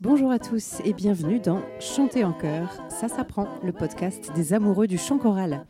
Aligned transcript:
bonjour 0.00 0.30
à 0.30 0.38
tous 0.38 0.80
et 0.84 0.92
bienvenue 0.92 1.40
dans 1.40 1.60
Chanter 1.78 2.24
en 2.24 2.32
chœur, 2.32 2.68
ça 2.88 3.08
s'apprend, 3.08 3.48
le 3.62 3.72
podcast 3.72 4.32
des 4.34 4.52
amoureux 4.52 4.86
du 4.86 4.96
chant 4.96 5.18
choral. 5.18 5.66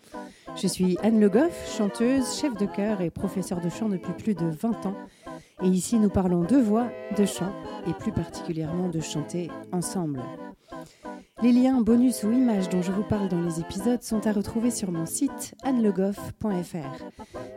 Je 0.57 0.69
suis 0.69 0.97
Anne 1.03 1.19
Le 1.21 1.29
Goff, 1.29 1.77
chanteuse, 1.77 2.39
chef 2.39 2.57
de 2.57 2.67
chœur 2.67 3.01
et 3.01 3.11
professeure 3.11 3.61
de 3.61 3.69
chant 3.69 3.89
depuis 3.89 4.13
plus 4.13 4.35
de 4.35 4.47
20 4.47 4.87
ans. 4.87 4.97
Et 5.63 5.69
ici, 5.69 5.99
nous 5.99 6.11
parlons 6.11 6.43
de 6.43 6.57
voix, 6.57 6.89
de 7.17 7.25
chant 7.25 7.53
et 7.89 7.93
plus 7.93 8.13
particulièrement 8.13 8.89
de 8.89 9.01
chanter 9.01 9.51
ensemble. 9.73 10.23
Les 11.43 11.53
liens, 11.53 11.81
bonus 11.81 12.23
ou 12.23 12.31
images 12.31 12.69
dont 12.69 12.83
je 12.83 12.93
vous 12.93 13.03
parle 13.03 13.29
dans 13.29 13.43
les 13.43 13.61
épisodes 13.61 14.03
sont 14.03 14.27
à 14.27 14.33
retrouver 14.33 14.71
sur 14.71 14.93
mon 14.93 15.07
site 15.07 15.55
annelegoff.fr. 15.65 17.05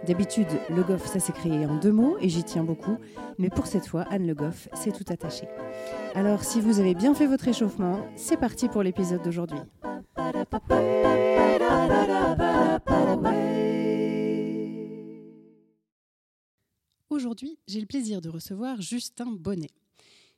D'habitude, 0.07 0.47
Le 0.69 0.83
Goff, 0.83 1.05
ça 1.05 1.19
créé 1.31 1.65
en 1.65 1.75
deux 1.77 1.91
mots 1.91 2.17
et 2.19 2.29
j'y 2.29 2.43
tiens 2.43 2.63
beaucoup, 2.63 2.97
mais 3.37 3.49
pour 3.49 3.67
cette 3.67 3.85
fois, 3.85 4.05
Anne 4.09 4.25
Le 4.25 4.33
Goff, 4.33 4.67
c'est 4.73 4.91
tout 4.91 5.05
attaché. 5.11 5.47
Alors, 6.17 6.43
si 6.43 6.61
vous 6.61 6.79
avez 6.79 6.95
bien 6.95 7.13
fait 7.13 7.27
votre 7.27 7.47
échauffement, 7.47 8.03
c'est 8.15 8.37
parti 8.37 8.69
pour 8.69 8.81
l'épisode 8.81 9.21
d'aujourd'hui. 9.21 9.59
Aujourd'hui, 17.11 17.59
j'ai 17.67 17.79
le 17.79 17.85
plaisir 17.85 18.19
de 18.19 18.29
recevoir 18.29 18.81
Justin 18.81 19.27
Bonnet. 19.31 19.69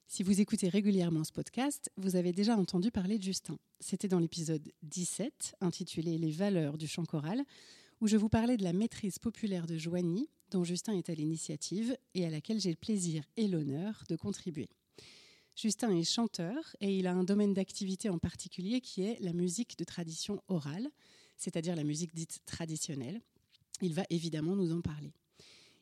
Si 0.05 0.21
vous 0.21 0.41
écoutez 0.41 0.67
régulièrement 0.67 1.23
ce 1.23 1.31
podcast, 1.31 1.89
vous 1.95 2.17
avez 2.17 2.33
déjà 2.33 2.57
entendu 2.57 2.91
parler 2.91 3.17
de 3.17 3.23
Justin. 3.23 3.57
C'était 3.79 4.09
dans 4.09 4.19
l'épisode 4.19 4.73
17, 4.83 5.55
intitulé 5.61 6.17
Les 6.17 6.31
valeurs 6.31 6.77
du 6.77 6.89
chant 6.89 7.05
choral, 7.05 7.41
où 8.01 8.07
je 8.07 8.17
vous 8.17 8.27
parlais 8.27 8.57
de 8.57 8.65
la 8.65 8.73
maîtrise 8.73 9.17
populaire 9.17 9.65
de 9.65 9.77
Joigny, 9.77 10.27
dont 10.51 10.65
Justin 10.65 10.97
est 10.97 11.09
à 11.09 11.15
l'initiative 11.15 11.95
et 12.15 12.25
à 12.25 12.29
laquelle 12.29 12.59
j'ai 12.59 12.71
le 12.71 12.75
plaisir 12.75 13.23
et 13.37 13.47
l'honneur 13.47 14.03
de 14.09 14.17
contribuer. 14.17 14.67
Justin 15.61 15.93
est 15.93 16.05
chanteur 16.05 16.55
et 16.79 16.97
il 16.97 17.05
a 17.05 17.13
un 17.13 17.25
domaine 17.25 17.53
d'activité 17.53 18.09
en 18.09 18.17
particulier 18.17 18.79
qui 18.79 19.01
est 19.01 19.19
la 19.19 19.33
musique 19.33 19.77
de 19.77 19.83
tradition 19.83 20.41
orale, 20.47 20.87
c'est-à-dire 21.35 21.75
la 21.75 21.83
musique 21.83 22.15
dite 22.15 22.39
traditionnelle. 22.45 23.19
Il 23.81 23.93
va 23.93 24.03
évidemment 24.09 24.55
nous 24.55 24.71
en 24.71 24.79
parler. 24.79 25.11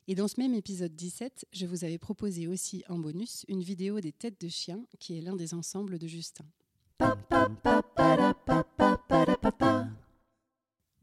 Et 0.08 0.16
dans 0.16 0.26
ce 0.26 0.40
même 0.40 0.52
épisode 0.52 0.96
17, 0.96 1.46
je 1.52 1.64
vous 1.64 1.84
avais 1.84 1.96
proposé 1.96 2.48
aussi 2.48 2.82
en 2.88 2.98
bonus 2.98 3.44
une 3.46 3.62
vidéo 3.62 4.00
des 4.00 4.10
têtes 4.10 4.40
de 4.40 4.48
chien 4.48 4.84
qui 4.98 5.16
est 5.16 5.20
l'un 5.20 5.36
des 5.36 5.54
ensembles 5.54 6.00
de 6.00 6.08
Justin. 6.08 6.46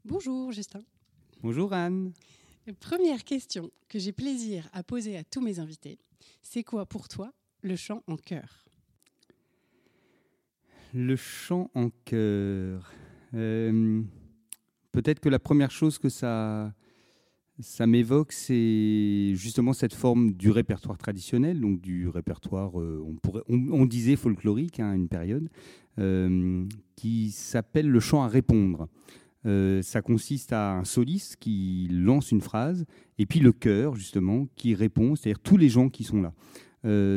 Bonjour 0.04 0.52
Justin. 0.52 0.84
Bonjour 1.40 1.72
Anne. 1.72 2.12
Première 2.80 3.24
question 3.24 3.70
que 3.88 3.98
j'ai 3.98 4.12
plaisir 4.12 4.68
à 4.74 4.82
poser 4.82 5.16
à 5.16 5.24
tous 5.24 5.40
mes 5.40 5.60
invités. 5.60 5.98
C'est 6.42 6.62
quoi 6.62 6.84
pour 6.84 7.08
toi 7.08 7.32
le 7.62 7.74
chant 7.74 8.02
en 8.06 8.18
chœur? 8.18 8.65
Le 10.94 11.16
chant 11.16 11.70
en 11.74 11.90
chœur. 12.04 12.92
Euh, 13.34 14.02
peut-être 14.92 15.20
que 15.20 15.28
la 15.28 15.38
première 15.38 15.70
chose 15.70 15.98
que 15.98 16.08
ça 16.08 16.72
m'évoque, 17.80 18.32
c'est 18.32 19.32
justement 19.34 19.72
cette 19.72 19.94
forme 19.94 20.32
du 20.32 20.50
répertoire 20.50 20.96
traditionnel, 20.96 21.60
donc 21.60 21.80
du 21.80 22.08
répertoire, 22.08 22.80
euh, 22.80 23.04
on, 23.48 23.86
disait 23.86 24.16
folklorique 24.16 24.80
hein, 24.80 24.90
à 24.90 24.94
une 24.94 25.08
période, 25.08 25.48
euh, 25.98 26.64
qui 26.94 27.30
s'appelle 27.30 27.88
le 27.88 28.00
chant 28.00 28.22
à 28.22 28.28
répondre. 28.28 28.88
Ça 29.82 30.02
consiste 30.02 30.52
à 30.52 30.72
un 30.72 30.84
soliste 30.84 31.36
qui 31.36 31.86
lance 31.92 32.32
une 32.32 32.40
phrase, 32.40 32.84
et 33.16 33.26
puis 33.26 33.38
le 33.38 33.52
chœur, 33.52 33.94
justement, 33.94 34.48
qui 34.56 34.74
répond, 34.74 35.14
c'est-à-dire 35.14 35.38
tous 35.38 35.56
les 35.56 35.68
gens 35.68 35.88
qui 35.88 36.02
sont 36.02 36.20
là. 36.20 36.32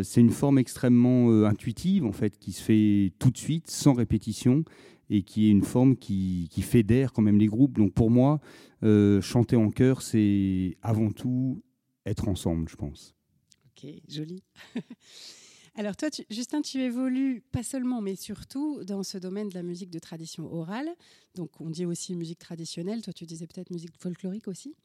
C'est 0.04 0.22
une 0.22 0.32
forme 0.32 0.58
extrêmement 0.58 1.46
intuitive, 1.46 2.06
en 2.06 2.12
fait, 2.12 2.38
qui 2.38 2.52
se 2.52 2.64
fait 2.64 3.14
tout 3.20 3.30
de 3.30 3.38
suite, 3.38 3.70
sans 3.70 3.94
répétition, 3.94 4.64
et 5.10 5.24
qui 5.24 5.48
est 5.48 5.52
une 5.52 5.64
forme 5.64 5.96
qui, 5.96 6.48
qui 6.52 6.62
fédère 6.62 7.14
quand 7.14 7.22
même 7.22 7.38
les 7.38 7.48
groupes. 7.48 7.78
Donc 7.78 7.94
pour 7.94 8.12
moi, 8.12 8.40
euh, 8.84 9.22
chanter 9.22 9.56
en 9.56 9.70
chœur, 9.70 10.02
c'est 10.02 10.78
avant 10.82 11.12
tout 11.12 11.64
être 12.06 12.28
ensemble, 12.28 12.70
je 12.70 12.76
pense. 12.76 13.16
Ok, 13.68 13.90
joli. 14.08 14.44
Alors 15.80 15.96
toi, 15.96 16.10
Justin, 16.30 16.62
tu 16.62 16.82
évolues 16.82 17.42
pas 17.54 17.64
seulement, 17.64 18.02
mais 18.02 18.18
surtout 18.18 18.84
dans 18.84 19.02
ce 19.02 19.18
domaine 19.18 19.48
de 19.48 19.54
la 19.54 19.64
musique 19.64 19.90
de 19.90 20.00
tradition 20.00 20.54
orale. 20.54 20.90
Donc 21.36 21.52
on 21.62 21.70
dit 21.70 21.86
aussi 21.86 22.16
musique 22.16 22.40
traditionnelle, 22.40 23.02
toi 23.02 23.14
tu 23.14 23.26
disais 23.26 23.48
peut-être 23.48 23.72
musique 23.72 23.96
folklorique 23.98 24.50
aussi. 24.50 24.76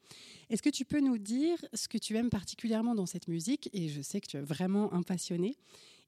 Est-ce 0.50 0.62
que 0.62 0.70
tu 0.70 0.84
peux 0.84 1.00
nous 1.00 1.18
dire 1.18 1.58
ce 1.72 1.88
que 1.88 1.98
tu 1.98 2.16
aimes 2.16 2.30
particulièrement 2.30 2.94
dans 2.94 3.06
cette 3.06 3.26
musique? 3.26 3.68
Et 3.72 3.88
je 3.88 4.02
sais 4.02 4.20
que 4.20 4.28
tu 4.28 4.36
es 4.36 4.40
vraiment 4.40 4.94
un 4.94 5.02
passionné. 5.02 5.56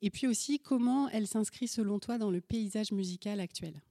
Et 0.02 0.10
puis 0.10 0.28
aussi 0.28 0.60
comment 0.60 1.08
elle 1.08 1.26
s'inscrit 1.26 1.66
selon 1.66 1.98
toi 1.98 2.16
dans 2.16 2.30
le 2.30 2.40
paysage 2.40 2.92
musical 2.92 3.40
actuel? 3.40 3.82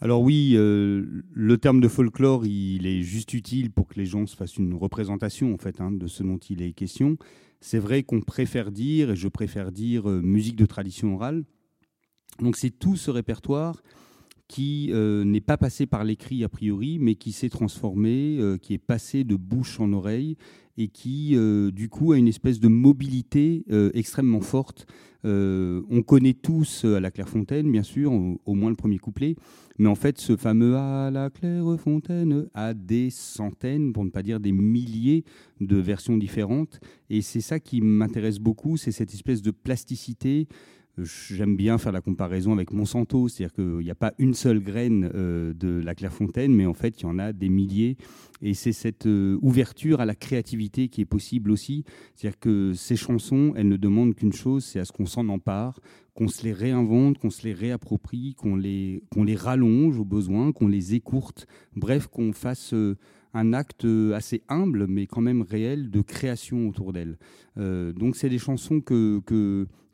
Alors 0.00 0.22
oui, 0.22 0.52
euh, 0.54 1.24
le 1.32 1.58
terme 1.58 1.80
de 1.80 1.88
folklore, 1.88 2.46
il 2.46 2.86
est 2.86 3.02
juste 3.02 3.34
utile 3.34 3.72
pour 3.72 3.88
que 3.88 3.98
les 3.98 4.06
gens 4.06 4.26
se 4.26 4.36
fassent 4.36 4.56
une 4.56 4.74
représentation 4.74 5.52
en 5.52 5.58
fait 5.58 5.80
hein, 5.80 5.90
de 5.90 6.06
ce 6.06 6.22
dont 6.22 6.38
il 6.38 6.62
est 6.62 6.72
question. 6.72 7.16
C'est 7.60 7.80
vrai 7.80 8.04
qu'on 8.04 8.20
préfère 8.20 8.70
dire, 8.70 9.10
et 9.10 9.16
je 9.16 9.26
préfère 9.26 9.72
dire, 9.72 10.08
euh, 10.08 10.20
musique 10.22 10.54
de 10.54 10.66
tradition 10.66 11.14
orale. 11.14 11.44
Donc 12.40 12.56
c'est 12.56 12.70
tout 12.70 12.94
ce 12.94 13.10
répertoire 13.10 13.82
qui 14.46 14.90
euh, 14.92 15.24
n'est 15.24 15.40
pas 15.40 15.56
passé 15.56 15.84
par 15.84 16.04
l'écrit 16.04 16.44
a 16.44 16.48
priori, 16.48 17.00
mais 17.00 17.16
qui 17.16 17.32
s'est 17.32 17.48
transformé, 17.48 18.38
qui 18.62 18.74
est 18.74 18.78
passé 18.78 19.24
de 19.24 19.34
bouche 19.34 19.80
en 19.80 19.92
oreille 19.92 20.36
et 20.76 20.88
qui, 20.88 21.36
du 21.72 21.88
coup, 21.88 22.12
a 22.12 22.18
une 22.18 22.28
espèce 22.28 22.60
de 22.60 22.68
mobilité 22.68 23.64
extrêmement 23.94 24.40
forte 24.40 24.86
euh, 25.24 25.82
on 25.90 26.02
connaît 26.02 26.34
tous 26.34 26.84
euh, 26.84 26.96
à 26.96 27.00
la 27.00 27.10
Clairefontaine, 27.10 27.70
bien 27.70 27.82
sûr, 27.82 28.12
au, 28.12 28.54
moins 28.54 28.70
le 28.70 28.76
premier 28.76 28.98
couplet, 28.98 29.34
mais 29.78 29.88
en 29.88 29.94
fait, 29.94 30.18
ce 30.18 30.36
fameux 30.36 30.76
à 30.76 31.10
la 31.10 31.30
Clairefontaine 31.30 32.48
a 32.54 32.74
des 32.74 33.10
centaines, 33.10 33.92
pour 33.92 34.04
ne 34.04 34.10
pas 34.10 34.22
dire 34.22 34.38
des 34.38 34.52
milliers 34.52 35.24
de 35.60 35.76
versions 35.76 36.16
différentes. 36.16 36.80
Et 37.10 37.22
c'est 37.22 37.40
ça 37.40 37.58
qui 37.58 37.80
m'intéresse 37.80 38.38
beaucoup, 38.38 38.76
c'est 38.76 38.92
cette 38.92 39.12
espèce 39.12 39.42
de 39.42 39.50
plasticité 39.50 40.46
J'aime 41.02 41.56
bien 41.56 41.78
faire 41.78 41.92
la 41.92 42.00
comparaison 42.00 42.52
avec 42.52 42.72
Monsanto, 42.72 43.28
c'est-à-dire 43.28 43.54
qu'il 43.54 43.84
n'y 43.84 43.90
a 43.90 43.94
pas 43.94 44.14
une 44.18 44.34
seule 44.34 44.60
graine 44.60 45.10
euh, 45.14 45.52
de 45.52 45.80
la 45.80 45.94
Clairefontaine, 45.94 46.52
mais 46.52 46.66
en 46.66 46.74
fait, 46.74 47.00
il 47.00 47.04
y 47.04 47.06
en 47.06 47.18
a 47.18 47.32
des 47.32 47.48
milliers. 47.48 47.96
Et 48.42 48.54
c'est 48.54 48.72
cette 48.72 49.06
euh, 49.06 49.38
ouverture 49.40 50.00
à 50.00 50.06
la 50.06 50.14
créativité 50.14 50.88
qui 50.88 51.00
est 51.00 51.06
possible 51.06 51.50
aussi. 51.50 51.84
C'est-à-dire 52.14 52.40
que 52.40 52.72
ces 52.74 52.96
chansons, 52.96 53.52
elles 53.56 53.68
ne 53.68 53.76
demandent 53.76 54.14
qu'une 54.14 54.32
chose, 54.32 54.64
c'est 54.64 54.80
à 54.80 54.84
ce 54.84 54.92
qu'on 54.92 55.06
s'en 55.06 55.28
empare, 55.28 55.80
qu'on 56.14 56.28
se 56.28 56.42
les 56.42 56.52
réinvente, 56.52 57.18
qu'on 57.18 57.30
se 57.30 57.44
les 57.44 57.52
réapproprie, 57.52 58.34
qu'on 58.34 58.56
les, 58.56 59.02
qu'on 59.12 59.22
les 59.22 59.36
rallonge 59.36 59.98
au 60.00 60.04
besoin, 60.04 60.52
qu'on 60.52 60.68
les 60.68 60.94
écourte. 60.94 61.46
Bref, 61.76 62.08
qu'on 62.08 62.32
fasse... 62.32 62.74
Euh, 62.74 62.96
un 63.34 63.52
acte 63.52 63.86
assez 64.14 64.42
humble, 64.48 64.86
mais 64.88 65.06
quand 65.06 65.20
même 65.20 65.42
réel, 65.42 65.90
de 65.90 66.00
création 66.00 66.66
autour 66.66 66.94
d'elles. 66.94 67.18
donc 67.56 68.16
c'est 68.16 68.30
des 68.30 68.38
chansons 68.38 68.80
que, 68.80 69.20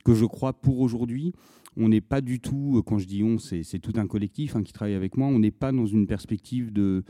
que 0.04 0.14
je 0.14 0.24
crois 0.24 0.52
pour 0.52 0.80
aujourd'hui. 0.80 1.32
On 1.76 1.88
n'est 1.88 2.00
pas 2.00 2.20
du 2.20 2.38
tout, 2.38 2.82
quand 2.86 2.98
je 2.98 3.06
dis 3.06 3.24
on, 3.24 3.38
c'est 3.38 3.80
tout 3.80 3.94
un 3.96 4.06
collectif 4.06 4.54
hein, 4.54 4.62
qui 4.62 4.72
travaille 4.72 4.94
avec 4.94 5.16
moi, 5.16 5.26
on 5.26 5.40
n'est 5.40 5.50
pas 5.50 5.72
dans 5.72 5.86
une 5.86 6.06
perspective 6.06 6.72
de, 6.72 7.02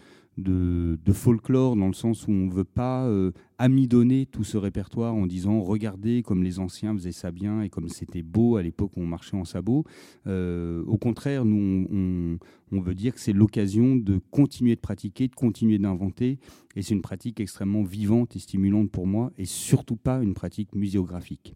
folklore 1.13 1.77
dans 1.77 1.87
le 1.87 1.93
sens 1.93 2.27
où 2.27 2.31
on 2.31 2.47
ne 2.47 2.51
veut 2.51 2.65
pas 2.65 3.05
euh, 3.05 3.33
amidonner 3.59 4.25
tout 4.25 4.43
ce 4.43 4.57
répertoire 4.57 5.15
en 5.15 5.27
disant 5.27 5.61
regardez 5.61 6.23
comme 6.23 6.43
les 6.43 6.61
anciens 6.61 6.95
faisaient 6.95 7.13
ça 7.13 7.31
bien 7.31 7.61
et 7.61 7.69
comme 7.69 7.91
c'était 7.91 8.23
beau 8.23 8.57
à 8.57 8.63
l'époque 8.63 8.93
où 8.97 9.03
on 9.03 9.07
marchait 9.07 9.37
en 9.37 9.45
sabot. 9.45 9.85
Euh, 10.27 10.83
au 10.87 10.97
contraire, 10.97 11.45
nous, 11.45 11.87
on, 11.93 12.39
on 12.73 12.81
veut 12.81 12.95
dire 12.95 13.13
que 13.13 13.21
c'est 13.21 13.35
l'occasion 13.35 13.97
de 13.97 14.19
continuer 14.31 14.77
de 14.77 14.81
pratiquer, 14.81 15.29
de 15.29 15.35
continuer 15.35 15.79
d'inventer. 15.79 16.39
Et 16.75 16.81
c'est 16.81 16.95
une 16.95 17.03
pratique 17.03 17.39
extrêmement 17.39 17.83
vivante 17.83 18.35
et 18.35 18.39
stimulante 18.39 18.91
pour 18.91 19.07
moi 19.07 19.31
et 19.37 19.45
surtout 19.45 19.97
pas 19.97 20.23
une 20.23 20.33
pratique 20.33 20.75
muséographique. 20.75 21.55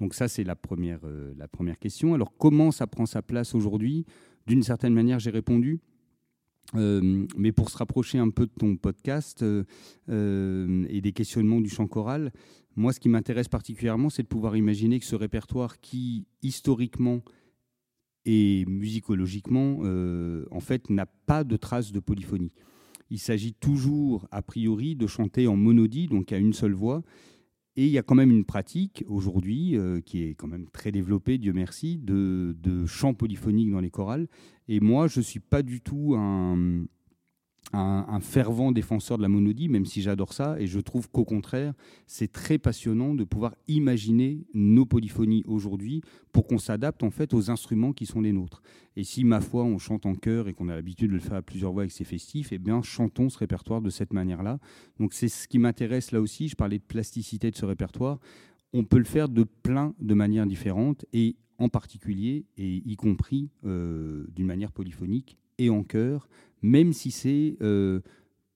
Donc 0.00 0.14
ça, 0.14 0.28
c'est 0.28 0.44
la 0.44 0.56
première, 0.56 1.00
euh, 1.04 1.34
la 1.36 1.46
première 1.46 1.78
question. 1.78 2.14
Alors 2.14 2.32
comment 2.36 2.70
ça 2.70 2.86
prend 2.86 3.06
sa 3.06 3.22
place 3.22 3.54
aujourd'hui? 3.54 4.06
D'une 4.46 4.62
certaine 4.62 4.94
manière, 4.94 5.18
j'ai 5.18 5.30
répondu. 5.30 5.80
Euh, 6.76 7.26
mais 7.36 7.52
pour 7.52 7.68
se 7.68 7.76
rapprocher 7.76 8.18
un 8.18 8.30
peu 8.30 8.46
de 8.46 8.52
ton 8.56 8.76
podcast 8.76 9.42
euh, 9.42 9.64
et 10.88 11.00
des 11.00 11.12
questionnements 11.12 11.60
du 11.60 11.68
chant 11.68 11.86
choral, 11.86 12.32
moi, 12.76 12.92
ce 12.92 13.00
qui 13.00 13.08
m'intéresse 13.08 13.48
particulièrement, 13.48 14.08
c'est 14.08 14.22
de 14.22 14.28
pouvoir 14.28 14.56
imaginer 14.56 15.00
que 15.00 15.04
ce 15.04 15.16
répertoire 15.16 15.80
qui, 15.80 16.26
historiquement 16.42 17.22
et 18.24 18.64
musicologiquement, 18.66 19.80
en 20.50 20.60
fait, 20.60 20.88
n'a 20.88 21.06
pas 21.06 21.42
de 21.42 21.56
trace 21.56 21.90
de 21.90 21.98
polyphonie. 21.98 22.52
Il 23.10 23.18
s'agit 23.18 23.54
toujours, 23.54 24.28
a 24.30 24.40
priori, 24.40 24.94
de 24.94 25.08
chanter 25.08 25.48
en 25.48 25.56
monodie, 25.56 26.06
donc 26.06 26.30
à 26.32 26.38
une 26.38 26.52
seule 26.52 26.74
voix, 26.74 27.02
et 27.76 27.86
il 27.86 27.90
y 27.90 27.98
a 27.98 28.02
quand 28.02 28.14
même 28.14 28.30
une 28.30 28.44
pratique 28.44 29.04
aujourd'hui 29.08 29.76
euh, 29.76 30.00
qui 30.00 30.22
est 30.24 30.34
quand 30.34 30.48
même 30.48 30.66
très 30.72 30.90
développée, 30.90 31.38
Dieu 31.38 31.52
merci, 31.52 31.98
de, 31.98 32.56
de 32.60 32.84
chant 32.86 33.14
polyphonique 33.14 33.70
dans 33.70 33.80
les 33.80 33.90
chorales. 33.90 34.28
Et 34.68 34.80
moi, 34.80 35.06
je 35.06 35.20
ne 35.20 35.24
suis 35.24 35.40
pas 35.40 35.62
du 35.62 35.80
tout 35.80 36.14
un, 36.16 36.84
un, 37.72 38.20
fervent 38.20 38.72
défenseur 38.72 39.16
de 39.16 39.22
la 39.22 39.28
monodie, 39.28 39.68
même 39.68 39.86
si 39.86 40.02
j'adore 40.02 40.32
ça, 40.32 40.60
et 40.60 40.66
je 40.66 40.80
trouve 40.80 41.08
qu'au 41.08 41.24
contraire, 41.24 41.74
c'est 42.06 42.30
très 42.30 42.58
passionnant 42.58 43.14
de 43.14 43.24
pouvoir 43.24 43.54
imaginer 43.68 44.44
nos 44.54 44.86
polyphonies 44.86 45.44
aujourd'hui 45.46 46.02
pour 46.32 46.46
qu'on 46.46 46.58
s'adapte 46.58 47.02
en 47.02 47.10
fait 47.10 47.32
aux 47.32 47.50
instruments 47.50 47.92
qui 47.92 48.06
sont 48.06 48.20
les 48.20 48.32
nôtres. 48.32 48.62
Et 48.96 49.04
si, 49.04 49.24
ma 49.24 49.40
foi, 49.40 49.64
on 49.64 49.78
chante 49.78 50.06
en 50.06 50.14
chœur 50.14 50.48
et 50.48 50.52
qu'on 50.52 50.68
a 50.68 50.74
l'habitude 50.74 51.08
de 51.08 51.14
le 51.14 51.20
faire 51.20 51.34
à 51.34 51.42
plusieurs 51.42 51.72
voix 51.72 51.82
avec 51.82 51.92
ses 51.92 52.04
festifs, 52.04 52.52
eh 52.52 52.58
bien, 52.58 52.82
chantons 52.82 53.28
ce 53.28 53.38
répertoire 53.38 53.80
de 53.80 53.90
cette 53.90 54.12
manière-là. 54.12 54.58
Donc 54.98 55.14
c'est 55.14 55.28
ce 55.28 55.46
qui 55.46 55.58
m'intéresse 55.58 56.12
là 56.12 56.20
aussi, 56.20 56.48
je 56.48 56.56
parlais 56.56 56.78
de 56.78 56.84
plasticité 56.84 57.50
de 57.50 57.56
ce 57.56 57.66
répertoire, 57.66 58.18
on 58.72 58.84
peut 58.84 58.98
le 58.98 59.04
faire 59.04 59.28
de 59.28 59.44
plein 59.44 59.94
de 60.00 60.14
manières 60.14 60.46
différentes, 60.46 61.04
et 61.12 61.36
en 61.58 61.68
particulier, 61.68 62.46
et 62.56 62.82
y 62.86 62.96
compris 62.96 63.50
euh, 63.64 64.26
d'une 64.34 64.46
manière 64.46 64.72
polyphonique 64.72 65.36
et 65.58 65.68
en 65.68 65.84
chœur, 65.84 66.26
même 66.62 66.92
si 66.92 67.10
c'est 67.10 67.56
euh, 67.62 68.00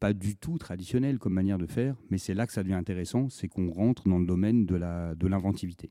pas 0.00 0.12
du 0.12 0.36
tout 0.36 0.58
traditionnel 0.58 1.18
comme 1.18 1.32
manière 1.32 1.58
de 1.58 1.66
faire, 1.66 1.96
mais 2.10 2.18
c'est 2.18 2.34
là 2.34 2.46
que 2.46 2.52
ça 2.52 2.62
devient 2.62 2.74
intéressant, 2.74 3.28
c'est 3.28 3.48
qu'on 3.48 3.70
rentre 3.70 4.08
dans 4.08 4.18
le 4.18 4.26
domaine 4.26 4.66
de 4.66 5.26
l'inventivité. 5.26 5.90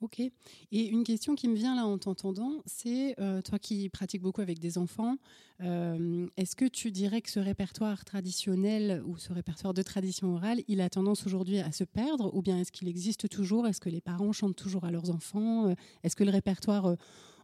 Ok. 0.00 0.20
Et 0.20 0.32
une 0.70 1.02
question 1.02 1.34
qui 1.34 1.48
me 1.48 1.56
vient 1.56 1.74
là 1.74 1.84
en 1.84 1.98
t'entendant, 1.98 2.62
c'est 2.66 3.18
euh, 3.18 3.42
toi 3.42 3.58
qui 3.58 3.88
pratiques 3.88 4.22
beaucoup 4.22 4.40
avec 4.40 4.60
des 4.60 4.78
enfants, 4.78 5.16
euh, 5.60 6.28
est-ce 6.36 6.54
que 6.54 6.66
tu 6.66 6.92
dirais 6.92 7.20
que 7.20 7.28
ce 7.28 7.40
répertoire 7.40 8.04
traditionnel 8.04 9.02
ou 9.06 9.16
ce 9.16 9.32
répertoire 9.32 9.74
de 9.74 9.82
tradition 9.82 10.34
orale, 10.34 10.62
il 10.68 10.80
a 10.80 10.88
tendance 10.88 11.26
aujourd'hui 11.26 11.58
à 11.58 11.72
se 11.72 11.82
perdre 11.82 12.32
ou 12.32 12.42
bien 12.42 12.60
est-ce 12.60 12.70
qu'il 12.70 12.86
existe 12.86 13.28
toujours? 13.28 13.66
Est-ce 13.66 13.80
que 13.80 13.90
les 13.90 14.00
parents 14.00 14.30
chantent 14.30 14.56
toujours 14.56 14.84
à 14.84 14.92
leurs 14.92 15.10
enfants? 15.10 15.74
Est-ce 16.04 16.14
que 16.14 16.22
le 16.22 16.30
répertoire, 16.30 16.94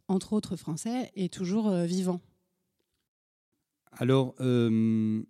entre 0.06 0.32
autres 0.32 0.54
français, 0.54 1.10
est 1.16 1.32
toujours 1.32 1.72
vivant? 1.84 2.20
Alors, 3.96 4.34
euh, 4.40 5.22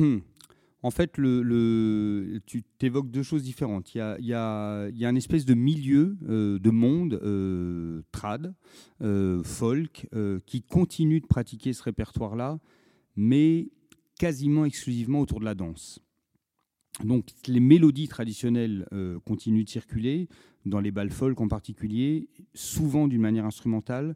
en 0.83 0.91
fait, 0.91 1.13
tu 1.13 2.63
évoques 2.81 3.11
deux 3.11 3.23
choses 3.23 3.43
différentes. 3.43 3.93
Il 3.95 3.99
y 4.19 4.33
a, 4.33 4.89
une 4.91 5.17
espèce 5.17 5.45
de 5.45 5.53
milieu, 5.53 6.17
euh, 6.27 6.59
de 6.59 6.69
monde 6.69 7.19
euh, 7.23 8.01
trad, 8.11 8.53
folk, 9.43 10.07
qui 10.45 10.61
continue 10.63 11.21
de 11.21 11.27
pratiquer 11.27 11.73
ce 11.73 11.83
répertoire-là, 11.83 12.59
mais 13.15 13.69
quasiment 14.19 14.65
exclusivement 14.65 15.21
autour 15.21 15.39
de 15.39 15.45
la 15.45 15.55
danse. 15.55 15.99
Donc 17.03 17.27
les 17.45 17.59
mélodies 17.59 18.07
traditionnelles 18.07 18.87
continuent 19.23 19.63
de 19.63 19.69
circuler, 19.69 20.27
dans 20.65 20.79
les 20.79 20.91
balles 20.91 21.11
folk 21.11 21.39
en 21.39 21.47
particulier, 21.47 22.27
souvent 22.55 23.07
d'une 23.07 23.21
manière 23.21 23.45
instrumentale, 23.45 24.15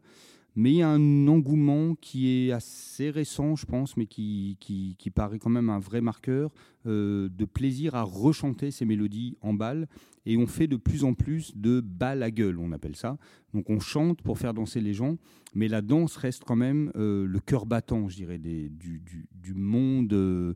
mais 0.54 0.72
il 0.72 0.76
y 0.76 0.82
a 0.82 0.88
un 0.88 1.28
engouement 1.28 1.94
qui 1.94 2.28
est 2.28 2.52
assez 2.52 3.10
récent, 3.10 3.56
je 3.56 3.64
pense, 3.64 3.96
mais 3.96 4.06
qui, 4.06 4.56
qui, 4.60 5.10
paraît 5.10 5.38
quand 5.38 5.50
même 5.50 5.70
un 5.70 5.78
vrai 5.78 6.00
marqueur 6.00 6.50
euh, 6.86 7.28
de 7.30 7.44
plaisir 7.44 7.94
à 7.94 8.02
rechanter 8.02 8.70
ces 8.70 8.84
mélodies 8.84 9.36
en 9.40 9.54
balle. 9.54 9.88
Et 10.24 10.36
on 10.36 10.46
fait 10.46 10.66
de 10.66 10.76
plus 10.76 11.04
en 11.04 11.14
plus 11.14 11.56
de 11.56 11.80
balles 11.80 12.22
à 12.22 12.30
gueule, 12.30 12.58
on 12.58 12.72
appelle 12.72 12.96
ça. 12.96 13.16
Donc 13.54 13.70
on 13.70 13.80
chante 13.80 14.22
pour 14.22 14.38
faire 14.38 14.54
danser 14.54 14.80
les 14.80 14.94
gens, 14.94 15.16
mais 15.54 15.68
la 15.68 15.82
danse 15.82 16.16
reste 16.16 16.44
quand 16.44 16.56
même 16.56 16.92
euh, 16.96 17.26
le 17.26 17.40
cœur 17.40 17.66
battant, 17.66 18.08
je 18.08 18.16
dirais, 18.16 18.38
du, 18.38 18.70
du, 18.70 19.54
monde 19.54 20.12
euh, 20.12 20.54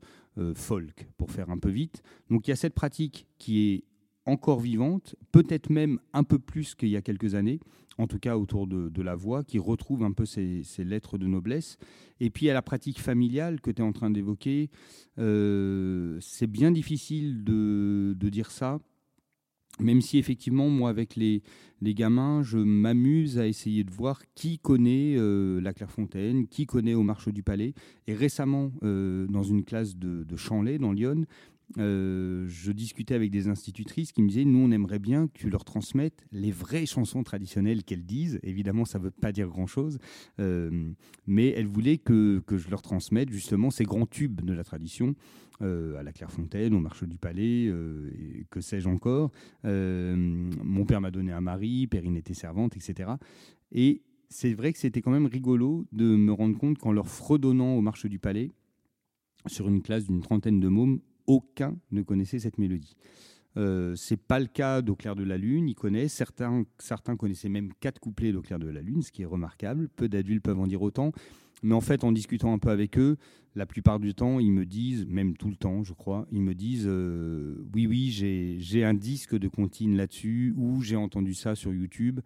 folk, 0.55 1.09
pour 1.17 1.31
faire 1.31 1.51
un 1.51 1.59
peu 1.59 1.71
vite. 1.71 2.03
Donc 2.31 2.47
il 2.47 2.51
y 2.51 2.53
a 2.53 2.57
cette 2.57 2.75
pratique 2.75 3.27
qui 3.39 3.71
est 3.71 3.85
encore 4.27 4.61
vivante, 4.61 5.17
peut-être 5.33 5.71
même 5.71 5.99
un 6.13 6.25
peu 6.25 6.39
plus 6.39 6.75
qu'il 6.75 6.89
y 6.89 6.97
a 6.97 7.03
quelques 7.03 7.35
années, 7.35 7.61
en 7.99 8.07
tout 8.07 8.19
cas 8.19 8.37
autour 8.37 8.67
de, 8.67 9.03
la 9.03 9.15
voix, 9.15 9.45
qui 9.45 9.59
retrouve 9.59 10.03
un 10.03 10.13
peu 10.13 10.27
ces, 10.27 10.63
lettres 10.79 11.19
de 11.19 11.27
noblesse. 11.27 11.79
Et 12.21 12.31
puis 12.31 12.51
à 12.51 12.55
la 12.55 12.63
pratique 12.63 13.01
familiale 13.01 13.61
que 13.61 13.71
tu 13.71 13.83
es 13.83 13.85
en 13.85 13.93
train 13.93 14.11
d'évoquer, 14.11 14.71
euh, 15.19 16.19
c'est 16.21 16.47
bien 16.47 16.71
difficile 16.71 17.45
de, 17.45 18.15
dire 18.29 18.51
ça, 18.51 18.79
même 19.79 20.01
si 20.01 20.19
effectivement, 20.19 20.69
moi, 20.69 20.91
avec 20.91 21.17
les, 21.17 21.43
gamins, 21.83 22.43
je 22.43 22.59
m'amuse 22.59 23.39
à 23.39 23.47
essayer 23.47 23.85
de 23.85 23.91
voir 23.91 24.23
qui 24.35 24.59
connaît 24.59 25.15
euh, 25.17 25.61
la 25.61 25.73
Clairefontaine, 25.73 26.49
qui 26.49 26.67
connaît 26.67 26.95
Au 26.95 27.03
Marche 27.03 27.29
du 27.29 27.43
Palais. 27.43 27.75
Et 28.07 28.15
récemment, 28.15 28.73
euh, 28.83 29.27
dans 29.29 29.43
une 29.43 29.65
classe 29.65 29.97
de, 29.97 30.25
de 30.25 30.37
Chanlay, 30.37 30.79
dans 30.79 30.93
Lyon, 30.93 31.27
euh, 31.79 32.47
je 32.49 32.71
discutais 32.71 33.15
avec 33.15 33.31
des 33.31 33.49
institutrices 33.49 34.13
qui 34.13 34.23
me 34.23 34.29
disaient 34.29 34.45
nous 34.45 34.61
on 34.61 34.71
aimerait 34.71 35.01
bien 35.01 35.27
que 35.27 35.33
tu 35.35 35.51
leur 35.51 35.65
transmettes 35.65 36.25
les 36.31 36.53
vraies 36.53 36.87
chansons 36.87 37.25
traditionnelles 37.25 37.83
qu'elles 37.83 38.07
disent. 38.07 38.39
Évidemment 38.45 38.85
ça 38.85 38.99
ne 38.99 39.05
veut 39.05 39.11
pas 39.11 39.33
dire 39.33 39.49
grand 39.49 39.67
chose 39.67 39.99
euh, 40.39 40.93
mais 41.27 41.49
elles 41.49 41.67
voulaient 41.67 41.99
que, 41.99 42.39
que, 42.47 42.57
je 42.57 42.71
leur 42.71 42.83
transmette 42.83 43.31
justement 43.31 43.71
ces 43.71 43.85
grands 43.85 44.07
tubes 44.07 44.43
de 44.43 44.53
la 44.53 44.63
tradition 44.63 45.17
euh, 45.61 45.99
à 45.99 46.03
la 46.05 46.13
Clairefontaine 46.13 46.73
au 46.73 46.81
marché 46.81 47.07
du 47.07 47.19
Palais 47.19 47.65
et 47.65 48.47
que 48.51 48.61
sais-je 48.61 48.89
encore. 48.89 49.33
Mon 49.65 50.85
père 50.87 51.01
m'a 51.01 51.11
donné 51.11 51.33
un 51.33 51.41
mari 51.41 51.89
Perrine 51.89 52.17
était 52.17 52.35
servante 52.35 52.77
etc 52.77 53.11
et 53.73 54.03
c'est 54.29 54.55
vrai 54.55 54.73
que 54.73 54.79
c'était 54.79 55.03
quand 55.03 55.11
même 55.11 55.27
rigolo 55.27 55.85
de 55.93 56.05
me 56.05 56.33
rendre 56.33 56.57
compte 56.57 56.79
qu'en 56.79 56.93
leur 56.93 57.09
fredonnant 57.09 57.75
au 57.75 57.81
marché 57.81 58.09
du 58.09 58.19
Palais 58.19 58.53
sur 59.47 59.69
une 59.69 59.83
classe 59.83 60.07
d'une 60.07 60.21
trentaine 60.21 60.61
de 60.61 60.69
mômes 60.69 61.01
aucun 61.27 61.77
ne 61.91 62.03
connaissait 62.03 62.39
cette 62.39 62.59
mélodie. 62.59 62.97
Euh, 63.57 63.95
c'est 63.97 64.19
pas 64.19 64.39
le 64.39 64.47
cas 64.47 64.83
d'Au 64.83 64.97
clair 64.97 65.17
de 65.17 65.25
la 65.25 65.39
lune, 65.39 65.69
ils 65.69 65.75
connaissent. 65.75 66.13
Certains, 66.13 66.65
certains 66.79 67.17
connaissaient 67.17 67.49
même 67.49 67.73
quatre 67.81 67.99
couplets 67.99 68.33
d'Au 68.33 68.43
clair 68.43 68.59
de 68.59 68.69
la 68.69 68.83
lune, 68.83 69.03
ce 69.03 69.11
qui 69.11 69.23
est 69.23 69.27
remarquable. 69.27 69.89
Peu 69.89 70.09
d'adultes 70.09 70.43
peuvent 70.43 70.61
en 70.61 70.67
dire 70.67 70.83
autant. 70.83 71.13
Mais 71.63 71.75
en 71.75 71.81
fait, 71.81 72.05
en 72.05 72.13
discutant 72.13 72.53
un 72.53 72.59
peu 72.59 72.69
avec 72.69 72.99
eux, 72.99 73.17
la 73.55 73.65
plupart 73.65 73.99
du 73.99 74.15
temps, 74.15 74.39
ils 74.39 74.53
me 74.53 74.67
disent, 74.67 75.07
même 75.07 75.37
tout 75.37 75.49
le 75.49 75.57
temps, 75.57 75.83
je 75.83 75.95
crois, 75.95 76.27
ils 76.31 76.43
me 76.43 76.55
disent 76.55 76.87
euh, 76.87 77.67
Oui, 77.75 77.87
oui, 77.87 78.11
j'ai 78.11 78.85
un 78.85 78.93
disque 78.93 79.37
de 79.37 79.49
comptine 79.49 79.97
là-dessus, 79.97 80.53
ou 80.57 80.83
j'ai 80.83 80.97
entendu 80.97 81.33
ça 81.33 81.55
sur 81.55 81.73
YouTube. 81.73 82.21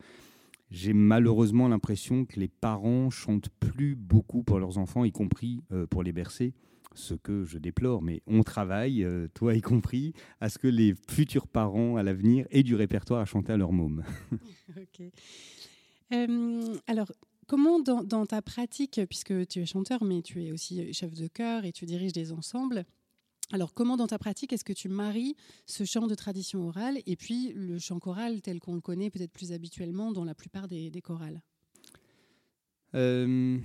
J'ai 0.72 0.92
malheureusement 0.92 1.68
l'impression 1.68 2.24
que 2.24 2.38
les 2.40 2.48
parents 2.48 3.10
chantent 3.10 3.50
plus 3.60 3.94
beaucoup 3.94 4.42
pour 4.42 4.58
leurs 4.58 4.78
enfants, 4.78 5.04
y 5.04 5.12
compris 5.12 5.62
euh, 5.72 5.86
pour 5.86 6.02
les 6.02 6.12
bercer 6.12 6.52
ce 6.94 7.14
que 7.14 7.44
je 7.44 7.58
déplore, 7.58 8.02
mais 8.02 8.22
on 8.26 8.42
travaille, 8.42 9.04
euh, 9.04 9.28
toi 9.34 9.54
y 9.54 9.60
compris, 9.60 10.12
à 10.40 10.48
ce 10.48 10.58
que 10.58 10.68
les 10.68 10.94
futurs 11.08 11.48
parents 11.48 11.96
à 11.96 12.02
l'avenir 12.02 12.46
aient 12.50 12.62
du 12.62 12.74
répertoire 12.74 13.20
à 13.20 13.24
chanter 13.24 13.52
à 13.52 13.56
leur 13.56 13.72
môme. 13.72 14.04
Euh, 16.12 16.76
alors, 16.88 17.12
comment 17.46 17.78
dans, 17.78 18.26
ta 18.26 18.42
pratique, 18.42 19.00
puisque 19.08 19.46
tu 19.46 19.60
es 19.60 19.64
chanteur, 19.64 20.02
mais 20.02 20.22
tu 20.22 20.42
es 20.42 20.50
aussi 20.50 20.92
chef 20.92 21.14
de 21.14 21.28
chœur 21.28 21.64
et 21.64 21.70
tu 21.70 21.86
diriges 21.86 22.12
des 22.12 22.32
ensembles, 22.32 22.84
alors 23.52 23.74
comment 23.74 23.96
dans 23.96 24.08
ta 24.08 24.18
pratique 24.18 24.52
est-ce 24.52 24.64
que 24.64 24.72
tu 24.72 24.88
maries 24.88 25.36
ce 25.66 25.84
chant 25.84 26.08
de 26.08 26.14
tradition 26.16 26.66
orale 26.66 26.98
et 27.06 27.14
puis 27.14 27.52
le 27.54 27.78
chant 27.78 28.00
choral 28.00 28.42
tel 28.42 28.58
qu'on 28.58 28.74
le 28.74 28.80
connaît 28.80 29.08
peut-être 29.08 29.32
plus 29.32 29.52
habituellement 29.52 30.10
dans 30.10 30.24
la 30.24 30.34
plupart 30.34 30.66
des, 30.66 30.90
des 30.90 31.00
chorales? 31.00 31.40
Euh, 32.94 33.58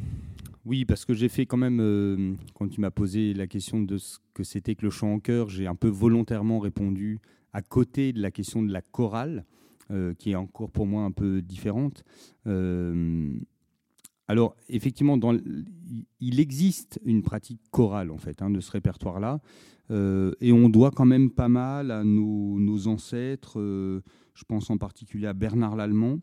oui, 0.66 0.84
parce 0.84 1.06
que 1.06 1.14
j'ai 1.14 1.30
fait 1.30 1.46
quand 1.46 1.58
même, 1.58 1.80
euh, 1.80 2.34
quand 2.56 2.68
tu 2.68 2.82
m'as 2.82 2.90
posé 2.90 3.34
la 3.36 3.46
question 3.46 3.82
de 3.82 3.98
ce 3.98 4.18
que 4.34 4.44
c'était 4.44 4.74
que 4.74 4.84
le 4.84 4.90
chant 4.90 5.14
en 5.14 5.20
chœur, 5.20 5.48
j'ai 5.48 5.68
un 5.68 5.76
peu 5.76 5.88
volontairement 5.88 6.60
répondu 6.60 7.20
à 7.54 7.62
côté 7.62 8.14
de 8.14 8.22
la 8.22 8.32
question 8.32 8.64
de 8.64 8.74
la 8.74 8.82
chorale, 8.82 9.46
euh, 9.92 10.16
qui 10.16 10.32
est 10.32 10.36
encore 10.36 10.72
pour 10.72 10.88
moi 10.88 11.04
un 11.04 11.12
peu 11.12 11.44
différente. 11.44 12.04
Euh, 12.48 13.32
alors, 14.28 14.56
effectivement, 14.68 15.18
dans, 15.18 15.38
il 16.20 16.40
existe 16.40 17.00
une 17.06 17.22
pratique 17.22 17.62
chorale, 17.70 18.10
en 18.10 18.18
fait, 18.18 18.42
hein, 18.42 18.50
de 18.50 18.60
ce 18.60 18.72
répertoire-là, 18.72 19.40
et 19.92 20.52
on 20.52 20.68
doit 20.68 20.90
quand 20.90 21.06
même 21.06 21.30
pas 21.30 21.48
mal 21.48 21.92
à 21.92 22.04
nos, 22.04 22.60
nos 22.60 22.88
ancêtres, 22.88 23.60
je 23.60 24.44
pense 24.48 24.72
en 24.72 24.80
particulier 24.80 25.28
à 25.28 25.34
Bernard 25.34 25.76
Lallemand, 25.76 26.18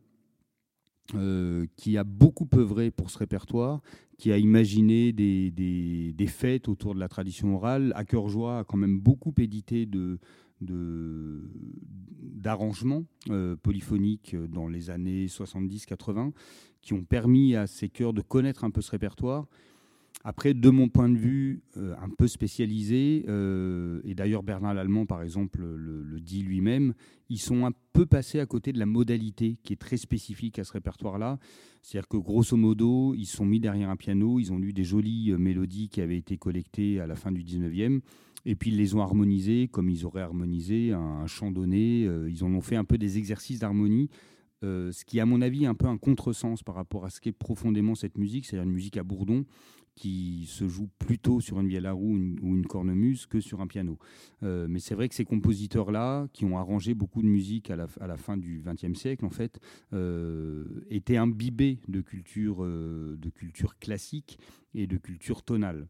euh, 1.15 1.67
qui 1.77 1.99
a 1.99 2.05
beaucoup 2.05 2.49
œuvré 2.55 2.91
pour 2.91 3.11
ce 3.11 3.19
répertoire, 3.19 3.83
qui 4.19 4.33
a 4.33 4.39
imaginé 4.39 5.13
des, 5.13 5.51
des, 5.51 6.27
fêtes 6.27 6.69
autour 6.69 6.95
de 6.95 7.01
la 7.01 7.09
tradition 7.09 7.57
orale. 7.57 7.93
À 7.97 8.05
cœur 8.05 8.29
joie 8.29 8.61
a 8.61 8.65
quand 8.65 8.79
même 8.79 8.99
beaucoup 8.99 9.35
édité 9.37 9.85
de, 9.85 10.19
d'arrangements 10.61 13.05
euh, 13.31 13.57
polyphoniques 13.57 14.37
dans 14.37 14.69
les 14.69 14.91
années 14.91 15.27
70-80 15.27 16.33
qui 16.81 16.95
ont 16.95 17.05
permis 17.05 17.57
à 17.57 17.67
ces 17.67 17.89
chœurs 17.89 18.13
de 18.13 18.23
connaître 18.23 18.65
un 18.65 18.71
peu 18.71 18.81
ce 18.81 18.93
répertoire 18.93 19.49
après, 20.25 20.55
de 20.55 20.71
mon 20.71 20.89
point 20.89 21.09
de 21.09 21.17
vue, 21.17 21.63
euh, 21.77 21.95
un 22.01 22.09
peu 22.09 22.29
spécialisé, 22.29 23.25
euh, 23.29 24.01
et 24.05 24.15
d'ailleurs 24.15 24.45
Bernard 24.45 24.75
Lallemand, 24.75 25.05
par 25.05 25.23
exemple, 25.23 25.61
le, 25.61 26.21
dit 26.21 26.43
lui-même, 26.43 26.95
ils 27.29 27.41
sont 27.41 27.67
un 27.67 27.73
peu 27.93 28.07
passés 28.07 28.39
à 28.39 28.47
côté 28.47 28.73
de 28.73 28.79
la 28.79 28.87
modalité 28.87 29.59
qui 29.65 29.73
est 29.73 29.77
très 29.77 29.97
spécifique 29.97 30.61
à 30.61 30.65
ce 30.65 30.73
répertoire-là. 30.73 31.41
C'est-à-dire 31.83 32.07
que 32.07 32.17
grosso 32.19 32.57
modo, 32.57 33.15
ils 33.15 33.27
sont 33.27 33.45
mis 33.45 33.59
derrière 33.59 33.91
un 33.91 33.97
piano, 33.97 34.39
ils 34.39 34.53
ont 34.53 34.59
lu 34.59 34.73
des 34.73 34.85
jolies 34.85 35.33
euh, 35.33 35.39
mélodies 35.39 35.89
qui 35.89 36.01
avaient 36.01 36.19
été 36.19 36.37
collectées 36.37 37.01
à 37.01 37.09
la 37.09 37.17
fin 37.17 37.33
du 37.33 37.43
19e, 37.43 38.01
et 38.45 38.55
puis 38.55 38.71
ils 38.71 38.77
les 38.77 38.95
ont 38.95 39.01
harmonisées 39.01 39.67
comme 39.67 39.91
ils 39.91 40.07
auraient 40.07 40.23
harmonisé 40.23 40.93
un, 40.93 41.27
chant 41.27 41.51
donné. 41.51 42.09
ils 42.29 42.45
en 42.45 42.53
ont 42.53 42.61
fait 42.61 42.77
un 42.77 42.85
peu 42.85 42.99
des 42.99 43.19
exercices 43.19 43.61
d'harmonie. 43.61 44.09
ce 44.63 45.05
qui, 45.05 45.21
à 45.21 45.27
mon 45.27 45.41
avis, 45.43 45.63
est 45.63 45.69
un 45.69 45.77
peu 45.77 45.87
un 45.87 45.97
contresens 45.97 46.65
par 46.65 46.75
rapport 46.75 47.05
à 47.05 47.11
ce 47.11 47.21
qu'est 47.21 47.31
profondément 47.31 47.95
cette 47.95 48.19
musique, 48.19 48.47
c'est-à-dire 48.47 48.69
une 48.69 48.75
musique 48.75 48.97
à 48.97 49.05
bourdon, 49.05 49.45
qui 49.95 50.47
se 50.47 50.69
joue 50.69 50.89
plutôt 50.99 51.41
sur 51.41 51.61
une 51.61 51.69
vielle 51.69 51.87
à 51.87 51.93
roue 51.93 52.17
ou 52.43 52.57
une 52.57 52.67
cornemuse 52.67 53.27
que 53.27 53.41
sur 53.41 53.61
un 53.61 53.67
piano. 53.67 53.99
Euh, 54.43 54.67
mais 54.69 54.79
c'est 54.79 54.95
vrai 54.95 55.09
que 55.09 55.15
ces 55.15 55.25
compositeurs-là, 55.25 56.29
qui 56.33 56.45
ont 56.45 56.59
arrangé 56.59 56.95
beaucoup 56.95 57.23
de 57.23 57.27
musique 57.27 57.71
à 57.71 57.77
la, 57.77 58.17
fin 58.17 58.37
du 58.37 58.63
XXe 58.65 58.99
siècle, 58.99 59.25
en 59.25 59.31
fait, 59.31 59.61
euh, 59.93 60.65
étaient 60.91 61.17
imbibés 61.17 61.79
de 61.89 62.01
culture, 62.01 62.65
euh, 62.65 63.17
de 63.19 63.29
culture 63.29 63.79
classique 63.79 64.39
et 64.75 64.87
de 64.87 64.97
culture 64.97 65.43
tonale. 65.43 65.87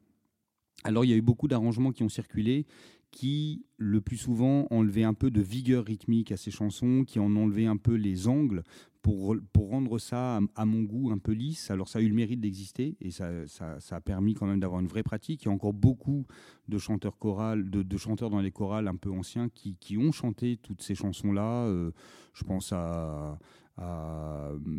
Alors 0.84 1.04
il 1.04 1.10
y 1.10 1.14
a 1.14 1.16
eu 1.16 1.22
beaucoup 1.22 1.46
d'arrangements 1.46 1.92
qui 1.92 2.02
ont 2.02 2.08
circulé, 2.08 2.66
qui 3.12 3.64
le 3.76 4.00
plus 4.00 4.16
souvent 4.16 4.66
enlevaient 4.70 5.04
un 5.04 5.14
peu 5.14 5.30
de 5.30 5.40
vigueur 5.40 5.84
rythmique 5.84 6.32
à 6.32 6.36
ces 6.36 6.50
chansons, 6.50 7.04
qui 7.06 7.20
en 7.20 7.36
enlevaient 7.36 7.66
un 7.66 7.76
peu 7.76 7.94
les 7.94 8.26
angles 8.26 8.64
pour, 9.02 9.36
pour 9.52 9.68
rendre 9.68 9.98
ça 9.98 10.40
à, 10.54 10.64
mon 10.64 10.82
goût 10.82 11.10
un 11.10 11.18
peu 11.18 11.32
lisse. 11.32 11.70
Alors 11.70 11.88
ça 11.88 11.98
a 11.98 12.02
eu 12.02 12.08
le 12.08 12.14
mérite 12.14 12.40
d'exister 12.40 12.96
et 13.00 13.10
ça, 13.10 13.28
ça, 13.46 13.76
a 13.90 14.00
permis 14.00 14.34
quand 14.34 14.46
même 14.46 14.60
d'avoir 14.60 14.80
une 14.80 14.86
vraie 14.86 15.02
pratique. 15.02 15.42
Il 15.42 15.46
y 15.46 15.48
a 15.50 15.52
encore 15.52 15.74
beaucoup 15.74 16.24
de 16.68 16.78
chanteurs 16.78 17.18
chorales, 17.18 17.68
de, 17.68 17.96
chanteurs 17.96 18.30
dans 18.30 18.40
les 18.40 18.52
chorales 18.52 18.88
un 18.88 18.96
peu 18.96 19.10
anciens 19.10 19.48
qui, 19.48 19.76
qui 19.76 19.98
ont 19.98 20.12
chanté 20.12 20.56
toutes 20.56 20.82
ces 20.82 20.94
chansons-là. 20.94 21.66
Euh, 21.66 21.90
je 22.32 22.44
pense 22.44 22.72
à, 22.72 23.38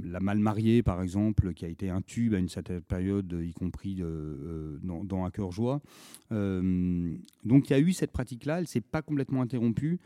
La 0.06 0.20
Mal 0.20 0.40
Mariée, 0.40 0.84
par 0.84 1.02
exemple, 1.02 1.54
qui 1.54 1.66
a 1.66 1.68
été 1.68 1.90
un 1.90 2.02
tube 2.02 2.34
à 2.34 2.38
une 2.38 2.50
certaine 2.50 2.82
période, 2.82 3.38
y 3.44 3.54
compris 3.54 4.02
euh, 4.02 4.06
euh, 4.06 4.80
dans, 4.84 5.04
dans, 5.04 5.30
cœur 5.30 5.52
joie. 5.52 5.82
donc 6.32 7.70
il 7.70 7.72
y 7.72 7.74
a 7.74 7.80
eu 7.80 7.94
cette 7.94 8.12
pratique-là, 8.12 8.58
elle 8.58 8.64
ne 8.64 8.68
s'est 8.68 8.82
pas 8.82 9.02
complètement 9.02 9.42
interrompue. 9.42 10.00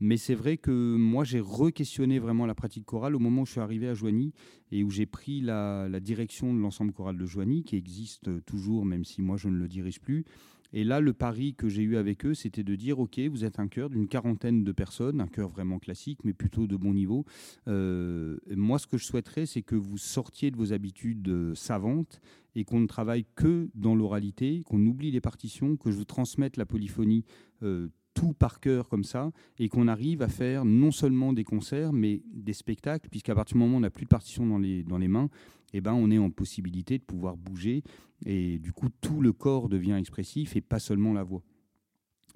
Mais 0.00 0.16
c'est 0.16 0.34
vrai 0.34 0.56
que 0.56 0.96
moi, 0.96 1.24
j'ai 1.24 1.40
re-questionné 1.40 2.18
vraiment 2.18 2.46
la 2.46 2.54
pratique 2.54 2.84
chorale 2.84 3.14
au 3.14 3.20
moment 3.20 3.42
où 3.42 3.46
je 3.46 3.52
suis 3.52 3.60
arrivé 3.60 3.88
à 3.88 3.94
Joigny 3.94 4.32
et 4.72 4.82
où 4.82 4.90
j'ai 4.90 5.06
pris 5.06 5.40
la, 5.40 5.88
direction 6.00 6.52
de 6.52 6.58
l'ensemble 6.58 6.92
choral 6.92 7.16
de 7.16 7.24
Joigny, 7.26 7.62
qui 7.62 7.76
existe 7.76 8.44
toujours, 8.44 8.84
même 8.84 9.04
si 9.04 9.22
moi, 9.22 9.36
je 9.36 9.48
ne 9.48 9.56
le 9.56 9.68
dirige 9.68 10.00
plus. 10.00 10.24
Et 10.76 10.82
là, 10.82 11.00
le 11.00 11.12
pari 11.12 11.54
que 11.54 11.68
j'ai 11.68 11.82
eu 11.82 11.96
avec 11.96 12.26
eux, 12.26 12.34
c'était 12.34 12.64
de 12.64 12.74
dire, 12.74 12.98
OK, 12.98 13.20
vous 13.20 13.44
êtes 13.44 13.60
un 13.60 13.68
chœur 13.68 13.90
d'une 13.90 14.08
quarantaine 14.08 14.64
de 14.64 14.72
personnes, 14.72 15.20
un 15.20 15.28
chœur 15.28 15.48
vraiment 15.48 15.78
classique, 15.78 16.18
mais 16.24 16.32
plutôt 16.32 16.66
de 16.66 16.76
bon 16.76 16.92
niveau. 16.92 17.24
Euh, 17.68 18.36
moi, 18.48 18.80
ce 18.80 18.88
que 18.88 18.98
je 18.98 19.04
souhaiterais, 19.04 19.46
c'est 19.46 19.62
que 19.62 19.76
vous 19.76 19.98
sortiez 19.98 20.50
de 20.50 20.56
vos 20.56 20.72
habitudes 20.72 21.28
euh, 21.28 21.54
savantes 21.54 22.20
et 22.56 22.64
qu'on 22.64 22.80
ne 22.80 22.88
travaille 22.88 23.24
que 23.36 23.70
dans 23.76 23.94
l'oralité, 23.94 24.62
qu'on 24.66 24.84
oublie 24.84 25.12
les 25.12 25.20
partitions, 25.20 25.76
que 25.76 25.92
je 25.92 25.96
vous 25.96 26.04
transmette 26.04 26.56
la 26.56 26.66
polyphonie 26.66 27.24
euh, 27.62 27.88
tout 28.14 28.32
par 28.32 28.60
cœur 28.60 28.88
comme 28.88 29.04
ça 29.04 29.30
et 29.58 29.68
qu'on 29.68 29.88
arrive 29.88 30.22
à 30.22 30.28
faire 30.28 30.64
non 30.64 30.90
seulement 30.90 31.32
des 31.32 31.44
concerts 31.44 31.92
mais 31.92 32.22
des 32.32 32.52
spectacles 32.52 33.08
puisqu'à 33.10 33.34
partir 33.34 33.54
du 33.56 33.58
moment 33.60 33.74
où 33.74 33.78
on 33.78 33.80
n'a 33.80 33.90
plus 33.90 34.04
de 34.04 34.08
partition 34.08 34.46
dans 34.46 34.58
les, 34.58 34.82
dans 34.82 34.98
les 34.98 35.08
mains 35.08 35.28
eh 35.74 35.80
ben, 35.80 35.92
on 35.92 36.10
est 36.10 36.18
en 36.18 36.30
possibilité 36.30 36.98
de 36.98 37.02
pouvoir 37.02 37.36
bouger 37.36 37.82
et 38.24 38.58
du 38.58 38.72
coup 38.72 38.88
tout 39.00 39.20
le 39.20 39.32
corps 39.32 39.68
devient 39.68 39.96
expressif 39.98 40.56
et 40.56 40.60
pas 40.60 40.78
seulement 40.78 41.12
la 41.12 41.24
voix. 41.24 41.42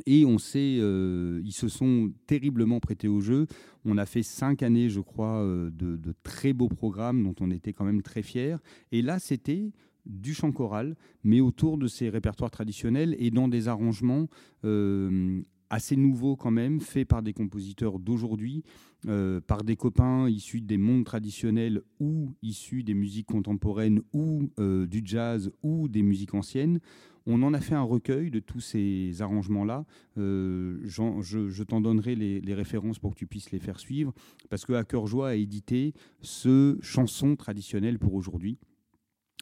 Et 0.07 0.25
on 0.25 0.39
sait, 0.39 0.79
euh, 0.81 1.41
ils 1.45 1.53
se 1.53 1.69
sont 1.69 2.13
terriblement 2.27 2.79
prêtés 2.79 3.09
au 3.09 3.21
jeu. 3.21 3.47
On 3.85 3.99
a 3.99 4.07
fait 4.07 4.23
cinq 4.23 4.63
années, 4.63 4.89
je 4.89 5.01
crois, 5.01 5.43
euh, 5.43 5.71
de, 5.71 5.99
très 6.23 6.53
beaux 6.53 6.69
programmes 6.69 7.25
dont 7.25 7.35
on 7.41 7.51
était 7.51 7.73
quand 7.73 7.85
même 7.85 8.03
très 8.03 8.23
fiers. 8.23 8.57
Et 8.93 9.03
là, 9.03 9.19
c'était 9.19 9.73
du 10.07 10.35
chant 10.35 10.53
choral, 10.53 10.97
mais 11.25 11.41
autour 11.41 11.79
de 11.79 11.87
ces 11.87 12.09
répertoires 12.09 12.51
traditionnels 12.51 13.17
et 13.19 13.31
dans 13.31 13.49
des 13.49 13.69
arrangements 13.69 14.29
euh, 14.65 15.43
assez 15.71 15.97
nouveau 15.97 16.37
quand 16.37 16.51
même, 16.51 16.81
fait 16.81 17.05
par 17.05 17.23
des 17.23 17.33
compositeurs 17.33 17.99
d'aujourd'hui, 17.99 18.65
euh, 19.07 19.41
par 19.41 19.65
des 19.65 19.77
copains 19.77 20.29
issus 20.29 20.61
des 20.61 20.79
mondes 20.79 21.05
traditionnels 21.05 21.83
ou 22.01 22.35
issus 22.43 22.83
des 22.83 22.95
musiques 22.95 23.27
contemporaines 23.27 24.03
ou 24.13 24.51
euh, 24.59 24.87
du 24.87 25.03
jazz 25.05 25.51
ou 25.63 25.89
des 25.89 26.03
musiques 26.03 26.35
anciennes. 26.35 26.81
On 27.27 27.43
en 27.43 27.53
a 27.53 27.61
fait 27.61 27.75
un 27.75 27.83
recueil 27.83 28.31
de 28.31 28.41
tous 28.41 28.61
ces 28.61 29.21
arrangements-là. 29.21 29.85
Euh, 30.17 30.81
je, 30.85 31.63
t'en 31.63 31.83
donnerai 31.83 32.15
les, 32.15 32.55
références 32.55 32.99
pour 32.99 33.13
que 33.15 33.19
tu 33.19 33.27
puisses 33.27 33.51
les 33.51 33.59
faire 33.59 33.79
suivre, 33.79 34.15
parce 34.49 34.65
que 34.65 34.73
À 34.73 34.85
Cœur 34.85 35.07
Joie 35.07 35.29
a 35.29 35.35
édité 35.35 35.93
ce 36.23 36.79
chanson 36.81 37.37
traditionnel 37.37 37.99
pour 37.99 38.15
aujourd'hui 38.15 38.59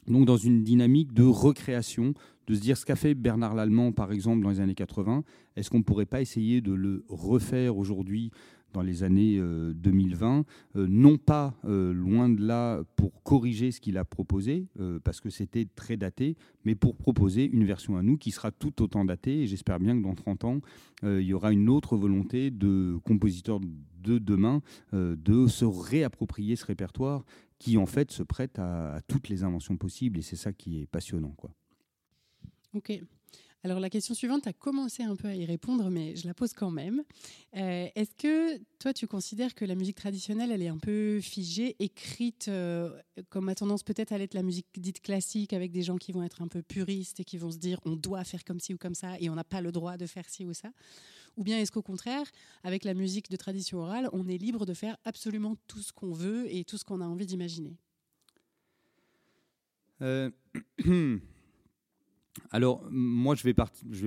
donc 0.07 0.25
dans 0.25 0.37
une 0.37 0.63
dynamique 0.63 1.13
de 1.13 1.23
recréation, 1.23 2.13
de 2.47 2.55
se 2.55 2.59
dire 2.59 2.77
ce 2.77 2.85
qu'a 2.85 2.95
fait 2.95 3.13
Bernard 3.13 3.55
Lallemand, 3.55 3.91
par 3.91 4.11
exemple, 4.11 4.41
dans 4.41 4.49
les 4.49 4.59
années 4.59 4.75
80, 4.75 5.23
est-ce 5.55 5.69
qu'on 5.69 5.79
ne 5.79 5.83
pourrait 5.83 6.05
pas 6.05 6.21
essayer 6.21 6.61
de 6.61 6.73
le 6.73 7.03
refaire 7.09 7.77
aujourd'hui 7.77 8.31
dans 8.73 8.81
les 8.81 9.03
années 9.03 9.39
2020, 9.39 10.39
euh, 10.39 10.43
euh, 10.81 10.87
non 10.89 11.17
pas 11.17 11.55
euh, 11.65 11.93
loin 11.93 12.29
de 12.29 12.45
là 12.45 12.83
pour 12.95 13.23
corriger 13.23 13.71
ce 13.71 13.81
qu'il 13.81 13.97
a 13.97 14.05
proposé, 14.05 14.67
parce 15.03 15.19
que 15.19 15.29
c'était 15.29 15.65
très 15.75 15.97
daté, 15.97 16.35
mais 16.63 16.75
pour 16.75 16.95
proposer 16.95 17.45
une 17.45 17.65
version 17.65 17.97
à 17.97 18.03
nous 18.03 18.17
qui 18.17 18.31
sera 18.31 18.51
tout 18.51 18.81
autant 18.81 19.05
datée, 19.05 19.41
et 19.41 19.47
j'espère 19.47 19.79
bien 19.79 19.97
que 19.97 20.03
dans 20.03 20.15
30 20.15 20.43
ans, 20.43 20.61
il 21.03 21.21
y 21.21 21.33
aura 21.33 21.51
une 21.51 21.69
autre 21.69 21.97
volonté 21.97 22.51
de 22.51 22.97
compositeurs 23.03 23.59
de 24.03 24.19
demain 24.19 24.61
de 24.93 25.47
se 25.47 25.65
réapproprier 25.65 26.55
ce 26.55 26.65
répertoire 26.65 27.25
qui 27.59 27.77
en 27.77 27.85
fait 27.85 28.11
se 28.11 28.23
prête 28.23 28.59
à, 28.59 29.01
toutes 29.07 29.29
les 29.29 29.43
inventions 29.43 29.77
possibles 29.77 30.19
et 30.19 30.21
c'est 30.21 30.35
ça 30.35 30.53
qui 30.53 30.81
est 30.81 30.85
passionnant. 30.87 31.33
Quoi. 31.35 31.51
Ok. 32.77 32.91
Alors 33.63 33.79
la 33.79 33.89
question 33.89 34.13
suivante, 34.13 34.43
tu 34.43 34.49
as 34.49 34.53
commencé 34.53 35.01
un 35.01 35.15
peu 35.15 35.27
à 35.27 35.35
y 35.35 35.43
répondre, 35.43 35.89
mais 35.89 36.15
je 36.15 36.27
la 36.27 36.35
pose 36.35 36.53
quand 36.53 36.69
même. 36.69 37.03
Euh, 37.55 37.87
est-ce 37.95 38.13
que 38.15 38.61
toi, 38.77 38.93
tu 38.93 39.07
considères 39.07 39.55
que 39.55 39.65
la 39.65 39.73
musique 39.73 39.95
traditionnelle, 39.95 40.51
elle 40.51 40.61
est 40.61 40.67
un 40.67 40.77
peu 40.77 41.19
figée, 41.19 41.75
écrite, 41.79 42.49
euh, 42.49 42.95
comme 43.29 43.49
a 43.49 43.55
tendance 43.55 43.81
peut-être 43.81 44.11
à 44.11 44.19
l'être 44.19 44.35
la 44.35 44.43
musique 44.43 44.67
dite 44.77 45.01
classique, 45.01 45.53
avec 45.53 45.71
des 45.71 45.81
gens 45.81 45.97
qui 45.97 46.11
vont 46.11 46.21
être 46.21 46.43
un 46.43 46.47
peu 46.47 46.61
puristes 46.61 47.19
et 47.19 47.23
qui 47.23 47.39
vont 47.39 47.49
se 47.49 47.57
dire 47.57 47.79
on 47.83 47.95
doit 47.95 48.23
faire 48.23 48.45
comme 48.45 48.59
ci 48.59 48.75
ou 48.75 48.77
comme 48.77 48.95
ça 48.95 49.19
et 49.19 49.27
on 49.27 49.35
n'a 49.35 49.43
pas 49.43 49.61
le 49.61 49.71
droit 49.71 49.97
de 49.97 50.05
faire 50.05 50.29
ci 50.29 50.45
ou 50.45 50.53
ça? 50.53 50.69
Ou 51.35 51.43
bien 51.43 51.57
est-ce 51.57 51.71
qu'au 51.71 51.81
contraire, 51.81 52.27
avec 52.63 52.83
la 52.83 52.93
musique 52.93 53.31
de 53.31 53.37
tradition 53.37 53.79
orale, 53.79 54.07
on 54.13 54.27
est 54.27 54.37
libre 54.37 54.67
de 54.67 54.75
faire 54.75 54.97
absolument 55.03 55.55
tout 55.65 55.81
ce 55.81 55.91
qu'on 55.91 56.13
veut 56.13 56.45
et 56.53 56.63
tout 56.63 56.77
ce 56.77 56.85
qu'on 56.85 57.01
a 57.01 57.05
envie 57.05 57.25
d'imaginer? 57.25 57.75
Euh, 60.01 60.29
Alors, 62.51 62.83
moi, 62.89 63.35
je 63.35 63.43
vais, 63.43 63.53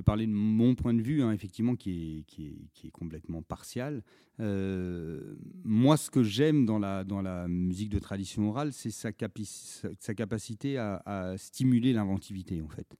parler 0.03 0.27
de 0.27 0.33
mon 0.33 0.75
point 0.75 0.95
de 0.95 1.03
vue, 1.03 1.23
hein, 1.23 1.33
effectivement, 1.33 1.77
qui 1.77 2.25
est, 2.39 2.91
complètement 2.91 3.43
partial. 3.43 4.03
Euh, 4.41 5.37
moi, 5.65 5.97
ce 5.97 6.11
que 6.11 6.23
j'aime 6.23 6.65
dans 6.65 6.79
la, 6.79 7.49
musique 7.49 7.91
de 7.91 7.99
tradition 7.99 8.49
orale, 8.49 8.73
c'est 8.73 8.91
sa, 8.91 9.13
capacité 9.13 10.79
à, 10.79 11.35
stimuler 11.37 11.93
l'inventivité, 11.93 12.63
en 12.63 12.69
fait. 12.69 12.97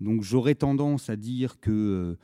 Donc, 0.00 0.22
j'aurais 0.22 0.54
tendance 0.54 1.10
à 1.10 1.16
dire 1.16 1.60
que 1.60 2.16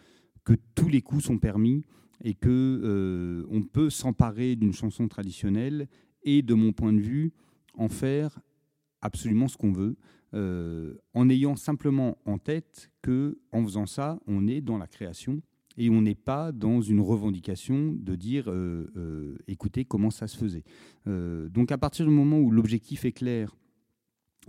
euh, 0.48 0.56
tous 0.74 0.88
les 0.88 1.02
coups 1.02 1.24
sont 1.24 1.38
permis 1.38 1.84
et 2.24 2.34
que 2.34 2.48
euh, 2.48 3.46
on 3.50 3.62
peut 3.62 3.90
s'emparer 3.90 4.56
d'une 4.56 4.72
chanson 4.72 5.06
traditionnelle 5.08 5.88
et, 6.22 6.42
de 6.42 6.54
mon 6.54 6.72
point 6.72 6.92
de 6.92 7.00
vue, 7.00 7.32
en 7.74 7.88
faire 7.88 8.40
absolument 9.06 9.48
ce 9.48 9.56
qu'on 9.56 9.72
veut, 9.72 9.96
euh, 10.34 10.94
en 11.14 11.28
ayant 11.30 11.56
simplement 11.56 12.18
en 12.26 12.38
tête 12.38 12.90
que, 13.00 13.38
en 13.52 13.64
faisant 13.64 13.86
ça, 13.86 14.18
on 14.26 14.46
est 14.46 14.60
dans 14.60 14.76
la 14.76 14.86
création 14.86 15.40
et 15.78 15.88
on 15.90 16.02
n'est 16.02 16.14
pas 16.14 16.52
dans 16.52 16.80
une 16.80 17.00
revendication 17.00 17.94
de 17.96 18.14
dire 18.14 18.44
euh, 18.48 19.36
écoutez 19.46 19.84
comment 19.84 20.10
ça 20.10 20.26
se 20.26 20.36
faisait. 20.36 20.64
donc 21.06 21.70
à 21.70 21.78
partir 21.78 22.06
du 22.06 22.12
moment 22.12 22.38
où 22.38 22.50
l'objectif 22.50 23.04
est 23.04 23.12
clair 23.12 23.56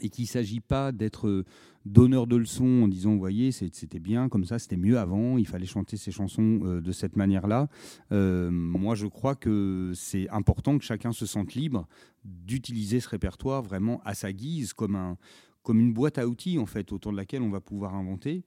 et 0.02 0.10
qu'il 0.10 0.24
ne 0.24 0.30
s'agit 0.30 0.60
pas 0.60 0.92
d'être 0.92 1.28
euh, 1.28 1.46
donneur 1.86 2.28
de 2.28 2.36
leçons 2.36 2.84
en 2.84 2.88
disant, 2.88 3.12
vous 3.12 3.20
voyez, 3.20 3.52
c'était 3.52 4.00
bien, 4.00 4.30
comme 4.30 4.46
ça, 4.46 4.60
c'était 4.60 4.78
mieux 4.78 4.98
avant, 4.98 5.38
il 5.38 5.48
fallait 5.48 5.66
chanter 5.66 5.98
ces 5.98 6.12
chansons 6.12 6.60
euh, 6.64 6.82
de 6.82 6.92
cette 6.92 7.16
manière-là. 7.16 7.70
Euh, 8.12 8.52
moi, 8.52 8.96
je 8.96 9.08
crois 9.08 9.36
que 9.36 9.92
c'est 9.96 10.30
important 10.30 10.78
que 10.78 10.84
chacun 10.84 11.12
se 11.12 11.26
sente 11.26 11.54
libre 11.54 11.88
d'utiliser 12.26 13.00
ce 13.00 13.10
répertoire 13.10 13.62
vraiment 13.62 14.02
à 14.06 14.14
sa 14.14 14.34
guise, 14.34 14.74
comme, 14.74 14.96
un, 14.96 15.18
comme 15.64 15.80
une 15.80 15.94
boîte 15.94 16.18
à 16.18 16.28
outils, 16.28 16.60
en 16.60 16.66
fait, 16.66 16.92
autour 16.92 17.12
de 17.12 17.18
laquelle 17.18 17.42
on 17.42 17.50
va 17.50 17.62
pouvoir 17.62 17.96
inventer. 17.96 18.44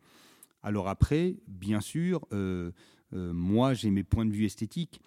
Alors 0.62 0.88
après, 0.88 1.36
bien 1.48 1.80
sûr, 1.80 2.20
moi, 3.12 3.72
j'ai 3.72 3.90
mes 3.90 4.04
points 4.04 4.26
de 4.26 4.32
vue 4.32 4.44
esthétiques 4.44 5.00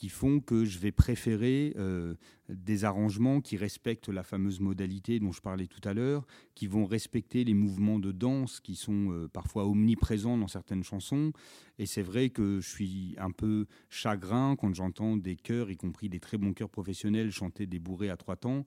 qui 0.00 0.08
font 0.08 0.40
que 0.40 0.64
je 0.64 0.78
vais 0.78 0.92
préférer 0.92 1.74
euh, 1.76 2.14
des 2.48 2.86
arrangements 2.86 3.42
qui 3.42 3.58
respectent 3.58 4.08
la 4.08 4.22
fameuse 4.22 4.58
modalité 4.58 5.20
dont 5.20 5.30
je 5.30 5.42
parlais 5.42 5.66
tout 5.66 5.86
à 5.86 5.92
l'heure, 5.92 6.26
qui 6.54 6.66
vont 6.66 6.86
respecter 6.86 7.44
les 7.44 7.52
mouvements 7.52 7.98
de 7.98 8.10
danse 8.10 8.60
qui 8.60 8.76
sont 8.76 9.12
euh, 9.12 9.28
parfois 9.28 9.66
omniprésents 9.66 10.38
dans 10.38 10.48
certaines 10.48 10.84
chansons. 10.84 11.34
Et 11.78 11.84
c'est 11.84 12.00
vrai 12.00 12.30
que 12.30 12.60
je 12.62 12.68
suis 12.70 13.14
un 13.18 13.30
peu 13.30 13.66
chagrin 13.90 14.56
quand 14.56 14.74
j'entends 14.74 15.18
des 15.18 15.36
chœurs, 15.36 15.70
y 15.70 15.76
compris 15.76 16.08
des 16.08 16.18
très 16.18 16.38
bons 16.38 16.54
chœurs 16.54 16.70
professionnels, 16.70 17.30
chanter 17.30 17.66
des 17.66 17.78
bourrées 17.78 18.08
à 18.08 18.16
trois 18.16 18.36
temps 18.36 18.64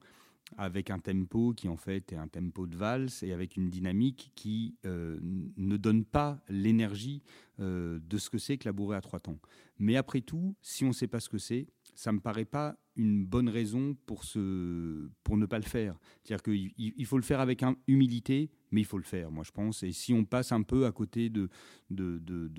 avec 0.56 0.90
un 0.90 0.98
tempo 0.98 1.52
qui 1.52 1.68
en 1.68 1.76
fait 1.76 2.12
est 2.12 2.16
un 2.16 2.28
tempo 2.28 2.66
de 2.66 2.76
valse 2.76 3.22
et 3.22 3.32
avec 3.32 3.56
une 3.56 3.70
dynamique 3.70 4.32
qui 4.34 4.76
euh, 4.84 5.18
ne 5.22 5.76
donne 5.76 6.04
pas 6.04 6.40
l'énergie 6.48 7.22
euh, 7.60 7.98
de 8.02 8.18
ce 8.18 8.30
que 8.30 8.38
c'est 8.38 8.58
que 8.58 8.68
la 8.68 8.72
bourrée 8.72 8.96
à 8.96 9.00
trois 9.00 9.20
temps. 9.20 9.38
Mais 9.78 9.96
après 9.96 10.20
tout, 10.20 10.54
si 10.60 10.84
on 10.84 10.88
ne 10.88 10.92
sait 10.92 11.08
pas 11.08 11.20
ce 11.20 11.28
que 11.28 11.38
c'est, 11.38 11.66
ça 11.94 12.12
me 12.12 12.20
paraît 12.20 12.44
pas 12.44 12.76
une 12.96 13.24
bonne 13.24 13.48
raison 13.48 13.96
pour, 14.06 14.22
ne 14.36 15.46
pas 15.46 15.58
le 15.58 15.64
faire. 15.64 15.98
C'est-à-dire 16.22 16.42
qu'il 16.42 16.72
il 16.76 17.06
faut 17.06 17.16
le 17.16 17.24
faire 17.24 17.40
avec 17.40 17.64
humilité, 17.88 18.50
mais 18.74 18.80
il 18.80 18.84
faut 18.84 18.98
le 18.98 19.04
faire, 19.04 19.30
moi 19.30 19.44
je 19.44 19.52
pense. 19.52 19.82
Et 19.84 19.92
si 19.92 20.12
on 20.12 20.24
passe 20.24 20.50
un 20.52 20.62
peu 20.62 20.86
à 20.86 20.92
côté 20.92 21.30
de, 21.30 21.48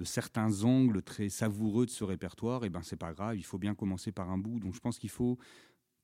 certains 0.04 0.64
angles 0.64 1.02
très 1.02 1.30
savoureux 1.30 1.86
de 1.86 1.92
ce 1.92 2.04
répertoire, 2.04 2.64
et 2.64 2.68
eh 2.68 2.70
ben 2.70 2.82
c'est 2.84 2.96
pas 2.96 3.14
grave, 3.14 3.38
il 3.38 3.44
faut 3.44 3.58
bien 3.58 3.76
commencer 3.76 4.12
par 4.12 4.30
un 4.30 4.38
bout. 4.38 4.60
Donc 4.60 4.74
je 4.74 4.80
pense 4.80 4.98
qu'il 4.98 5.10
faut 5.10 5.38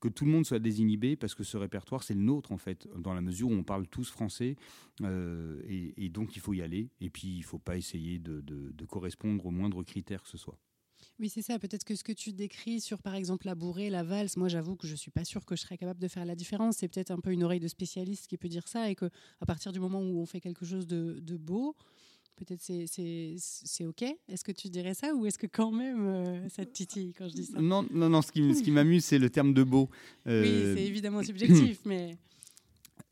que 0.01 0.09
tout 0.09 0.25
le 0.25 0.31
monde 0.31 0.45
soit 0.45 0.59
désinhibé 0.59 1.15
parce 1.15 1.35
que 1.35 1.43
ce 1.43 1.55
répertoire 1.55 2.03
c'est 2.03 2.15
le 2.15 2.21
nôtre 2.21 2.51
en 2.51 2.57
fait, 2.57 2.87
dans 2.97 3.13
la 3.13 3.21
mesure 3.21 3.49
où 3.49 3.53
on 3.53 3.63
parle 3.63 3.87
tous 3.87 4.09
français 4.09 4.57
euh, 5.01 5.61
et, 5.67 6.09
donc 6.09 6.35
il 6.35 6.41
faut 6.41 6.53
y 6.53 6.61
aller. 6.61 6.89
Et 6.99 7.09
puis 7.09 7.29
il 7.37 7.43
faut 7.43 7.59
pas 7.59 7.77
essayer 7.77 8.19
de, 8.19 8.85
correspondre 8.85 9.45
aux 9.45 9.51
moindres 9.51 9.85
critères 9.85 10.23
que 10.23 10.29
ce 10.29 10.37
soit. 10.37 10.57
Oui, 11.19 11.29
c'est 11.29 11.41
ça. 11.41 11.57
Peut-être 11.59 11.83
que 11.83 11.95
ce 11.95 12.03
que 12.03 12.11
tu 12.11 12.33
décris 12.33 12.81
sur, 12.81 13.01
par 13.01 13.15
exemple, 13.15 13.45
la 13.45 13.55
bourrée, 13.55 13.89
la 13.89 14.03
valse, 14.03 14.37
moi, 14.37 14.49
j'avoue 14.49 14.75
que 14.75 14.87
je 14.87 14.95
suis 14.95 15.11
pas 15.11 15.23
sûre 15.23 15.45
que 15.45 15.55
je 15.55 15.61
serais 15.61 15.77
capable 15.77 15.99
de 15.99 16.07
faire 16.07 16.25
la 16.25 16.35
différence. 16.35 16.77
C'est 16.77 16.87
peut-être 16.87 17.11
un 17.11 17.19
peu 17.19 17.31
une 17.31 17.43
oreille 17.43 17.59
de 17.59 17.67
spécialiste 17.67 18.27
qui 18.27 18.37
peut 18.37 18.49
dire 18.49 18.67
ça 18.67 18.89
et 18.89 18.95
que 18.95 19.09
à 19.39 19.45
partir 19.45 19.71
du 19.71 19.79
moment 19.79 20.01
où 20.01 20.19
on 20.19 20.25
fait 20.25 20.41
quelque 20.41 20.65
chose 20.65 20.87
de, 20.87 21.37
beau, 21.37 21.75
peut-être 22.35 22.61
c'est 22.61 23.85
OK. 23.85 24.03
Est-ce 24.27 24.43
que 24.43 24.51
tu 24.51 24.69
dirais 24.69 24.93
ça 24.93 25.13
ou 25.13 25.25
est-ce 25.25 25.37
que 25.37 25.47
quand 25.47 25.71
même 25.71 26.07
euh, 26.07 26.49
ça 26.49 26.65
te 26.65 26.71
titille 26.71 27.13
quand 27.13 27.27
je 27.27 27.33
dis 27.33 27.45
ça? 27.45 27.61
Non, 27.61 27.85
non, 27.91 28.09
non. 28.09 28.21
Ce 28.21 28.31
qui, 28.31 28.55
ce 28.55 28.63
qui 28.63 28.71
m'amuse, 28.71 29.05
c'est 29.05 29.19
le 29.19 29.29
terme 29.29 29.53
de 29.53 29.63
beau. 29.63 29.89
Oui, 30.25 30.31
euh, 30.33 30.75
c'est 30.75 30.85
évidemment 30.85 31.23
subjectif, 31.23 31.79
mais 31.85 32.17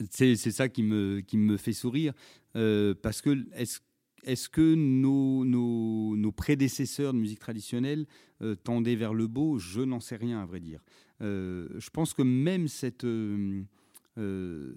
c'est 0.10 0.36
ça 0.36 0.70
qui 0.70 0.84
me, 0.84 1.22
qui 1.22 1.38
me 1.38 1.58
fait 1.58 1.74
sourire. 1.74 2.14
Euh, 2.56 2.96
parce 3.02 3.22
que 3.22 3.46
est-ce 3.54 3.80
est-ce 4.24 4.50
que 4.50 4.76
nos, 4.76 5.46
nos, 5.46 6.32
prédécesseurs 6.32 7.14
de 7.14 7.20
musique 7.20 7.40
traditionnelle 7.40 8.06
euh, 8.42 8.56
tendaient 8.56 8.96
vers 8.96 9.14
le 9.14 9.28
beau? 9.28 9.58
Je 9.58 9.82
n'en 9.82 10.00
sais 10.00 10.16
rien, 10.16 10.42
à 10.42 10.46
vrai 10.46 10.60
dire. 10.60 10.82
Euh, 11.22 11.68
je 11.78 11.90
pense 11.90 12.14
que 12.14 12.22
même 12.22 12.68
cette, 12.68 13.04
euh, 13.04 13.64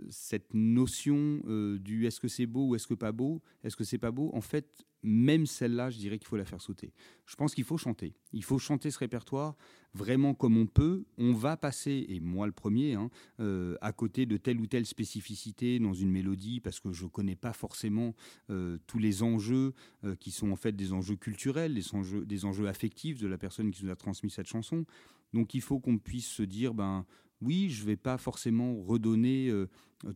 cette 0.09 0.55
notion 0.55 1.41
du 1.81 2.07
est-ce 2.07 2.21
que 2.21 2.29
c'est 2.29 2.47
beau 2.47 2.69
ou 2.69 2.75
est-ce 2.75 2.87
que 2.87 2.95
pas 2.95 3.13
beau, 3.13 3.43
est-ce 3.65 3.77
que 3.77 3.85
c'est 3.85 3.99
pas 3.99 4.11
beau, 4.11 4.31
en 4.35 4.41
fait, 4.41 4.85
même 5.03 5.47
celle-là, 5.47 5.91
je 5.91 5.99
dirais 5.99 6.19
qu'il 6.19 6.29
faut 6.29 6.37
la 6.37 6.45
faire 6.45 6.61
sauter. 6.61 6.93
Je 7.27 7.35
pense 7.35 7.55
qu'il 7.55 7.65
faut 7.65 7.77
chanter. 7.77 8.15
Il 8.33 8.45
faut 8.45 8.59
chanter 8.59 8.91
ce 8.91 8.99
répertoire 8.99 9.57
vraiment 9.95 10.35
comme 10.35 10.57
on 10.57 10.67
peut. 10.67 11.05
On 11.19 11.33
va 11.33 11.57
passer, 11.57 12.07
et 12.09 12.21
moi 12.21 12.47
le 12.47 12.53
premier, 12.53 12.95
hein, 12.95 13.11
euh, 13.41 13.77
à 13.81 13.93
côté 13.93 14.27
de 14.27 14.37
telle 14.37 14.61
ou 14.61 14.67
telle 14.67 14.87
spécificité 14.87 15.79
dans 15.79 15.93
une 15.93 16.11
mélodie, 16.11 16.61
parce 16.61 16.81
que 16.81 16.93
je 16.93 17.05
ne 17.05 17.09
connais 17.09 17.37
pas 17.37 17.53
forcément 17.53 18.15
euh, 18.51 18.79
tous 18.87 18.99
les 18.99 19.23
enjeux 19.23 19.75
euh, 20.05 20.15
qui 20.17 20.31
sont 20.31 20.53
en 20.53 20.57
fait 20.57 20.73
des 20.73 20.93
enjeux 20.93 21.17
culturels, 21.17 21.75
des 21.75 21.95
enjeux, 21.95 22.25
des 22.25 22.45
enjeux 22.45 22.69
affectifs 22.69 23.19
de 23.19 23.27
la 23.27 23.39
personne 23.39 23.71
qui 23.71 23.85
nous 23.85 23.91
a 23.91 23.97
transmis 23.97 24.31
cette 24.31 24.49
chanson. 24.49 24.85
Donc 25.33 25.55
il 25.55 25.63
faut 25.63 25.81
qu'on 25.81 25.99
puisse 25.99 26.29
se 26.29 26.43
dire, 26.43 26.75
ben 26.75 27.07
oui, 27.43 27.71
je 27.71 27.83
ne 27.83 27.87
vais 27.87 27.97
pas 27.97 28.19
forcément 28.19 28.81
redonner 28.83 29.53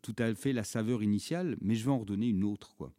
tout 0.02 0.16
à 0.18 0.34
fait 0.34 0.52
la 0.52 0.64
saveur 0.64 1.02
initiale, 1.02 1.56
mais 1.60 1.74
je 1.74 1.84
vais 1.84 1.90
en 1.90 1.98
redonner 1.98 2.28
une 2.28 2.44
autre. 2.44 2.74
quoi. 2.76 2.92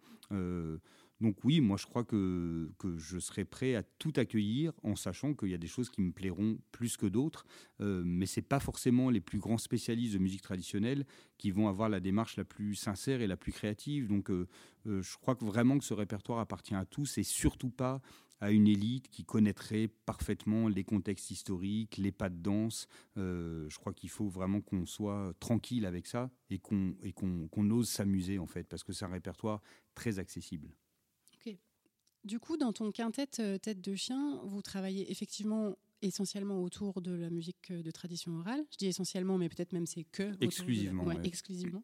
Donc 1.19 1.43
oui, 1.43 1.61
moi 1.61 1.77
je 1.77 1.85
crois 1.85 2.03
que, 2.03 2.69
je 2.97 3.17
serai 3.17 3.43
prêt 3.43 3.75
à 3.75 3.83
tout 3.83 4.13
accueillir 4.17 4.71
en 4.83 4.95
sachant 4.95 5.33
qu'il 5.33 5.49
y 5.49 5.53
a 5.55 5.57
des 5.57 5.67
choses 5.67 5.89
qui 5.89 6.01
me 6.01 6.11
plairont 6.11 6.59
plus 6.71 6.95
que 6.95 7.07
d'autres, 7.07 7.45
euh, 7.81 8.03
mais 8.05 8.27
ce 8.27 8.39
n'est 8.39 8.45
pas 8.45 8.59
forcément 8.59 9.09
les 9.09 9.19
plus 9.19 9.39
grands 9.39 9.57
spécialistes 9.57 10.13
de 10.13 10.19
musique 10.19 10.43
traditionnelle 10.43 11.05
qui 11.37 11.49
vont 11.49 11.67
avoir 11.67 11.89
la 11.89 11.99
démarche 11.99 12.37
la 12.37 12.43
plus 12.43 12.75
sincère 12.75 13.21
et 13.21 13.27
la 13.27 13.37
plus 13.37 13.51
créative. 13.51 14.07
Donc 14.07 14.29
euh, 14.29 14.47
euh, 14.85 15.01
je 15.01 15.17
crois 15.17 15.35
vraiment 15.41 15.79
que 15.79 15.85
ce 15.85 15.95
répertoire 15.95 16.39
appartient 16.39 16.75
à 16.75 16.85
tous 16.85 17.17
et 17.17 17.23
surtout 17.23 17.71
pas 17.71 18.01
à 18.39 18.51
une 18.51 18.67
élite 18.67 19.09
qui 19.09 19.25
connaîtrait 19.25 19.87
parfaitement 20.05 20.67
les 20.67 20.83
contextes 20.83 21.31
historiques, 21.31 21.97
les 21.97 22.11
pas 22.11 22.29
de 22.29 22.37
danse. 22.37 22.87
je 23.15 23.77
crois 23.77 23.93
qu'il 23.93 24.09
faut 24.09 24.27
vraiment 24.27 24.61
qu'on 24.61 24.85
soit 24.85 25.33
tranquille 25.39 25.85
avec 25.85 26.07
ça 26.07 26.29
et 26.49 26.59
qu'on 26.59 27.69
ose 27.71 27.89
s'amuser 27.89 28.39
en 28.39 28.47
fait, 28.47 28.63
parce 28.63 28.83
que 28.83 28.93
c'est 28.93 29.05
un 29.05 29.09
répertoire 29.09 29.61
très 29.95 30.19
accessible. 30.19 30.69
Du 32.27 32.39
coup, 32.41 32.57
dans 32.57 32.73
ton 32.73 32.91
quintet 32.91 33.39
euh, 33.39 33.57
Tête 33.57 33.79
de 33.79 33.95
chien, 33.95 34.41
vous 34.43 34.61
travaillez 34.61 35.09
effectivement 35.09 35.77
essentiellement 36.01 36.61
autour 36.61 37.01
de 37.01 37.11
la 37.11 37.29
musique 37.29 37.71
euh, 37.71 37.81
de 37.81 37.91
tradition 37.91 38.37
orale. 38.37 38.63
Je 38.71 38.77
dis 38.77 38.87
essentiellement, 38.87 39.37
mais 39.37 39.49
peut-être 39.49 39.73
même 39.73 39.85
c'est 39.85 40.03
que. 40.03 40.31
Exclusivement. 40.41 41.11
exclusivement. 41.23 41.83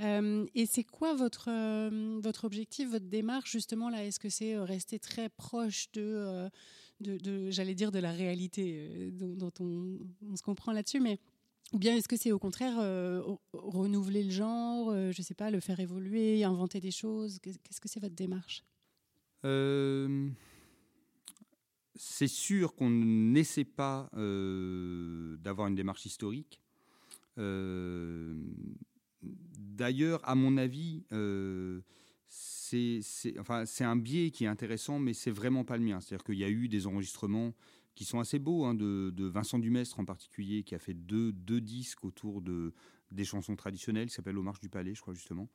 Euh, 0.00 0.46
et 0.54 0.66
c'est 0.66 0.84
quoi 0.84 1.14
votre, 1.14 1.50
votre 2.20 2.44
objectif, 2.44 2.90
votre 2.90 3.06
démarche 3.06 3.52
justement 3.52 3.90
là? 3.90 4.04
Est-ce 4.04 4.18
que 4.18 4.28
c'est 4.28 4.58
rester 4.58 4.98
très 4.98 5.28
proche 5.28 5.90
de, 5.92 6.48
de, 7.00 7.50
j'allais 7.50 7.74
dire, 7.74 7.90
de 7.92 7.98
la 7.98 8.12
réalité 8.12 9.10
dont, 9.12 9.52
on, 9.60 10.36
se 10.36 10.42
comprend 10.42 10.72
là-dessus, 10.72 11.00
mais 11.00 11.18
ou 11.72 11.78
bien 11.78 11.96
est-ce 11.96 12.08
que 12.08 12.16
c'est 12.16 12.32
au 12.32 12.38
contraire 12.38 12.76
renouveler 13.52 14.22
le 14.22 14.30
genre, 14.30 14.90
je 14.92 15.20
ne 15.20 15.24
sais 15.24 15.34
pas, 15.34 15.50
le 15.50 15.60
faire 15.60 15.80
évoluer, 15.80 16.44
inventer 16.44 16.80
des 16.80 16.90
choses? 16.90 17.38
Qu'est-ce 17.40 17.80
que 17.80 17.88
c'est 17.88 18.00
votre 18.00 18.14
démarche? 18.14 18.64
Euh, 19.44 20.28
c'est 21.96 22.28
sûr 22.28 22.74
qu'on 22.74 22.90
n'essaie 22.90 23.64
pas 23.64 24.10
euh, 24.16 25.36
d'avoir 25.38 25.68
une 25.68 25.74
démarche 25.74 26.06
historique. 26.06 26.60
Euh, 27.38 28.34
d'ailleurs, 29.22 30.20
à 30.28 30.34
mon 30.34 30.56
avis, 30.56 31.04
c'est 32.28 33.38
enfin, 33.38 33.64
un 33.80 33.96
biais 33.96 34.30
qui 34.30 34.44
est 34.44 34.48
intéressant, 34.48 34.98
mais 34.98 35.14
c'est 35.14 35.30
vraiment 35.30 35.64
pas 35.64 35.76
le 35.76 35.84
mien. 35.84 36.00
C'est-à-dire 36.00 36.24
qu'il 36.24 36.38
y 36.38 36.44
a 36.44 36.50
eu 36.50 36.68
des 36.68 36.86
enregistrements 36.86 37.54
qui 37.94 38.04
sont 38.04 38.20
assez 38.20 38.38
beaux, 38.38 38.64
hein, 38.64 38.74
de, 38.74 39.12
Vincent 39.26 39.58
Dumestre 39.58 40.00
en 40.00 40.04
particulier, 40.04 40.62
qui 40.62 40.74
a 40.74 40.78
fait 40.78 40.94
deux, 40.94 41.32
disques 41.32 42.04
autour 42.04 42.40
de, 42.40 42.72
des 43.10 43.24
chansons 43.24 43.56
traditionnelles 43.56 44.08
qui 44.08 44.14
s'appelle 44.14 44.38
Au 44.38 44.42
Marche 44.42 44.60
du 44.60 44.68
Palais, 44.68 44.94
je 44.94 45.00
crois 45.00 45.14
justement. 45.14 45.48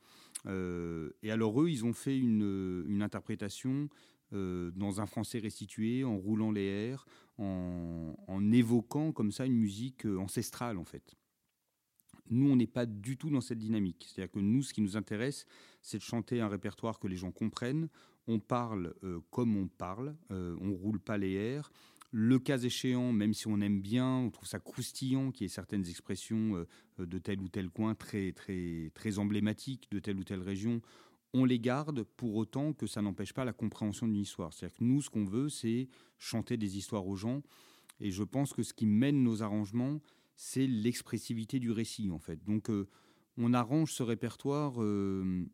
Euh, 0.46 1.10
et 1.22 1.30
alors 1.30 1.60
eux, 1.60 1.70
ils 1.70 1.84
ont 1.84 1.92
fait 1.92 2.16
une 2.16 3.00
interprétation 3.02 3.88
euh, 4.32 4.70
dans 4.74 5.00
un 5.00 5.06
français 5.06 5.38
restitué, 5.38 6.04
en 6.04 6.16
roulant 6.16 6.50
les 6.50 6.64
airs, 6.64 7.06
en, 7.38 8.52
évoquant 8.52 9.12
comme 9.12 9.32
ça 9.32 9.46
une 9.46 9.56
musique 9.56 10.06
euh, 10.06 10.18
ancestrale 10.18 10.78
en 10.78 10.84
fait. 10.84 11.14
Nous, 12.28 12.50
on 12.50 12.56
n'est 12.56 12.66
pas 12.66 12.86
du 12.86 13.16
tout 13.16 13.30
dans 13.30 13.40
cette 13.40 13.58
dynamique. 13.58 14.06
C'est-à-dire 14.08 14.32
que 14.32 14.40
nous, 14.40 14.62
ce 14.62 14.74
qui 14.74 14.80
nous 14.80 14.96
intéresse, 14.96 15.46
c'est 15.80 15.98
de 15.98 16.02
chanter 16.02 16.40
un 16.40 16.48
répertoire 16.48 16.98
que 16.98 17.06
les 17.06 17.16
gens 17.16 17.30
comprennent. 17.30 17.88
On 18.26 18.40
parle 18.40 18.94
comme 19.30 19.56
on 19.56 19.68
parle, 19.68 20.16
on 20.30 20.72
roule 20.74 20.98
pas 20.98 21.18
les 21.18 21.34
airs 21.34 21.70
le 22.18 22.38
cas 22.38 22.58
échéant, 22.58 23.12
même 23.12 23.34
si 23.34 23.46
on 23.46 23.60
aime 23.60 23.80
bien, 23.80 24.06
on 24.06 24.30
trouve 24.30 24.48
ça 24.48 24.58
croustillant 24.58 25.30
qu'il 25.30 25.44
y 25.44 25.46
ait 25.46 25.48
certaines 25.48 25.86
expressions 25.86 26.64
euh, 26.98 27.06
de 27.06 27.18
tel 27.18 27.40
ou 27.40 27.48
tel 27.48 27.68
coin 27.68 27.94
très, 27.94 28.32
très, 28.32 28.90
très 28.94 29.18
emblématiques 29.18 29.88
de 29.90 29.98
telle 29.98 30.16
ou 30.16 30.24
telle 30.24 30.40
région, 30.40 30.80
on 31.36 31.44
les 31.44 31.58
garde 31.58 32.02
pour 32.02 32.34
autant 32.36 32.72
que 32.72 32.86
ça 32.86 33.02
n'empêche 33.02 33.32
pas 33.32 33.44
la 33.44 33.52
compréhension 33.52 34.06
d'une 34.08 34.20
histoire. 34.20 34.52
C'est-à-dire 34.52 34.78
que 34.78 34.84
nous, 34.84 35.02
ce 35.02 35.10
qu'on 35.10 35.24
veut, 35.24 35.48
c'est 35.48 35.88
chanter 36.18 36.56
des 36.56 36.78
histoires 36.78 37.06
aux 37.06 37.16
gens. 37.16 37.42
Et 38.00 38.10
je 38.10 38.22
pense 38.22 38.52
que 38.52 38.62
ce 38.62 38.72
qui 38.72 38.86
mène 38.86 39.22
nos 39.22 39.42
arrangements, 39.42 40.00
c'est 40.36 40.66
l'expressivité 40.66 41.58
du 41.58 41.70
récit, 41.70 42.10
en 42.10 42.18
fait. 42.18 42.42
Donc, 42.44 42.70
euh, 42.70 42.88
on 43.36 43.52
arrange 43.52 43.92
ce 43.92 44.02
répertoire 44.02 44.82
euh, 44.82 45.46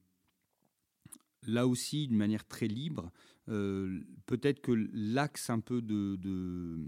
là 1.47 1.66
aussi 1.66 2.09
d'une 2.09 2.16
manière 2.16 2.47
très 2.47 2.68
libre. 2.68 3.11
Euh, 3.49 4.01
peut-être 4.27 4.61
que 4.61 4.73
l'axe 4.92 5.51
un 5.51 5.61
peu 5.61 5.83
de, 5.83 6.79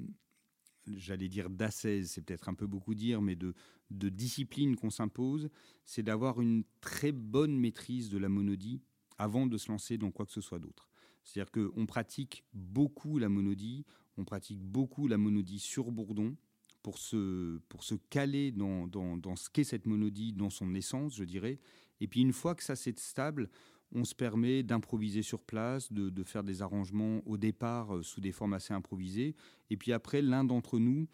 j'allais 0.87 1.29
dire 1.29 1.51
d'assaise, 1.51 2.11
c'est 2.11 2.23
peut-être 2.23 2.49
un 2.49 2.55
peu 2.55 2.67
beaucoup 2.67 2.95
dire, 2.95 3.23
mais 3.23 3.35
de, 3.35 3.55
de 3.99 4.09
discipline 4.09 4.77
qu'on 4.77 4.91
s'impose, 4.91 5.49
c'est 5.85 6.03
d'avoir 6.03 6.41
une 6.41 6.65
très 6.81 7.13
bonne 7.13 7.59
maîtrise 7.59 8.11
de 8.11 8.19
la 8.19 8.29
monodie 8.29 8.81
avant 9.19 9.47
de 9.47 9.57
se 9.57 9.71
lancer 9.71 9.99
dans 9.99 10.11
quoi 10.11 10.27
que 10.27 10.33
ce 10.33 10.41
soit 10.41 10.59
d'autre. 10.59 10.91
C'est-à-dire 11.23 11.51
qu'on 11.53 11.87
pratique 11.87 12.45
beaucoup 12.53 13.19
la 13.19 13.29
monodie, 13.29 13.85
on 14.17 14.25
pratique 14.25 14.61
beaucoup 14.61 15.09
la 15.09 15.17
monodie 15.17 15.59
sur 15.59 15.91
bourdon 15.91 16.37
pour 16.83 16.99
se, 16.99 17.59
pour 17.69 17.83
se 17.83 17.95
caler 18.11 18.53
dans, 18.53 18.87
dans, 18.87 19.17
dans 19.17 19.37
ce 19.37 19.49
qu'est 19.49 19.65
cette 19.65 19.87
monodie, 19.87 20.33
dans 20.33 20.51
son 20.51 20.75
essence, 20.75 21.17
je 21.17 21.25
dirais. 21.25 21.59
Et 22.01 22.09
puis 22.09 22.21
une 22.21 22.33
fois 22.33 22.55
que 22.55 22.63
ça 22.63 22.77
c'est 22.77 22.99
stable, 22.99 23.49
on 23.95 24.05
se 24.05 24.15
permet 24.15 24.63
d'improviser 24.63 25.23
sur 25.23 25.43
place, 25.43 25.93
de, 25.93 26.25
faire 26.25 26.43
des 26.43 26.63
arrangements 26.63 27.23
au 27.27 27.37
départ 27.37 27.97
euh, 27.97 28.03
sous 28.03 28.21
des 28.21 28.33
formes 28.33 28.55
assez 28.55 28.75
improvisées. 28.75 29.37
Et 29.71 29.77
puis 29.77 29.93
après, 29.93 30.21
l'un 30.21 30.45
d'entre 30.45 30.79
nous 30.79 31.07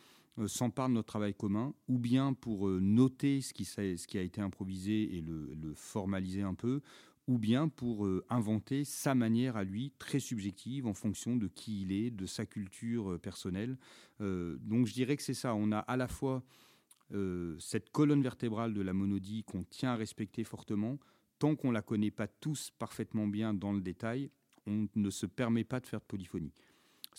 s'empare 0.46 0.88
de 0.88 0.94
notre 0.94 1.08
travail 1.08 1.34
commun, 1.34 1.74
ou 1.88 1.98
bien 1.98 2.32
pour 2.32 2.68
euh, 2.68 2.80
noter 2.80 3.40
ce 3.40 3.52
qui, 3.52 3.64
ce 3.64 4.06
qui, 4.06 4.18
a 4.18 4.22
été 4.22 4.40
improvisé 4.40 5.16
et 5.16 5.20
le, 5.20 5.74
formaliser 5.74 6.42
un 6.42 6.54
peu, 6.54 6.80
ou 7.26 7.38
bien 7.38 7.68
pour 7.68 8.08
inventer 8.28 8.84
sa 8.84 9.14
manière 9.14 9.56
à 9.56 9.62
lui, 9.62 9.92
très 9.98 10.18
subjective, 10.18 10.86
en 10.86 10.94
fonction 10.94 11.36
de 11.36 11.46
qui 11.46 11.82
il 11.82 11.92
est, 11.92 12.10
de 12.10 12.26
sa 12.26 12.44
culture 12.44 13.20
personnelle. 13.20 13.76
donc 14.18 14.86
je 14.86 14.92
dirais 14.92 15.16
que 15.16 15.22
c'est 15.22 15.34
ça, 15.34 15.54
on 15.54 15.70
a 15.70 15.78
à 15.78 15.96
la 15.96 16.08
fois 16.08 16.42
cette 17.58 17.90
colonne 17.90 18.22
vertébrale 18.22 18.74
de 18.74 18.80
la 18.80 18.92
monodie 18.92 19.44
qu'on 19.44 19.62
tient 19.62 19.92
à 19.92 19.96
respecter 19.96 20.42
fortement, 20.42 20.98
tant 21.38 21.54
qu'on 21.56 21.68
ne 21.68 21.74
la 21.74 21.82
connaît 21.82 22.10
pas 22.10 22.28
tous 22.28 22.70
parfaitement 22.78 23.28
bien 23.28 23.54
dans 23.54 23.72
le 23.72 23.80
détail, 23.80 24.30
on 24.66 24.88
ne 24.94 25.10
se 25.10 25.26
permet 25.26 25.64
pas 25.64 25.80
de 25.80 25.86
faire 25.86 26.00
de 26.00 26.04
polyphonie. 26.04 26.52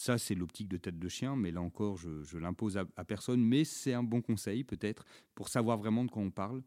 Ça, 0.01 0.17
c'est 0.17 0.33
l'optique 0.33 0.67
de 0.67 0.77
tête 0.77 0.97
de 0.97 1.07
chien, 1.07 1.35
mais 1.35 1.51
là 1.51 1.61
encore, 1.61 1.95
je, 1.95 2.37
l'impose 2.39 2.75
à, 2.75 2.85
à, 2.95 3.05
personne. 3.05 3.39
Mais 3.39 3.63
c'est 3.63 3.93
un 3.93 4.01
bon 4.01 4.19
conseil, 4.19 4.63
peut-être, 4.63 5.05
pour 5.35 5.47
savoir 5.47 5.77
vraiment 5.77 6.03
de 6.03 6.09
quoi 6.09 6.23
on 6.23 6.31
parle. 6.31 6.63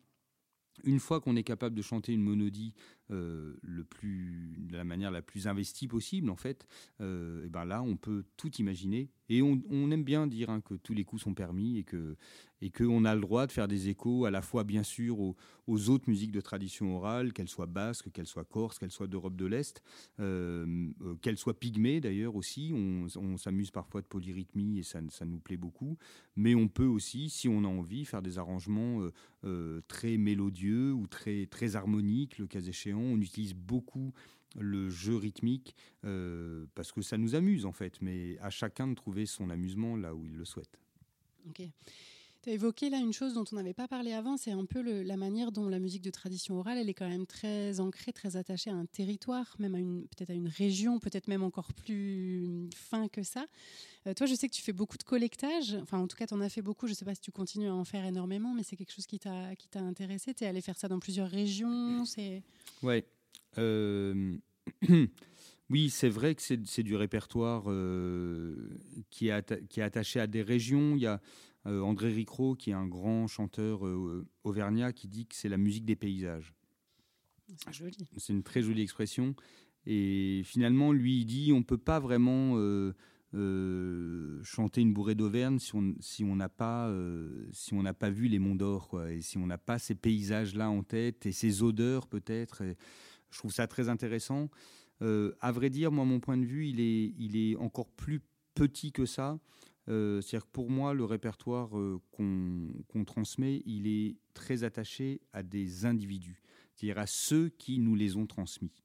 Une 0.85 1.01
fois 1.01 1.21
qu'on 1.21 1.35
est 1.35 1.43
capable 1.43 1.75
de 1.75 1.83
chanter 1.83 2.13
une 2.13 2.23
monodie 2.23 2.75
euh, 3.11 3.55
le 3.61 3.85
plus, 3.85 4.55
de 4.59 4.79
la 4.79 4.85
manière 4.85 5.11
la 5.11 5.21
plus 5.21 5.47
investie 5.47 5.89
possible, 5.89 6.31
en 6.31 6.37
fait, 6.37 6.67
euh, 7.03 7.45
et 7.45 7.51
ben 7.51 7.67
là, 7.67 7.83
on 7.83 7.97
peut 7.97 8.25
tout 8.39 8.51
imaginer. 8.57 9.11
Et 9.29 9.43
on, 9.43 9.91
aime 9.91 10.05
bien 10.05 10.27
dire 10.27 10.51
hein, 10.51 10.61
que 10.61 10.75
tous 10.75 10.93
les 10.93 11.05
coups 11.05 11.23
sont 11.23 11.35
permis 11.35 11.79
et 11.79 11.85
que 11.85 12.17
et 12.61 12.71
qu'on 12.71 13.05
a 13.05 13.15
le 13.15 13.21
droit 13.21 13.47
de 13.47 13.53
faire 13.53 13.69
des 13.69 13.91
échos 13.91 14.25
à 14.25 14.31
la 14.31 14.41
fois, 14.41 14.65
bien 14.65 14.83
sûr, 14.83 15.19
aux, 15.21 15.37
autres 15.67 16.09
musiques 16.09 16.33
de 16.33 16.41
tradition 16.41 16.97
orale, 16.97 17.35
qu'elles 17.35 17.49
soient 17.49 17.67
basques, 17.67 18.11
qu'elles 18.11 18.27
soient 18.27 18.45
corses, 18.45 18.79
qu'elles 18.79 18.91
soient 18.91 19.07
d'Europe 19.07 19.37
de 19.37 19.45
l'Est, 19.45 19.83
euh, 20.19 20.89
qu'elles 21.21 21.37
soient 21.37 21.59
pygmées 21.59 22.01
d'ailleurs 22.01 22.37
aussi. 22.37 22.73
On, 22.75 23.37
s'amuse 23.37 23.71
parfois 23.71 24.01
de 24.01 24.07
polyrythmie 24.07 24.79
et 24.79 24.83
ça, 24.83 25.01
ça, 25.11 25.27
nous 25.27 25.41
plaît 25.41 25.59
beaucoup. 25.59 25.99
Mais 26.37 26.55
on 26.55 26.69
peut 26.69 26.87
aussi, 26.87 27.29
si 27.29 27.49
on 27.49 27.65
a 27.65 27.69
envie, 27.69 28.07
faire 28.07 28.23
des 28.23 28.39
arrangements 28.39 29.01
très 29.87 30.17
mélodieux 30.17 30.93
ou 30.93 31.07
très, 31.07 31.45
très 31.47 31.77
harmoniques, 31.77 32.39
le 32.39 32.47
cas 32.47 32.61
échéant 32.61 32.94
on 33.01 33.21
utilise 33.21 33.55
beaucoup 33.55 34.13
le 34.59 34.89
jeu 34.89 35.17
rythmique 35.17 35.75
euh, 36.05 36.67
parce 36.75 36.93
que 36.93 37.03
ça 37.03 37.19
nous 37.19 37.35
amuse 37.35 37.67
en 37.67 37.73
fait, 37.73 38.01
mais 38.01 38.39
à 38.39 38.51
chacun 38.51 38.87
de 38.89 38.95
trouver 38.95 39.27
son 39.27 39.51
amusement 39.51 39.97
là 39.97 40.15
où 40.15 40.25
il 40.25 40.37
le 40.37 40.45
souhaite. 40.45 40.79
Tu 42.45 42.51
as 42.51 42.53
évoqué 42.53 42.91
là 42.91 42.99
une 42.99 43.15
chose 43.15 43.33
dont 43.33 43.45
on 43.53 43.57
n'avait 43.57 43.73
pas 43.73 43.89
parlé 43.89 44.13
avant, 44.13 44.37
c'est 44.37 44.51
un 44.51 44.67
peu 44.67 44.83
la 44.83 45.17
manière 45.17 45.51
dont 45.51 45.67
la 45.67 45.79
musique 45.79 46.03
de 46.03 46.11
tradition 46.11 46.59
orale, 46.59 46.77
elle 46.77 46.91
est 46.91 46.95
quand 46.95 47.09
même 47.09 47.25
très 47.25 47.81
ancrée, 47.81 48.13
très 48.13 48.37
attachée 48.37 48.69
à 48.69 48.75
un 48.75 48.85
territoire, 48.85 49.57
même 49.59 50.05
peut-être 50.11 50.29
à 50.29 50.35
une 50.35 50.49
région, 50.49 50.99
peut-être 50.99 51.27
même 51.27 51.43
encore 51.43 51.73
plus 51.73 52.69
fin 52.77 53.09
que 53.09 53.23
ça. 53.23 53.47
Euh, 54.07 54.13
toi, 54.13 54.27
je 54.27 54.35
sais 54.35 54.47
que 54.47 54.53
tu 54.53 54.61
fais 54.61 54.75
beaucoup 54.75 54.99
de 54.99 55.05
collectage, 55.05 55.75
enfin 55.81 55.99
en 55.99 56.07
tout 56.07 56.19
cas 56.19 56.27
tu 56.27 56.35
en 56.35 56.41
as 56.43 56.51
fait 56.51 56.61
beaucoup, 56.61 56.87
je 56.87 56.93
ne 56.93 56.97
sais 56.97 57.07
pas 57.07 57.15
si 57.15 57.23
tu 57.23 57.33
continues 57.33 57.69
à 57.69 57.75
en 57.75 57.85
faire 57.85 58.05
énormément, 58.05 58.53
mais 58.53 58.63
c'est 58.63 58.77
quelque 58.77 58.93
chose 58.93 59.07
qui 59.07 59.19
t'a, 59.19 59.55
intéressé, 59.77 60.35
tu 60.35 60.45
es 60.45 60.47
allé 60.47 60.61
faire 60.61 60.77
ça 60.77 60.87
dans 60.87 60.99
plusieurs 60.99 61.31
régions 61.31 62.05
c'est... 62.05 62.43
Euh, 63.57 64.37
oui, 65.71 65.89
c'est 65.89 66.11
vrai 66.11 66.35
que 66.35 66.43
c'est, 66.43 66.83
du 66.83 66.95
répertoire 66.95 67.65
euh, 67.69 68.79
qui, 69.09 69.29
est 69.29 69.67
qui 69.69 69.81
est 69.81 69.83
attaché 69.83 70.21
à 70.21 70.27
des 70.27 70.43
régions. 70.43 70.95
Il 70.97 71.03
y 71.03 71.07
a 71.07 71.23
euh, 71.67 71.81
André 71.81 72.13
Ricro, 72.13 72.55
qui 72.55 72.71
est 72.71 72.75
un 72.75 72.87
grand 72.87 73.27
chanteur 73.27 73.87
euh, 73.87 74.27
auvergnat, 74.45 74.93
qui 74.93 75.09
dit 75.09 75.27
que 75.27 75.35
c'est 75.35 75.49
la 75.49 75.57
musique 75.57 75.87
des 75.87 75.97
paysages. 75.97 76.53
C'est 77.57 77.73
joli. 77.73 77.97
C'est 78.17 78.33
une 78.33 78.43
très 78.43 78.63
jolie 78.63 78.83
expression. 78.83 79.35
Et 79.87 80.43
finalement, 80.45 80.93
lui, 80.93 81.21
il 81.21 81.25
dit 81.25 81.53
on 81.53 81.59
ne 81.59 81.65
peut 81.65 81.79
pas 81.79 82.01
vraiment 82.01 82.55
euh, 82.57 82.93
chanter 84.43 84.81
une 84.81 84.93
bourrée 84.93 85.15
d'Auvergne 85.15 85.59
si 85.59 85.75
on 85.75 85.95
si 86.01 86.25
n'a 86.25 86.49
pas 86.49 86.95
si 87.53 87.75
on 87.75 87.83
pas 87.83 88.11
vu 88.11 88.29
les 88.29 88.39
Monts 88.39 88.55
d'Or 88.55 88.89
quoi 88.89 89.13
et 89.13 89.21
si 89.21 89.39
on 89.39 89.47
n'a 89.47 89.59
pas 89.59 89.79
ces 89.79 89.95
paysages 89.95 90.55
là 90.55 90.71
en 90.71 90.83
tête 90.83 91.27
et 91.27 91.33
ces 91.33 91.63
odeurs 91.63 92.07
peut-être 92.07 92.63
je 93.31 93.39
trouve 93.39 93.53
ça 93.53 93.67
très 93.67 93.89
intéressant 93.89 94.51
à 95.01 95.53
vrai 95.53 95.69
dire 95.69 95.91
moi 95.91 96.05
mon 96.05 96.21
point 96.21 96.37
de 96.39 96.45
vue 96.45 96.69
il 96.69 96.81
est 96.81 97.13
il 97.19 97.37
est 97.37 97.57
encore 97.57 97.91
plus 97.91 98.21
petit 98.55 98.93
que 98.93 99.05
ça 99.05 99.41
euh, 99.89 100.21
c'est-à-dire 100.21 100.47
que 100.47 100.53
pour 100.53 100.71
moi, 100.71 100.95
le 100.95 101.05
répertoire 101.05 101.77
euh, 101.79 102.01
qu'on 102.13 103.05
transmet, 103.05 103.63
il 103.67 103.87
est 103.87 104.17
très 104.33 104.65
attaché 104.65 105.21
à 105.33 105.43
des 105.43 105.85
individus, 105.85 106.43
c'est-à-dire 106.75 106.99
à 106.99 107.07
ceux 107.07 107.49
qui 107.51 107.79
nous 107.79 107.95
les 107.95 108.17
ont 108.17 108.27
transmis. 108.27 108.84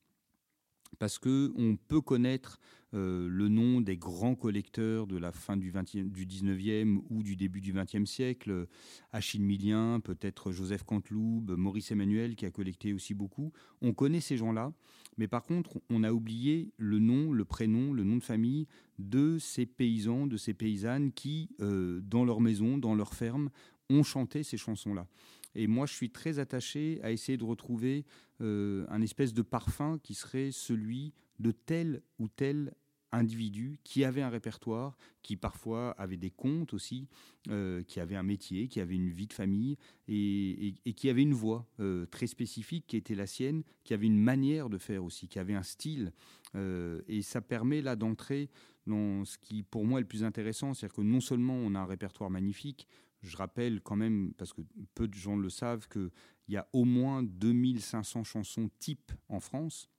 Parce 0.99 1.17
qu'on 1.17 1.77
peut 1.87 2.01
connaître 2.01 2.59
euh, 2.93 3.27
le 3.29 3.49
nom 3.49 3.81
des 3.81 3.97
grands 3.97 4.35
collecteurs 4.35 5.07
de 5.07 5.17
la 5.17 5.31
fin 5.31 5.57
du, 5.57 5.71
20e, 5.71 6.09
du 6.09 6.25
19e 6.25 7.01
ou 7.09 7.23
du 7.23 7.35
début 7.35 7.61
du 7.61 7.73
20e 7.73 8.05
siècle, 8.05 8.67
Achille 9.11 9.43
Millien, 9.43 9.99
peut-être 9.99 10.51
Joseph 10.51 10.83
Canteloube, 10.83 11.51
Maurice 11.51 11.91
Emmanuel 11.91 12.35
qui 12.35 12.45
a 12.45 12.51
collecté 12.51 12.93
aussi 12.93 13.13
beaucoup. 13.13 13.51
On 13.81 13.93
connaît 13.93 14.21
ces 14.21 14.37
gens-là, 14.37 14.73
mais 15.17 15.27
par 15.27 15.43
contre, 15.43 15.79
on 15.89 16.03
a 16.03 16.11
oublié 16.11 16.73
le 16.77 16.99
nom, 16.99 17.31
le 17.31 17.45
prénom, 17.45 17.93
le 17.93 18.03
nom 18.03 18.17
de 18.17 18.23
famille 18.23 18.67
de 18.97 19.37
ces 19.39 19.65
paysans, 19.65 20.27
de 20.27 20.37
ces 20.37 20.53
paysannes 20.53 21.11
qui, 21.11 21.49
euh, 21.61 22.01
dans 22.01 22.25
leur 22.25 22.41
maison, 22.41 22.77
dans 22.77 22.95
leur 22.95 23.13
ferme, 23.13 23.49
ont 23.89 24.03
chanté 24.03 24.43
ces 24.43 24.57
chansons-là. 24.57 25.07
Et 25.55 25.67
moi, 25.67 25.85
je 25.85 25.93
suis 25.93 26.09
très 26.09 26.39
attaché 26.39 26.99
à 27.03 27.11
essayer 27.11 27.37
de 27.37 27.43
retrouver 27.43 28.05
euh, 28.41 28.85
un 28.89 29.01
espèce 29.01 29.33
de 29.33 29.41
parfum 29.41 29.99
qui 30.01 30.13
serait 30.13 30.51
celui 30.51 31.13
de 31.39 31.51
tel 31.51 32.01
ou 32.19 32.27
tel 32.27 32.73
individus 33.11 33.79
qui 33.83 34.03
avaient 34.03 34.21
un 34.21 34.29
répertoire, 34.29 34.95
qui 35.23 35.35
parfois 35.35 35.91
avaient 35.97 36.17
des 36.17 36.29
comptes 36.29 36.75
aussi, 36.75 37.07
euh, 37.49 37.81
qui 37.83 37.99
avaient 37.99 38.15
un 38.15 38.23
métier, 38.23 38.67
qui 38.67 38.79
avaient 38.79 38.95
une 38.95 39.09
vie 39.09 39.25
de 39.25 39.33
famille 39.33 39.77
et, 40.07 40.75
qui 40.95 41.09
avaient 41.09 41.23
une 41.23 41.33
voix 41.33 41.65
euh, 41.79 42.05
très 42.05 42.27
spécifique 42.27 42.85
qui 42.85 42.97
était 42.97 43.15
la 43.15 43.25
sienne, 43.25 43.63
qui 43.83 43.95
avait 43.95 44.05
une 44.05 44.19
manière 44.19 44.69
de 44.69 44.77
faire 44.77 45.03
aussi, 45.03 45.27
qui 45.27 45.39
avait 45.39 45.55
un 45.55 45.63
style. 45.63 46.13
Et 47.07 47.21
ça 47.21 47.41
permet 47.41 47.81
là 47.81 47.95
d'entrer 47.95 48.49
dans 48.87 49.23
ce 49.23 49.37
qui 49.37 49.63
pour 49.63 49.85
moi 49.85 49.99
est 49.99 50.01
le 50.01 50.07
plus 50.07 50.23
intéressant, 50.23 50.73
c'est-à-dire 50.73 50.95
que 50.95 51.01
non 51.01 51.21
seulement 51.21 51.53
on 51.53 51.75
a 51.75 51.79
un 51.79 51.85
répertoire 51.85 52.29
magnifique, 52.29 52.87
je 53.21 53.37
rappelle 53.37 53.81
quand 53.81 53.95
même, 53.95 54.33
parce 54.37 54.53
que 54.53 54.61
peu 54.95 55.07
de 55.07 55.13
gens 55.13 55.35
le 55.35 55.49
savent, 55.49 55.87
qu'il 55.87 56.11
y 56.47 56.57
a 56.57 56.67
au 56.73 56.85
moins 56.85 57.23
2500 57.23 58.23
chansons 58.23 58.69
types 58.79 59.11
en 59.27 59.39
France. 59.39 59.89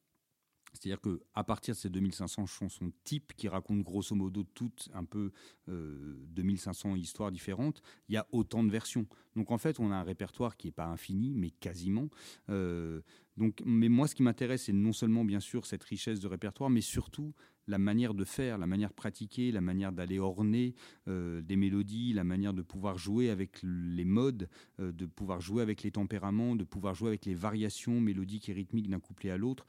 C'est-à-dire 0.73 1.01
qu'à 1.01 1.45
partir 1.45 1.75
de 1.75 1.79
ces 1.79 1.91
2500 1.91 2.47
chansons 2.47 2.93
types 3.05 3.33
qui 3.37 3.49
racontent 3.49 3.83
grosso 3.83 4.15
modo 4.15 4.45
toutes 4.55 4.89
un 4.95 5.05
peu 5.05 5.33
2500 5.67 6.93
euh, 6.93 6.97
histoires 6.97 7.33
différentes, 7.33 7.83
il 8.09 8.15
y 8.15 8.19
a 8.19 8.27
autant 8.33 8.63
de 8.63 8.71
versions. 8.71 9.07
Donc 9.37 9.51
en 9.51 9.59
fait, 9.59 9.81
on 9.81 9.91
a 9.91 9.97
un 9.97 10.03
répertoire 10.03 10.57
qui 10.57 10.69
n'est 10.69 10.73
pas 10.73 10.87
infini, 10.87 11.35
mais 11.35 11.51
quasiment. 11.51 12.09
Euh, 12.49 13.01
donc, 13.37 13.63
mais 13.65 13.89
moi, 13.89 14.07
ce 14.07 14.15
qui 14.15 14.23
m'intéresse, 14.23 14.65
c'est 14.65 14.73
non 14.73 14.93
seulement 14.93 15.25
bien 15.25 15.41
sûr 15.41 15.67
cette 15.67 15.85
richesse 15.85 16.21
de 16.21 16.29
répertoire, 16.29 16.71
mais 16.71 16.81
surtout 16.81 17.33
la 17.67 17.79
manière 17.79 18.15
de 18.15 18.25
faire, 18.25 18.59
la 18.59 18.67
manière 18.67 18.89
de 18.89 18.95
pratiquer, 18.95 19.53
la 19.53 19.61
manière 19.61 19.93
d'aller 19.93 20.19
orner 20.19 20.75
euh, 21.09 21.41
des 21.41 21.57
mélodies, 21.57 22.13
la 22.13 22.25
manière 22.25 22.53
de 22.53 22.63
pouvoir 22.63 22.99
jouer 22.99 23.31
avec 23.31 23.61
les 23.63 24.05
modes, 24.05 24.49
de 24.79 25.07
pouvoir 25.07 25.41
jouer 25.41 25.63
avec 25.63 25.83
les 25.83 25.93
tempéraments, 25.93 26.57
de 26.57 26.65
pouvoir 26.65 26.95
jouer 26.95 27.09
avec 27.09 27.27
les 27.27 27.35
variations 27.35 28.01
mélodiques 28.01 28.49
et 28.49 28.53
rythmiques 28.53 28.91
d'un 28.91 28.99
couplet 28.99 29.31
à 29.31 29.37
l'autre 29.37 29.67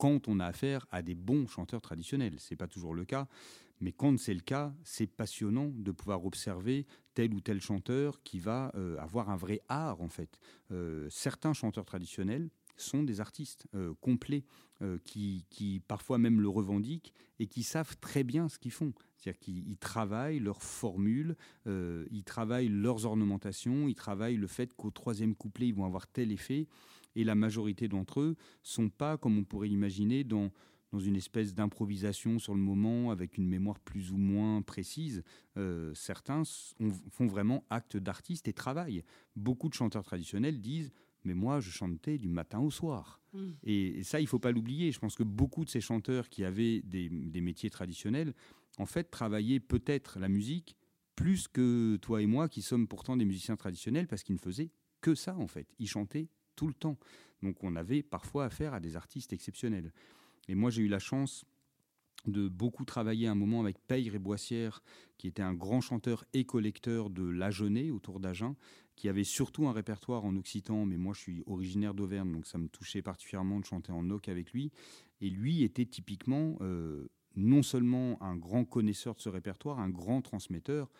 quand 0.00 0.28
on 0.28 0.40
a 0.40 0.46
affaire 0.46 0.86
à 0.90 1.02
des 1.02 1.14
bons 1.14 1.46
chanteurs 1.46 1.82
traditionnels. 1.82 2.40
Ce 2.40 2.54
n'est 2.54 2.56
pas 2.56 2.66
toujours 2.66 2.94
le 2.94 3.04
cas, 3.04 3.28
mais 3.80 3.92
quand 3.92 4.18
c'est 4.18 4.32
le 4.32 4.40
cas, 4.40 4.74
c'est 4.82 5.06
passionnant 5.06 5.70
de 5.74 5.92
pouvoir 5.92 6.24
observer 6.24 6.86
tel 7.12 7.34
ou 7.34 7.40
tel 7.40 7.60
chanteur 7.60 8.22
qui 8.22 8.38
va 8.38 8.72
euh, 8.76 8.96
avoir 8.96 9.28
un 9.28 9.36
vrai 9.36 9.60
art 9.68 10.00
en 10.00 10.08
fait. 10.08 10.40
Euh, 10.70 11.06
certains 11.10 11.52
chanteurs 11.52 11.84
traditionnels 11.84 12.48
sont 12.78 13.02
des 13.02 13.20
artistes 13.20 13.68
euh, 13.74 13.92
complets 14.00 14.44
qui, 15.04 15.44
qui, 15.50 15.82
parfois 15.86 16.16
même 16.16 16.40
le 16.40 16.48
revendiquent 16.48 17.12
et 17.38 17.46
qui 17.46 17.62
savent 17.62 17.98
très 18.00 18.24
bien 18.24 18.48
ce 18.48 18.58
qu'ils 18.58 18.72
font. 18.72 18.94
C'est-à-dire 19.20 19.38
qu'ils 19.38 19.76
travaillent 19.76 20.40
leurs 20.40 20.62
formules, 20.62 21.36
ils 21.66 22.24
travaillent 22.24 22.68
leurs 22.68 23.04
ornementations, 23.04 23.86
ils 23.86 23.94
travaillent 23.94 24.38
le 24.38 24.46
fait 24.46 24.72
qu'au 24.72 24.90
troisième 24.90 25.34
couplet, 25.34 25.68
ils 25.68 25.74
vont 25.74 25.84
avoir 25.84 26.06
tel 26.06 26.32
effet 26.32 26.66
et 27.16 27.24
la 27.24 27.34
majorité 27.34 27.88
d'entre 27.88 28.20
eux 28.20 28.36
sont 28.62 28.88
pas, 28.88 29.16
comme 29.16 29.38
on 29.38 29.44
pourrait 29.44 29.68
imaginer, 29.68 30.24
dans, 30.24 30.50
dans 30.92 30.98
une 30.98 31.16
espèce 31.16 31.54
d'improvisation 31.54 32.38
sur 32.38 32.54
le 32.54 32.60
moment 32.60 33.10
avec 33.10 33.36
une 33.36 33.46
mémoire 33.46 33.78
plus 33.80 34.12
ou 34.12 34.16
moins 34.16 34.62
précise. 34.62 35.22
Euh, 35.56 35.92
certains 35.94 36.42
font 37.10 37.26
vraiment 37.26 37.64
acte 37.70 37.96
d'artiste 37.96 38.48
et 38.48 38.52
travaillent. 38.52 39.04
Beaucoup 39.36 39.68
de 39.68 39.74
chanteurs 39.74 40.04
traditionnels 40.04 40.60
disent 40.60 40.90
mais 41.24 41.34
moi, 41.34 41.60
je 41.60 41.68
chantais 41.68 42.16
du 42.16 42.28
matin 42.28 42.60
au 42.60 42.70
soir. 42.70 43.20
Mmh. 43.34 43.46
Et, 43.64 44.02
ça, 44.04 44.22
il 44.22 44.26
faut 44.26 44.38
pas 44.38 44.52
l'oublier. 44.52 44.90
Je 44.90 44.98
pense 44.98 45.16
que 45.16 45.22
beaucoup 45.22 45.66
de 45.66 45.68
ces 45.68 45.82
chanteurs 45.82 46.30
qui 46.30 46.44
avaient 46.44 46.80
des, 46.80 47.10
des 47.10 47.42
métiers 47.42 47.68
traditionnels, 47.68 48.32
en 48.78 48.86
fait, 48.86 49.10
travaillaient 49.10 49.60
peut-être 49.60 50.18
la 50.18 50.28
musique 50.28 50.76
plus 51.16 51.48
que 51.48 51.96
toi 51.96 52.22
et 52.22 52.26
moi, 52.26 52.48
qui 52.48 52.62
sommes 52.62 52.88
pourtant 52.88 53.16
des 53.16 53.24
musiciens 53.24 53.56
traditionnels, 53.56 54.06
parce 54.06 54.22
qu'ils 54.22 54.36
ne 54.36 54.40
faisaient 54.40 54.70
que 55.00 55.14
ça, 55.14 55.36
en 55.36 55.46
fait. 55.46 55.66
Ils 55.78 55.88
chantaient 55.88 56.28
tout 56.56 56.66
le 56.66 56.74
temps. 56.74 56.98
Donc 57.42 57.64
on 57.64 57.74
avait 57.74 58.02
parfois 58.02 58.44
affaire 58.44 58.74
à 58.74 58.80
des 58.80 58.96
artistes 58.96 59.32
exceptionnels. 59.32 59.92
Et 60.48 60.54
moi 60.54 60.70
j'ai 60.70 60.82
eu 60.82 60.88
la 60.88 60.98
chance 60.98 61.44
de 62.26 62.48
beaucoup 62.48 62.84
travailler 62.84 63.28
un 63.28 63.34
moment 63.34 63.60
avec 63.62 63.78
Peyre 63.86 64.14
et 64.14 64.18
Boissière, 64.18 64.82
qui 65.16 65.26
était 65.26 65.40
un 65.40 65.54
grand 65.54 65.80
chanteur 65.80 66.26
et 66.34 66.44
collecteur 66.44 67.08
de 67.08 67.22
l'Agenais 67.22 67.90
autour 67.90 68.20
d'Agen, 68.20 68.56
qui 68.94 69.08
avait 69.08 69.24
surtout 69.24 69.68
un 69.68 69.72
répertoire 69.72 70.26
en 70.26 70.36
occitan, 70.36 70.84
mais 70.84 70.98
moi 70.98 71.14
je 71.14 71.20
suis 71.20 71.42
originaire 71.46 71.94
d'Auvergne, 71.94 72.30
donc 72.30 72.46
ça 72.46 72.58
me 72.58 72.68
touchait 72.68 73.00
particulièrement 73.00 73.58
de 73.58 73.64
chanter 73.64 73.92
en 73.92 74.10
oc 74.10 74.28
avec 74.28 74.52
lui. 74.52 74.70
Et 75.22 75.30
lui 75.30 75.62
était 75.62 75.86
typiquement 75.86 76.58
euh, 76.60 77.08
non 77.36 77.62
seulement 77.62 78.20
un 78.22 78.36
grand 78.36 78.64
connaisseur 78.64 79.14
de 79.14 79.20
ce 79.20 79.28
répertoire, 79.28 79.78
un 79.78 79.90
grand 79.90 80.22
transmetteur, 80.22 80.90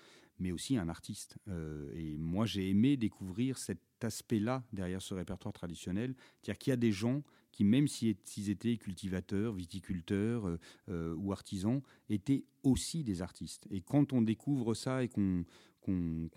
mais 0.41 0.53
aussi 0.53 0.77
un 0.77 0.89
artiste. 0.89 1.37
Euh, 1.49 1.91
et 1.95 2.17
moi 2.17 2.47
j'ai 2.47 2.69
aimé 2.69 2.97
découvrir 2.97 3.59
cette 3.59 3.81
aspect-là 4.03 4.65
derrière 4.73 5.03
ce 5.03 5.15
répertoire 5.15 5.53
traditionnel. 5.53 6.15
C'est-à-dire 6.41 6.59
qu'il 6.59 6.71
y 6.71 6.75
a 6.75 6.79
des 6.79 6.93
gens 6.93 7.23
qui, 7.53 7.65
même 7.65 7.89
s'ils 7.89 8.51
étaient 8.51 8.77
cultivateurs, 8.77 9.53
viticulteurs 9.53 10.47
euh, 10.47 10.59
euh, 10.89 11.15
ou 11.17 11.33
artisans, 11.33 11.83
étaient 12.09 12.45
aussi 12.63 13.05
des 13.05 13.23
artistes. 13.23 13.67
Et 13.71 13.83
quand 13.83 14.13
on 14.13 14.23
découvre 14.23 14.75
ça 14.75 15.05
et 15.05 15.09
qu'on 15.09 15.45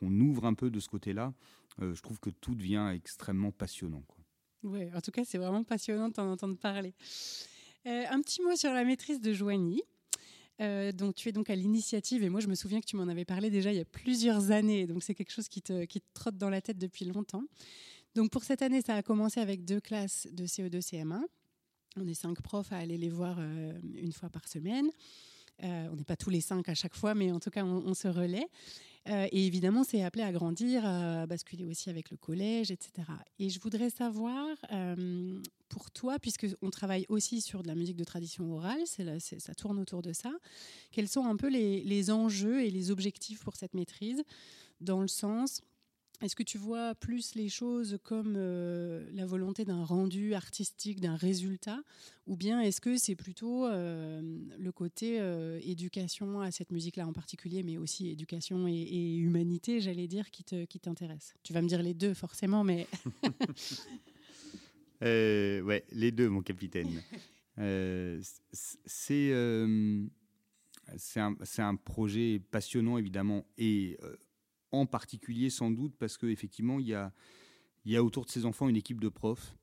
ouvre 0.02 0.46
un 0.46 0.54
peu 0.54 0.70
de 0.70 0.80
ce 0.80 0.90
côté-là, 0.90 1.34
je 1.80 2.00
trouve 2.02 2.20
que 2.20 2.30
tout 2.30 2.54
devient 2.54 2.92
extrêmement 2.94 3.52
passionnant. 3.52 4.04
Oui, 4.64 4.94
en 4.94 5.02
tout 5.02 5.12
cas, 5.12 5.26
c'est 5.26 5.40
vraiment 5.40 5.64
passionnant 5.64 6.10
de 6.10 6.14
t'en 6.14 6.32
entendre 6.32 6.56
parler. 6.56 6.94
Un 7.86 8.22
petit 8.22 8.42
mot 8.42 8.56
sur 8.56 8.72
la 8.72 8.84
maîtrise 8.84 9.20
de 9.20 9.34
Joigny. 9.34 9.82
Euh, 10.62 10.92
donc 10.92 11.16
tu 11.16 11.30
es 11.30 11.32
donc 11.32 11.50
à 11.50 11.56
l'initiative 11.56 12.24
et 12.24 12.30
moi 12.30 12.40
je 12.40 12.48
me 12.48 12.54
souviens 12.54 12.80
que 12.80 12.86
tu 12.86 12.96
m'en 12.96 13.08
avais 13.08 13.26
parlé 13.26 13.50
déjà 13.50 13.72
il 13.72 13.78
y 13.78 13.82
a 13.82 13.86
plusieurs 13.86 14.52
années, 14.52 14.86
donc 14.86 15.02
c'est 15.02 15.16
quelque 15.16 15.32
chose 15.32 15.48
qui 15.48 15.64
te, 15.64 15.86
trotte 16.14 16.38
dans 16.38 16.50
la 16.50 16.62
tête 16.62 16.78
depuis 16.78 17.06
longtemps. 17.06 17.44
Donc 18.14 18.30
pour 18.30 18.44
cette 18.44 18.62
année, 18.62 18.82
ça 18.82 18.96
a 18.96 19.02
commencé 19.02 19.40
avec 19.40 19.66
deux 19.66 19.80
classes 19.80 20.28
de 20.32 20.46
CE2, 20.46 20.80
CM1. 20.82 21.24
On 21.98 22.08
est 22.08 22.14
cinq 22.14 22.42
profs 22.42 22.72
à 22.72 22.78
aller 22.78 22.98
les 22.98 23.10
voir 23.10 23.38
euh, 23.40 23.74
une 23.96 24.14
fois 24.14 24.30
par 24.30 24.48
semaine. 24.48 24.90
Euh, 25.64 25.88
on 25.92 25.96
n'est 25.96 26.04
pas 26.04 26.16
tous 26.16 26.30
les 26.30 26.42
cinq 26.42 26.70
à 26.70 26.76
chaque 26.76 26.96
fois, 26.96 27.16
mais 27.16 27.32
en 27.32 27.40
tout 27.40 27.50
cas, 27.50 27.64
on, 27.64 27.84
on 27.88 27.94
se 27.96 28.08
relaie. 28.08 28.48
Euh, 29.10 29.28
et 29.32 29.46
évidemment, 29.46 29.84
c'est 29.84 30.02
appelé 30.02 30.24
à 30.24 30.32
grandir, 30.32 30.86
à 30.86 31.26
basculer 31.26 31.66
aussi 31.66 31.90
avec 31.90 32.10
le 32.10 32.18
collège, 32.18 32.72
etc. 32.72 33.08
Et 33.38 33.50
je 33.50 33.60
voudrais 33.60 33.90
savoir, 33.90 34.48
euh, 34.72 35.42
pour 35.68 35.92
toi, 35.92 36.20
puisqu'on 36.20 36.70
travaille 36.70 37.06
aussi 37.10 37.42
sur 37.42 37.64
de 37.64 37.68
la 37.68 37.76
musique 37.76 37.98
de 37.98 38.04
tradition 38.04 38.54
orale, 38.54 38.82
ça 38.86 39.56
tourne 39.56 39.80
autour 39.80 40.02
de 40.02 40.14
ça, 40.14 40.32
quels 40.92 41.10
sont 41.10 41.26
un 41.26 41.36
peu 41.36 41.50
les 41.50 42.12
enjeux 42.12 42.64
et 42.64 42.70
les 42.70 42.92
objectifs 42.92 43.44
pour 43.44 43.56
cette 43.56 43.74
maîtrise, 43.74 44.24
dans 44.80 45.02
le 45.02 45.08
sens 45.08 45.62
est-ce 46.24 46.36
que 46.36 46.44
tu 46.44 46.58
vois 46.58 46.96
plus 46.96 47.36
les 47.36 47.50
choses 47.50 48.00
comme 48.04 48.36
euh, 48.38 49.06
la 49.14 49.26
volonté 49.26 49.66
d'un 49.66 49.84
rendu 49.84 50.34
artistique, 50.34 51.02
d'un 51.02 51.18
résultat, 51.18 51.84
ou 52.28 52.38
bien 52.38 52.62
est-ce 52.62 52.80
que 52.80 52.98
c'est 52.98 53.16
plutôt 53.16 53.66
euh, 53.66 54.22
le 54.58 54.72
côté 54.72 55.20
euh, 55.20 55.60
éducation 55.64 56.40
à 56.40 56.50
cette 56.52 56.72
musique-là 56.72 57.06
en 57.06 57.12
particulier, 57.12 57.62
mais 57.62 57.78
aussi 57.78 58.10
éducation 58.10 58.68
et, 58.68 59.16
humanité, 59.16 59.82
j'allais 59.82 60.08
dire, 60.08 60.32
qui 60.32 60.80
t'intéresse? 60.80 61.34
Tu 61.44 61.52
vas 61.52 61.62
me 61.62 61.68
dire 61.68 61.84
les 61.84 61.94
deux 61.94 62.14
forcément, 62.14 62.64
mais... 62.64 62.88
ouais, 65.02 65.84
les 65.92 66.12
deux, 66.12 66.30
mon 66.30 66.42
capitaine. 66.42 67.02
c'est 68.86 69.34
un, 69.34 70.08
un, 71.58 71.76
projet 71.76 72.40
passionnant, 72.50 72.98
évidemment, 72.98 73.46
et 73.58 73.98
en 74.74 74.86
particulier 74.86 75.50
sans 75.50 75.72
doute 75.72 75.94
parce 75.98 76.18
qu'effectivement, 76.18 76.80
il 76.80 76.88
y 76.88 77.96
a, 77.96 78.04
autour 78.04 78.26
de 78.26 78.30
ces 78.30 78.46
enfants 78.46 78.68
une 78.68 78.76
équipe 78.76 79.00
de 79.00 79.10
profs 79.10 79.56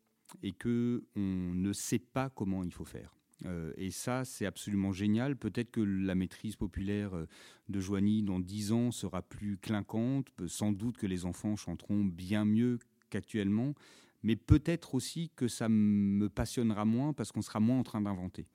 et 0.43 0.53
qu'on 0.53 1.01
ne 1.15 1.73
sait 1.73 1.99
pas 1.99 2.31
comment 2.31 2.65
il 2.65 2.73
faut 2.73 2.85
faire. 2.85 3.15
Euh, 3.47 3.73
et 3.77 3.91
ça, 3.91 4.25
c'est 4.25 4.47
absolument 4.47 4.93
génial. 4.93 5.37
Peut-être 5.37 5.71
que 5.71 5.81
la 5.81 6.15
maîtrise 6.15 6.57
populaire 6.57 7.15
euh, 7.15 7.27
de 7.69 7.81
Joigny 7.81 8.23
dans 8.23 8.39
dix 8.39 8.71
ans 8.73 8.91
sera 8.91 9.23
plus 9.23 9.57
clinquante. 9.57 10.29
Sans 10.47 10.73
doute 10.73 10.99
que 10.99 11.07
les 11.07 11.25
enfants 11.25 11.57
chanteront 11.57 12.05
bien 12.05 12.45
mieux 12.45 12.79
qu'actuellement. 13.09 13.75
Mais 14.23 14.37
peut-être 14.37 14.95
aussi 14.95 15.31
que 15.35 15.49
ça 15.49 15.69
me 15.71 16.29
passionnera 16.29 16.85
moins 16.85 17.15
parce 17.15 17.33
qu'on 17.33 17.43
sera 17.43 17.61
moins 17.61 17.79
en 17.79 17.83
train 17.83 18.03
d'inventer. 18.03 18.47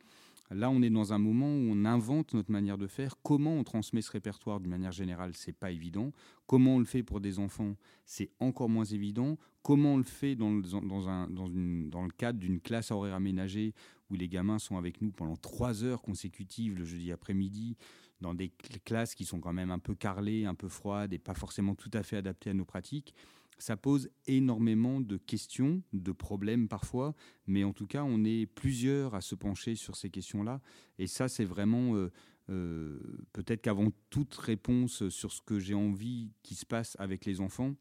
Là, 0.51 0.69
on 0.69 0.81
est 0.81 0.89
dans 0.89 1.11
un 1.11 1.17
moment 1.17 1.47
où 1.47 1.69
on 1.71 1.85
invente 1.85 2.33
notre 2.33 2.51
manière 2.51 2.77
de 2.77 2.87
faire. 2.87 3.15
Comment 3.23 3.55
on 3.55 3.63
transmet 3.63 4.01
ce 4.01 4.11
répertoire 4.11 4.59
d'une 4.59 4.69
manière 4.69 4.91
générale, 4.91 5.31
c'est 5.35 5.57
pas 5.57 5.71
évident. 5.71 6.11
Comment 6.45 6.75
on 6.75 6.79
le 6.79 6.85
fait 6.85 7.01
pour 7.01 7.19
des 7.19 7.39
enfants, 7.39 7.75
c'est 8.05 8.29
encore 8.39 8.69
moins 8.69 8.85
évident. 8.85 9.37
Comment 9.63 9.95
on 9.95 9.97
le 9.97 10.03
fait 10.03 10.35
dans, 10.35 10.51
le 10.51 12.11
cadre 12.11 12.39
d'une 12.39 12.59
classe 12.59 12.91
horaire 12.91 13.15
aménagée 13.15 13.73
où 14.11 14.13
les 14.13 14.27
gamins 14.27 14.59
sont 14.59 14.77
avec 14.77 15.01
nous 15.01 15.11
pendant 15.11 15.35
trois 15.35 15.83
heures 15.83 16.03
consécutives 16.03 16.77
le 16.77 16.85
jeudi 16.85 17.11
après-midi, 17.11 17.75
dans 18.21 18.35
des 18.35 18.51
classes 18.85 19.15
qui 19.15 19.25
sont 19.25 19.39
quand 19.39 19.53
même 19.53 19.71
un 19.71 19.79
peu 19.79 19.95
carrelées, 19.95 20.45
un 20.45 20.53
peu 20.53 20.67
froides 20.67 21.13
et 21.13 21.17
pas 21.17 21.33
forcément 21.33 21.73
tout 21.73 21.89
à 21.93 22.03
fait 22.03 22.17
adaptées 22.17 22.51
à 22.51 22.53
nos 22.53 22.65
pratiques 22.65 23.15
ça 23.57 23.77
pose 23.77 24.09
énormément 24.27 24.99
de 24.99 25.17
questions, 25.17 25.81
de 25.93 26.11
problèmes 26.11 26.67
parfois, 26.67 27.15
mais 27.47 27.63
en 27.63 27.73
tout 27.73 27.87
cas, 27.87 28.03
on 28.03 28.23
est 28.23 28.45
plusieurs 28.45 29.15
à 29.15 29.21
se 29.21 29.35
pencher 29.35 29.75
sur 29.75 29.95
ces 29.95 30.09
questions-là. 30.09 30.61
Et 30.99 31.07
ça, 31.07 31.27
c'est 31.27 31.45
vraiment 31.45 31.95
euh, 31.95 32.11
euh, 32.49 32.99
peut-être 33.33 33.61
qu'avant 33.61 33.91
toute 34.09 34.35
réponse 34.35 35.09
sur 35.09 35.31
ce 35.31 35.41
que 35.41 35.59
j'ai 35.59 35.73
envie 35.73 36.31
qui 36.43 36.55
se 36.55 36.65
passe 36.65 36.95
avec 36.99 37.25
les 37.25 37.39
enfants, 37.39 37.75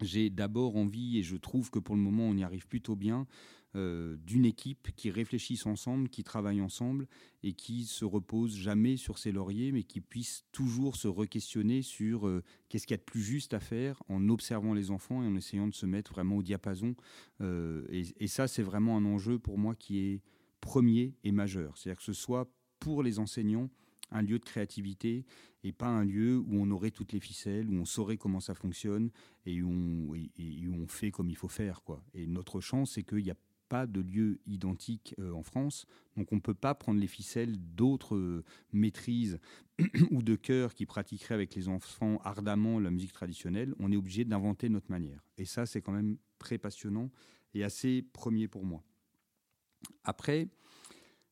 j'ai 0.00 0.30
d'abord 0.30 0.76
envie, 0.76 1.18
et 1.18 1.22
je 1.22 1.36
trouve 1.36 1.70
que 1.70 1.78
pour 1.78 1.96
le 1.96 2.00
moment, 2.00 2.24
on 2.24 2.36
y 2.36 2.44
arrive 2.44 2.66
plutôt 2.66 2.96
bien, 2.96 3.26
euh, 3.74 4.16
d'une 4.26 4.44
équipe 4.44 4.90
qui 4.96 5.10
réfléchisse 5.10 5.64
ensemble, 5.64 6.10
qui 6.10 6.24
travaille 6.24 6.60
ensemble 6.60 7.06
et 7.42 7.54
qui 7.54 7.84
se 7.84 8.04
repose 8.04 8.54
jamais 8.54 8.98
sur 8.98 9.16
ses 9.16 9.32
lauriers, 9.32 9.72
mais 9.72 9.82
qui 9.82 10.02
puisse 10.02 10.44
toujours 10.52 10.96
se 10.96 11.08
re-questionner 11.08 11.80
sur 11.80 12.28
euh, 12.28 12.42
qu'est-ce 12.68 12.86
qu'il 12.86 12.92
y 12.92 12.98
a 12.98 12.98
de 12.98 13.02
plus 13.02 13.22
juste 13.22 13.54
à 13.54 13.60
faire 13.60 14.02
en 14.10 14.28
observant 14.28 14.74
les 14.74 14.90
enfants 14.90 15.22
et 15.22 15.26
en 15.26 15.34
essayant 15.36 15.68
de 15.68 15.74
se 15.74 15.86
mettre 15.86 16.12
vraiment 16.12 16.36
au 16.36 16.42
diapason. 16.42 16.94
Euh, 17.40 17.86
et, 17.88 18.26
ça, 18.26 18.46
c'est 18.46 18.62
vraiment 18.62 18.98
un 18.98 19.06
enjeu 19.06 19.38
pour 19.38 19.56
moi 19.56 19.74
qui 19.74 20.00
est 20.00 20.20
premier 20.60 21.14
et 21.24 21.32
majeur. 21.32 21.78
C'est-à-dire 21.78 21.98
que 21.98 22.04
ce 22.04 22.12
soit 22.12 22.52
pour 22.78 23.02
les 23.02 23.18
enseignants 23.18 23.70
un 24.10 24.20
lieu 24.20 24.38
de 24.38 24.44
créativité 24.44 25.24
et 25.64 25.72
pas 25.72 25.88
un 25.88 26.04
lieu 26.04 26.36
où 26.36 26.60
on 26.60 26.70
aurait 26.70 26.90
toutes 26.90 27.12
les 27.12 27.20
ficelles, 27.20 27.70
où 27.70 27.74
on 27.74 27.86
saurait 27.86 28.18
comment 28.18 28.40
ça 28.40 28.54
fonctionne 28.54 29.10
et 29.46 29.62
où 29.62 29.70
on, 29.70 30.86
fait 30.88 31.10
comme 31.10 31.30
il 31.30 31.36
faut 31.36 31.48
faire. 31.48 31.80
Et 32.12 32.26
notre 32.26 32.60
chance, 32.60 32.92
c'est 32.92 33.02
qu'il 33.02 33.20
y 33.20 33.30
a 33.30 33.36
pas 33.72 33.86
de 33.86 34.02
lieu 34.02 34.38
identique 34.44 35.14
euh, 35.18 35.32
en 35.32 35.42
France. 35.42 35.86
Donc 36.18 36.30
on 36.30 36.34
ne 36.34 36.42
peut 36.42 36.52
pas 36.52 36.74
prendre 36.74 37.00
les 37.00 37.06
ficelles 37.06 37.56
d'autres 37.74 38.16
euh, 38.16 38.44
maîtrises 38.74 39.40
ou 40.10 40.22
de 40.22 40.36
chœurs 40.36 40.74
qui 40.74 40.84
pratiqueraient 40.84 41.32
avec 41.32 41.54
les 41.54 41.70
enfants 41.70 42.20
ardemment 42.22 42.78
la 42.78 42.90
musique 42.90 43.14
traditionnelle. 43.14 43.74
On 43.78 43.90
est 43.90 43.96
obligé 43.96 44.26
d'inventer 44.26 44.68
notre 44.68 44.90
manière. 44.90 45.24
Et 45.38 45.46
ça, 45.46 45.64
c'est 45.64 45.80
quand 45.80 45.92
même 45.92 46.18
très 46.38 46.58
passionnant 46.58 47.10
et 47.54 47.64
assez 47.64 48.02
premier 48.12 48.46
pour 48.46 48.66
moi. 48.66 48.82
Après, 50.04 50.50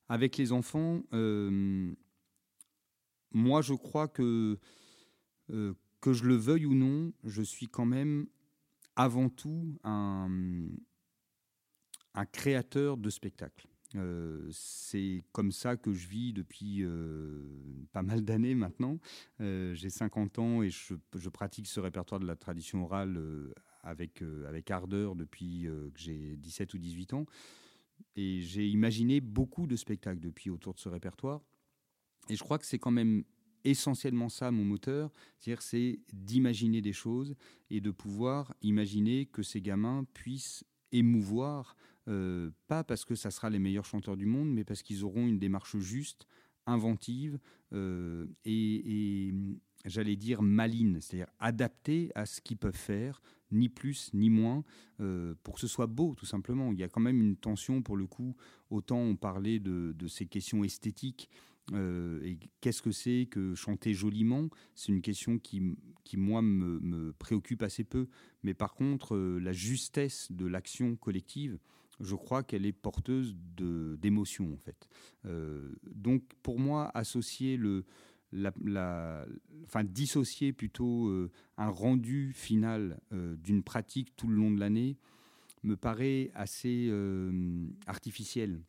avec 0.09 0.38
les 0.38 0.50
enfants, 0.53 1.03
euh, 1.12 1.92
moi 3.33 3.61
je 3.61 3.74
crois 3.74 4.09
que, 4.09 4.59
que 5.46 6.12
je 6.14 6.24
le 6.24 6.37
veuille 6.37 6.64
ou 6.64 6.74
non, 6.74 7.12
je 7.22 7.42
suis 7.42 7.68
quand 7.68 7.85
même 7.85 8.29
avant 8.96 9.29
tout 9.29 9.79
un, 9.85 10.31
un 12.14 12.26
créateur 12.26 12.96
de 12.96 13.10
spectacles. 13.10 13.66
Euh, 13.96 14.48
c'est 14.52 15.24
comme 15.32 15.50
ça 15.50 15.76
que 15.76 15.92
je 15.92 16.06
vis 16.06 16.32
depuis 16.32 16.82
euh, 16.82 17.42
pas 17.92 18.02
mal 18.02 18.24
d'années 18.24 18.54
maintenant. 18.54 18.98
Euh, 19.40 19.74
j'ai 19.74 19.90
50 19.90 20.38
ans 20.38 20.62
et 20.62 20.70
je, 20.70 21.28
pratique 21.28 21.66
ce 21.66 21.80
répertoire 21.80 22.20
de 22.20 22.26
la 22.26 22.36
tradition 22.36 22.84
orale 22.84 23.20
avec, 23.82 24.22
avec 24.46 24.70
ardeur 24.70 25.16
depuis 25.16 25.62
que 25.64 26.00
j'ai 26.00 26.36
17 26.36 26.74
ou 26.74 26.78
18 26.78 27.14
ans. 27.14 27.26
Et 28.16 28.40
j'ai 28.40 28.66
imaginé 28.68 29.20
beaucoup 29.20 29.66
de 29.66 29.76
spectacles 29.76 30.20
depuis 30.20 30.50
autour 30.50 30.74
de 30.74 30.78
ce 30.78 30.88
répertoire. 30.88 31.40
Et 32.28 32.36
je 32.36 32.42
crois 32.42 32.58
que 32.58 32.66
c'est 32.66 32.78
quand 32.78 32.90
même 32.90 33.24
essentiellement 33.64 34.28
ça 34.28 34.50
mon 34.50 34.64
moteur, 34.64 35.12
c'est-à-dire 35.38 35.62
c'est 35.62 36.00
d'imaginer 36.12 36.80
des 36.80 36.92
choses 36.92 37.34
et 37.68 37.80
de 37.80 37.90
pouvoir 37.90 38.54
imaginer 38.62 39.26
que 39.26 39.42
ces 39.42 39.60
gamins 39.60 40.04
puissent 40.14 40.64
émouvoir 40.92 41.76
euh, 42.10 42.50
pas 42.66 42.82
parce 42.82 43.04
que 43.04 43.14
ça 43.14 43.30
sera 43.30 43.50
les 43.50 43.60
meilleurs 43.60 43.84
chanteurs 43.84 44.16
du 44.16 44.26
monde, 44.26 44.52
mais 44.52 44.64
parce 44.64 44.82
qu'ils 44.82 45.04
auront 45.04 45.26
une 45.28 45.38
démarche 45.38 45.76
juste, 45.78 46.26
inventive 46.66 47.38
euh, 47.72 48.26
et, 48.44 49.32
j'allais 49.86 50.16
dire 50.16 50.42
maline, 50.42 51.00
c'est-à-dire 51.00 51.32
adaptée 51.38 52.10
à 52.14 52.26
ce 52.26 52.40
qu'ils 52.40 52.58
peuvent 52.58 52.76
faire, 52.76 53.22
ni 53.50 53.68
plus 53.68 54.10
ni 54.12 54.28
moins, 54.28 54.62
euh, 55.00 55.34
pour 55.42 55.54
que 55.54 55.60
ce 55.60 55.68
soit 55.68 55.86
beau, 55.86 56.14
tout 56.14 56.26
simplement. 56.26 56.72
Il 56.72 56.78
y 56.78 56.82
a 56.82 56.88
quand 56.88 57.00
même 57.00 57.20
une 57.20 57.36
tension, 57.36 57.80
pour 57.80 57.96
le 57.96 58.06
coup, 58.06 58.36
autant 58.70 58.98
on 58.98 59.16
parlait 59.16 59.58
de, 59.58 59.94
ces 60.08 60.26
questions 60.26 60.64
esthétiques, 60.64 61.30
et 61.72 62.36
qu'est-ce 62.60 62.82
que 62.82 62.90
c'est 62.90 63.28
que 63.30 63.54
chanter 63.54 63.94
joliment 63.94 64.48
C'est 64.74 64.90
une 64.90 65.02
question 65.02 65.38
qui, 65.38 65.76
qui 66.02 66.16
moi, 66.16 66.42
me, 66.42 66.80
me, 66.80 67.12
préoccupe 67.12 67.62
assez 67.62 67.84
peu. 67.84 68.08
Mais 68.42 68.54
par 68.54 68.74
contre, 68.74 69.16
la 69.16 69.52
justesse 69.52 70.32
de 70.32 70.46
l'action 70.46 70.96
collective, 70.96 71.60
je 72.00 72.14
crois 72.14 72.42
qu'elle 72.42 72.66
est 72.66 72.72
porteuse 72.72 73.36
d'émotions 73.56 74.52
en 74.52 74.56
fait. 74.56 74.88
Euh, 75.26 75.74
donc 75.86 76.22
pour 76.42 76.58
moi, 76.58 76.90
associer 76.94 77.56
le, 77.56 77.84
la, 78.32 79.26
enfin 79.64 79.84
dissocier 79.84 80.52
plutôt 80.52 81.08
euh, 81.08 81.30
un 81.56 81.68
rendu 81.68 82.32
final 82.32 83.00
euh, 83.12 83.36
d'une 83.36 83.62
pratique 83.62 84.16
tout 84.16 84.28
le 84.28 84.36
long 84.36 84.50
de 84.50 84.58
l'année 84.58 84.96
me 85.62 85.76
paraît 85.76 86.30
assez 86.34 86.90
artificiel. 87.86 88.62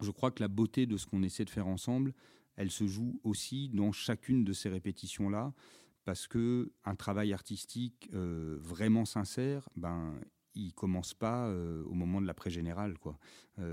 Je 0.00 0.10
crois 0.10 0.30
que 0.30 0.42
la 0.42 0.48
beauté 0.48 0.86
de 0.86 0.96
ce 0.96 1.04
qu'on 1.04 1.22
essaie 1.22 1.44
de 1.44 1.50
faire 1.50 1.66
ensemble, 1.66 2.14
elle 2.56 2.70
se 2.70 2.86
joue 2.86 3.20
aussi 3.24 3.68
dans 3.68 3.92
chacune 3.92 4.42
de 4.42 4.54
ces 4.54 4.70
répétitions 4.70 5.28
là, 5.28 5.52
parce 6.06 6.26
que 6.26 6.72
un 6.86 6.94
travail 6.94 7.34
artistique 7.34 8.08
vraiment 8.10 9.04
sincère, 9.04 9.68
ben 9.76 10.18
il 10.54 10.72
commence 10.72 11.14
pas 11.14 11.50
au 11.86 11.94
moment 11.94 12.20
de 12.20 12.26
la 12.26 12.34
pré-générale. 12.34 12.98
Quoi. 12.98 13.18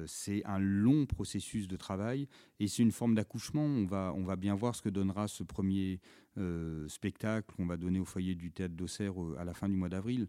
c'est 0.06 0.44
un 0.46 0.60
long 0.60 1.06
processus 1.06 1.68
de 1.68 1.76
travail 1.76 2.28
et 2.60 2.68
c'est 2.68 2.84
une 2.84 2.92
forme 2.92 3.16
d'accouchement. 3.16 3.66
On 3.66 3.86
va, 3.86 4.14
on 4.16 4.24
va 4.24 4.36
bien 4.36 4.56
voir 4.56 4.76
ce 4.76 4.82
que 4.82 4.90
donnera 4.90 5.28
ce 5.28 5.44
premier 5.44 6.00
spectacle 6.88 7.54
qu'on 7.56 7.66
va 7.66 7.78
donner 7.78 8.00
au 8.00 8.06
foyer 8.06 8.36
du 8.36 8.52
théâtre 8.52 8.76
d'Auxerre 8.76 9.14
à 9.38 9.46
la 9.46 9.54
fin 9.54 9.68
du 9.68 9.76
mois 9.76 9.90
d'avril. 9.90 10.28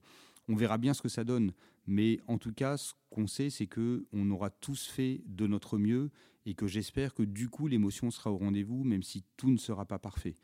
On 0.48 0.54
verra 0.54 0.78
bien 0.78 0.94
ce 0.94 1.02
que 1.02 1.08
ça 1.08 1.24
donne. 1.24 1.52
Mais 1.86 2.20
en 2.26 2.38
tout 2.38 2.52
cas, 2.52 2.76
ce 2.76 2.94
qu'on 3.10 3.26
sait, 3.26 3.50
c'est 3.50 3.66
que 3.66 4.06
on 4.12 4.30
aura 4.30 4.50
tous 4.50 4.86
fait 4.86 5.22
de 5.26 5.46
notre 5.46 5.78
mieux 5.78 6.10
et 6.44 6.54
que 6.54 6.66
j'espère 6.66 7.14
que 7.14 7.22
du 7.22 7.48
coup, 7.48 7.66
l'émotion 7.66 8.10
sera 8.10 8.32
au 8.32 8.36
rendez-vous, 8.36 8.84
même 8.84 9.02
si 9.02 9.24
tout 9.36 9.50
ne 9.50 9.56
sera 9.56 9.84
pas 9.84 9.98
parfait. 9.98 10.34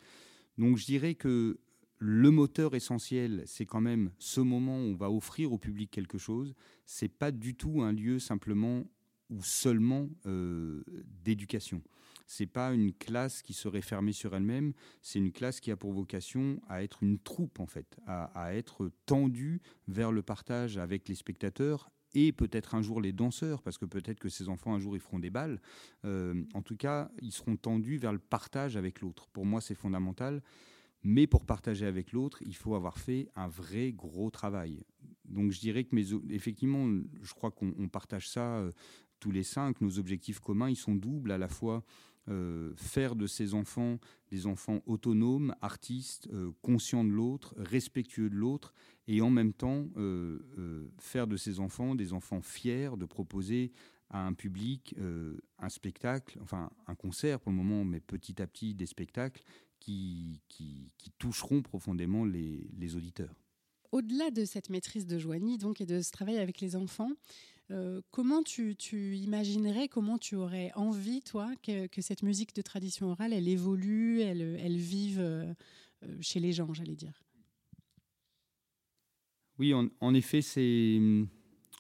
Donc 0.58 0.76
je 0.76 0.84
dirais 0.84 1.14
que 1.14 1.58
le 2.04 2.32
moteur 2.32 2.74
essentiel, 2.74 3.44
c'est 3.46 3.64
quand 3.64 3.80
même 3.80 4.10
ce 4.18 4.40
moment 4.40 4.76
où 4.76 4.86
on 4.86 4.96
va 4.96 5.08
offrir 5.08 5.52
au 5.52 5.58
public 5.58 5.88
quelque 5.88 6.18
chose. 6.18 6.52
C'est 6.84 7.06
pas 7.06 7.30
du 7.30 7.54
tout 7.54 7.80
un 7.80 7.92
lieu 7.92 8.18
simplement 8.18 8.82
ou 9.30 9.40
seulement 9.44 10.08
euh, 10.26 10.82
d'éducation. 11.22 11.80
C'est 12.26 12.46
pas 12.46 12.72
une 12.74 12.92
classe 12.92 13.40
qui 13.40 13.52
serait 13.52 13.82
fermée 13.82 14.10
sur 14.10 14.34
elle-même. 14.34 14.72
C'est 15.00 15.20
une 15.20 15.30
classe 15.30 15.60
qui 15.60 15.70
a 15.70 15.76
pour 15.76 15.92
vocation 15.92 16.60
à 16.68 16.82
être 16.82 17.04
une 17.04 17.20
troupe 17.20 17.60
en 17.60 17.66
fait, 17.66 18.00
à, 18.08 18.52
être 18.52 18.90
tendue 19.06 19.60
vers 19.86 20.10
le 20.10 20.22
partage 20.22 20.78
avec 20.78 21.08
les 21.08 21.14
spectateurs 21.14 21.88
et 22.14 22.32
peut-être 22.32 22.74
un 22.74 22.82
jour 22.82 23.00
les 23.00 23.12
danseurs, 23.12 23.62
parce 23.62 23.78
que 23.78 23.84
peut-être 23.84 24.18
que 24.18 24.28
ces 24.28 24.48
enfants 24.48 24.74
un 24.74 24.80
jour 24.80 24.96
ils 24.96 25.00
feront 25.00 25.20
des 25.20 25.30
balles. 25.30 25.60
Euh, 26.04 26.42
en 26.52 26.62
tout 26.62 26.76
cas, 26.76 27.12
ils 27.20 27.32
seront 27.32 27.56
tendus 27.56 27.96
vers 27.96 28.12
le 28.12 28.18
partage 28.18 28.76
avec 28.76 29.00
l'autre. 29.02 29.28
Pour 29.28 29.46
moi, 29.46 29.60
c'est 29.60 29.76
fondamental. 29.76 30.42
Mais 31.04 31.26
pour 31.26 31.44
partager 31.44 31.86
avec 31.86 32.12
l'autre, 32.12 32.38
il 32.46 32.54
faut 32.54 32.74
avoir 32.74 32.98
fait 32.98 33.28
un 33.34 33.48
vrai 33.48 33.92
gros 33.92 34.30
travail. 34.30 34.84
Donc 35.24 35.50
je 35.50 35.60
dirais 35.60 35.84
que, 35.84 35.96
effectivement, 36.32 36.88
je 37.20 37.34
crois 37.34 37.50
qu'on 37.50 37.88
partage 37.88 38.28
ça 38.28 38.58
euh, 38.58 38.70
tous 39.18 39.30
les 39.30 39.42
cinq. 39.42 39.80
Nos 39.80 39.98
objectifs 39.98 40.40
communs, 40.40 40.70
ils 40.70 40.76
sont 40.76 40.94
doubles 40.94 41.32
à 41.32 41.38
la 41.38 41.48
fois 41.48 41.84
euh, 42.28 42.72
faire 42.76 43.16
de 43.16 43.26
ces 43.26 43.54
enfants 43.54 43.98
des 44.30 44.46
enfants 44.46 44.80
autonomes, 44.86 45.54
artistes, 45.60 46.28
euh, 46.32 46.52
conscients 46.62 47.04
de 47.04 47.10
l'autre, 47.10 47.54
respectueux 47.56 48.30
de 48.30 48.36
l'autre, 48.36 48.72
et 49.08 49.20
en 49.20 49.30
même 49.30 49.52
temps 49.52 49.88
faire 50.98 51.26
de 51.26 51.36
ces 51.36 51.58
enfants 51.58 51.96
des 51.96 52.12
enfants 52.12 52.40
fiers 52.40 52.96
de 52.96 53.04
proposer 53.04 53.72
à 54.10 54.24
un 54.24 54.32
public 54.32 54.94
un 55.58 55.68
spectacle, 55.68 56.38
enfin 56.40 56.70
un 56.86 56.94
concert 56.94 57.40
pour 57.40 57.50
le 57.50 57.58
moment, 57.58 57.84
mais 57.84 57.98
petit 57.98 58.40
à 58.40 58.46
petit 58.46 58.74
des 58.76 58.86
spectacles 58.86 59.42
qui, 59.82 60.40
qui, 60.48 61.10
toucheront 61.18 61.62
profondément 61.62 62.24
les, 62.24 62.68
les 62.78 62.96
auditeurs. 62.96 63.34
Au-delà 63.92 64.30
de 64.30 64.44
cette 64.44 64.70
maîtrise 64.70 65.06
de 65.06 65.18
Joanie 65.18 65.58
donc, 65.58 65.80
et 65.80 65.86
de 65.86 66.00
ce 66.00 66.10
travail 66.10 66.38
avec 66.38 66.60
les 66.60 66.76
enfants, 66.76 67.12
euh, 67.70 68.00
comment 68.10 68.42
tu, 68.42 68.74
tu, 68.76 69.16
imaginerais, 69.16 69.88
comment 69.88 70.18
tu 70.18 70.34
aurais 70.34 70.72
envie, 70.74 71.20
toi, 71.20 71.52
que, 71.62 71.86
que, 71.86 72.00
cette 72.00 72.22
musique 72.22 72.54
de 72.54 72.62
tradition 72.62 73.10
orale, 73.10 73.32
elle 73.32 73.48
évolue, 73.48 74.20
elle, 74.20 74.40
elle 74.60 74.76
vive 74.76 75.20
euh, 75.20 75.52
chez 76.20 76.40
les 76.40 76.52
gens, 76.52 76.72
j'allais 76.72 76.96
dire? 76.96 77.22
Oui, 79.58 79.74
en, 79.74 79.88
en 80.00 80.14
effet, 80.14 80.42
c'est... 80.42 81.00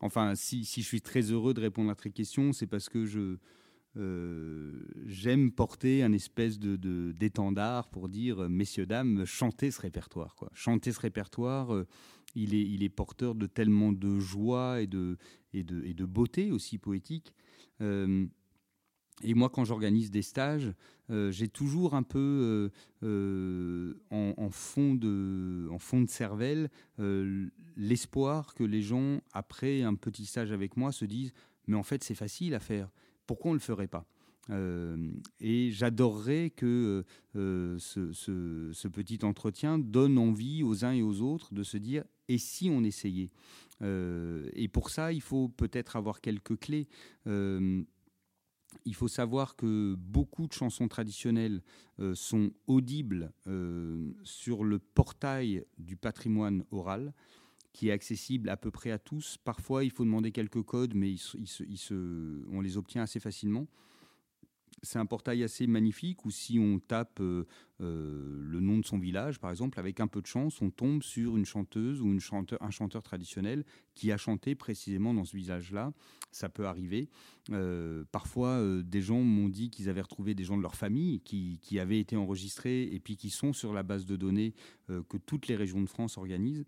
Enfin, 0.00 0.34
si, 0.34 0.64
si, 0.64 0.82
je 0.82 0.86
suis 0.86 1.02
très 1.02 1.22
heureux 1.22 1.54
de 1.54 1.60
répondre 1.60 1.90
à 1.90 1.96
cette 2.00 2.12
question, 2.12 2.52
c'est 2.52 2.66
parce 2.66 2.88
que 2.88 3.04
je, 3.04 3.20
euh, 3.20 3.40
j'aime 3.94 5.52
porter 5.52 6.02
un 6.02 6.12
espèce 6.12 6.58
de 6.58 7.12
d'étendard 7.12 7.88
pour 7.88 8.08
dire 8.08 8.48
messieurs 8.48 8.86
dames 8.86 9.24
chantez 9.26 9.70
ce 9.70 9.80
répertoire 9.80 10.34
chantez 10.54 10.92
ce 10.92 11.00
répertoire 11.00 11.74
euh, 11.74 11.86
il 12.34 12.54
est 12.54 12.62
il 12.62 12.82
est 12.82 12.88
porteur 12.88 13.34
de 13.34 13.46
tellement 13.46 13.92
de 13.92 14.18
joie 14.18 14.80
et 14.80 14.86
de 14.86 15.18
et 15.52 15.62
de 15.62 15.84
et 15.84 15.94
de 15.94 16.04
beauté 16.04 16.50
aussi 16.50 16.78
poétique. 16.78 17.34
Euh, 17.80 18.26
et 19.22 19.34
moi, 19.34 19.50
quand 19.50 19.64
j'organise 19.64 20.10
des 20.10 20.22
stages, 20.22 20.72
j'ai 21.10 21.46
toujours 21.46 21.94
un 21.94 22.02
peu 22.02 22.70
en, 23.02 24.50
fond 24.50 24.94
de, 24.94 25.68
en 25.70 25.78
fond 25.78 26.00
de 26.00 26.08
cervelle 26.08 26.70
l'espoir 27.76 28.54
que 28.54 28.64
les 28.64 28.80
gens, 28.80 29.20
après 29.32 29.82
un 29.82 29.94
petit 29.94 30.24
stage 30.24 30.50
avec 30.50 30.76
moi, 30.76 30.90
se 30.90 31.04
disent 31.04 31.34
Mais 31.66 31.76
en 31.76 31.82
fait, 31.82 32.02
c'est 32.02 32.14
facile 32.14 32.54
à 32.54 32.58
faire 32.58 32.90
pourquoi 33.32 33.52
on 33.52 33.54
ne 33.54 33.60
le 33.60 33.64
ferait 33.64 33.86
pas. 33.86 34.04
Euh, 34.50 35.10
et 35.40 35.70
j'adorerais 35.70 36.50
que 36.54 37.02
euh, 37.34 37.78
ce, 37.78 38.88
petit 38.88 39.20
entretien 39.22 39.78
donne 39.78 40.18
envie 40.18 40.62
aux 40.62 40.84
uns 40.84 40.92
et 40.92 41.00
aux 41.00 41.22
autres 41.22 41.54
de 41.54 41.62
se 41.62 41.78
dire 41.78 42.04
et 42.28 42.36
si 42.36 42.68
on 42.68 42.84
essayait? 42.84 43.30
Euh, 43.80 44.50
Et 44.52 44.68
pour 44.68 44.90
ça, 44.90 45.14
il 45.14 45.22
faut 45.22 45.48
peut-être 45.48 45.96
avoir 45.96 46.20
quelques 46.20 46.58
clés. 46.58 46.88
il 47.24 48.94
faut 48.94 49.08
savoir 49.08 49.56
que 49.56 49.94
beaucoup 49.94 50.46
de 50.46 50.52
chansons 50.52 50.88
traditionnelles 50.88 51.62
sont 52.12 52.52
audibles 52.66 53.32
sur 54.24 54.62
le 54.62 54.78
portail 54.78 55.64
du 55.78 55.96
patrimoine 55.96 56.64
oral 56.70 57.14
qui 57.72 57.88
est 57.88 57.92
accessible 57.92 58.48
à 58.48 58.56
peu 58.56 58.70
près 58.70 58.90
à 58.90 58.98
tous. 58.98 59.38
Parfois, 59.44 59.84
il 59.84 59.90
faut 59.90 60.04
demander 60.04 60.32
quelques 60.32 60.62
codes, 60.62 60.94
mais 60.94 61.14
on 62.50 62.60
les 62.60 62.76
obtient 62.76 63.02
assez 63.02 63.20
facilement. 63.20 63.66
C'est 64.84 64.98
un 64.98 65.06
portail 65.06 65.44
assez 65.44 65.68
magnifique 65.68 66.24
où 66.24 66.30
si 66.32 66.58
on 66.58 66.80
tape 66.80 67.20
euh, 67.20 67.44
euh, 67.80 68.42
le 68.42 68.58
nom 68.58 68.78
de 68.78 68.84
son 68.84 68.98
village, 68.98 69.38
par 69.38 69.50
exemple, 69.50 69.78
avec 69.78 70.00
un 70.00 70.08
peu 70.08 70.20
de 70.20 70.26
chance, 70.26 70.60
on 70.60 70.70
tombe 70.70 71.04
sur 71.04 71.36
une 71.36 71.44
chanteuse 71.44 72.00
ou 72.00 72.08
un 72.08 72.70
chanteur 72.70 73.02
traditionnel 73.02 73.64
qui 73.94 74.10
a 74.10 74.16
chanté 74.16 74.56
précisément 74.56 75.14
dans 75.14 75.24
ce 75.24 75.36
village-là. 75.36 75.92
Ça 76.32 76.48
peut 76.48 76.66
arriver. 76.66 77.08
Euh, 77.50 78.02
parfois, 78.10 78.60
des 78.82 79.02
gens 79.02 79.20
m'ont 79.20 79.48
dit 79.48 79.70
qu'ils 79.70 79.88
avaient 79.88 80.00
retrouvé 80.00 80.34
des 80.34 80.42
gens 80.42 80.56
de 80.56 80.62
leur 80.62 80.74
famille 80.74 81.20
qui, 81.20 81.60
qui, 81.62 81.78
avaient 81.78 82.00
été 82.00 82.16
enregistrés 82.16 82.82
et 82.82 82.98
puis 82.98 83.16
qui 83.16 83.30
sont 83.30 83.52
sur 83.52 83.72
la 83.72 83.84
base 83.84 84.04
de 84.04 84.16
données 84.16 84.52
que 84.88 85.16
toutes 85.16 85.46
les 85.46 85.54
régions 85.54 85.80
de 85.80 85.88
France 85.88 86.18
organisent. 86.18 86.64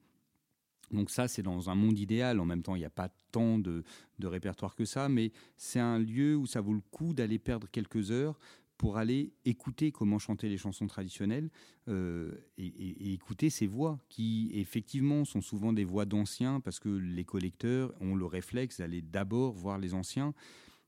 Donc 0.91 1.11
ça, 1.11 1.29
c'est 1.29 1.43
dans 1.43 1.71
un 1.71 1.75
monde 1.75 1.99
idéal. 1.99 2.41
En 2.41 2.45
même 2.45 2.63
temps, 2.63 2.75
il 2.75 2.81
n'y 2.81 2.85
a 2.85 2.91
pas 2.91 3.09
tant 3.33 3.59
de, 3.59 3.85
répertoire 4.23 4.75
que 4.75 4.85
ça, 4.85 5.09
mais 5.09 5.33
c'est 5.57 5.81
un 5.81 5.99
lieu 5.99 6.37
où 6.37 6.47
ça 6.47 6.61
vaut 6.61 6.73
le 6.73 6.83
coup 6.91 7.13
d'aller 7.15 7.39
perdre 7.39 7.69
quelques 7.71 8.11
heures 8.11 8.39
pour 8.77 8.97
aller 8.97 9.33
écouter 9.45 9.93
comment 9.93 10.19
chanter 10.19 10.49
les 10.49 10.59
chansons 10.59 10.87
traditionnelles 10.87 11.49
euh, 11.89 12.33
et, 12.59 13.13
écouter 13.13 13.49
ces 13.49 13.67
voix 13.67 14.01
qui 14.09 14.51
effectivement 14.53 15.25
sont 15.25 15.41
souvent 15.41 15.73
des 15.73 15.85
voix 15.85 16.07
d'anciens 16.07 16.61
parce 16.61 16.81
que 16.81 16.89
les 16.89 17.25
collecteurs 17.25 17.95
ont 18.01 18.17
le 18.17 18.27
réflexe 18.27 18.79
d'aller 18.79 19.01
d'abord 19.01 19.53
voir 19.55 19.79
les 19.79 19.95
anciens. 19.95 20.35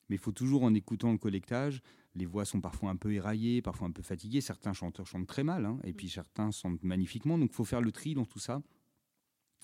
Mais 0.08 0.16
il 0.16 0.18
faut 0.20 0.32
toujours 0.32 0.62
en 0.62 0.74
écoutant 0.74 1.12
le 1.12 1.18
collectage, 1.18 1.82
les 2.14 2.26
voix 2.26 2.44
sont 2.44 2.60
parfois 2.60 2.90
un 2.90 2.96
peu 2.96 3.12
éraillées, 3.12 3.60
parfois 3.60 3.88
un 3.88 3.92
peu 3.92 4.02
fatiguées. 4.02 4.40
Certains 4.40 4.72
chanteurs 4.72 5.06
chantent 5.06 5.26
très 5.26 5.44
mal, 5.44 5.66
hein, 5.66 5.78
et 5.84 5.92
puis 5.92 6.08
certains 6.08 6.50
chantent 6.50 6.82
magnifiquement. 6.82 7.38
Donc 7.38 7.50
il 7.52 7.54
faut 7.54 7.64
faire 7.64 7.80
le 7.80 7.92
tri 7.92 8.14
dans 8.14 8.24
tout 8.24 8.38
ça 8.38 8.62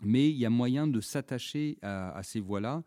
mais 0.05 0.31
il 0.31 0.37
y 0.37 0.47
a 0.47 0.51
moyen 0.51 0.87
de 0.87 1.01
s'attacher 1.01 1.79
à, 1.83 2.23
ces 2.23 2.41
voix-là, 2.41 2.83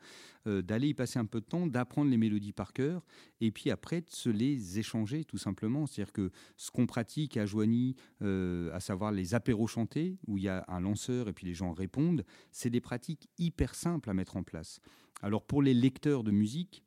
euh, 0.48 0.62
d'aller 0.62 0.90
y 0.90 0.94
passer 0.94 1.20
un 1.20 1.26
peu 1.26 1.42
de 1.42 1.46
temps, 1.46 1.68
d'apprendre 1.68 2.12
les 2.12 2.18
mélodies 2.18 2.54
par 2.54 2.74
cœur, 2.74 3.04
et 3.42 3.52
puis 3.52 3.72
après 3.72 4.02
de 4.02 4.10
se 4.10 4.30
les 4.30 4.80
échanger 4.80 5.26
tout 5.26 5.38
simplement. 5.38 5.86
C'est-à-dire 5.86 6.14
que 6.14 6.32
ce 6.58 6.72
qu'on 6.72 6.86
pratique 6.86 7.38
à 7.38 7.46
Joigny, 7.46 7.96
euh, 8.22 8.74
à 8.74 8.80
savoir 8.80 9.12
les 9.12 9.34
apéros 9.34 9.68
chantés, 9.68 10.18
où 10.28 10.38
il 10.38 10.44
y 10.44 10.50
a 10.50 10.64
un 10.68 10.80
lanceur 10.80 11.28
et 11.28 11.34
puis 11.34 11.48
les 11.48 11.54
gens 11.54 11.74
répondent, 11.74 12.24
c'est 12.52 12.70
des 12.70 12.82
pratiques 12.82 13.30
hyper 13.38 13.76
simples 13.76 14.10
à 14.10 14.14
mettre 14.14 14.38
en 14.38 14.44
place. 14.44 14.80
Alors 15.22 15.44
pour 15.44 15.62
les 15.62 15.74
lecteurs 15.74 16.24
de 16.24 16.32
musique, 16.32 16.85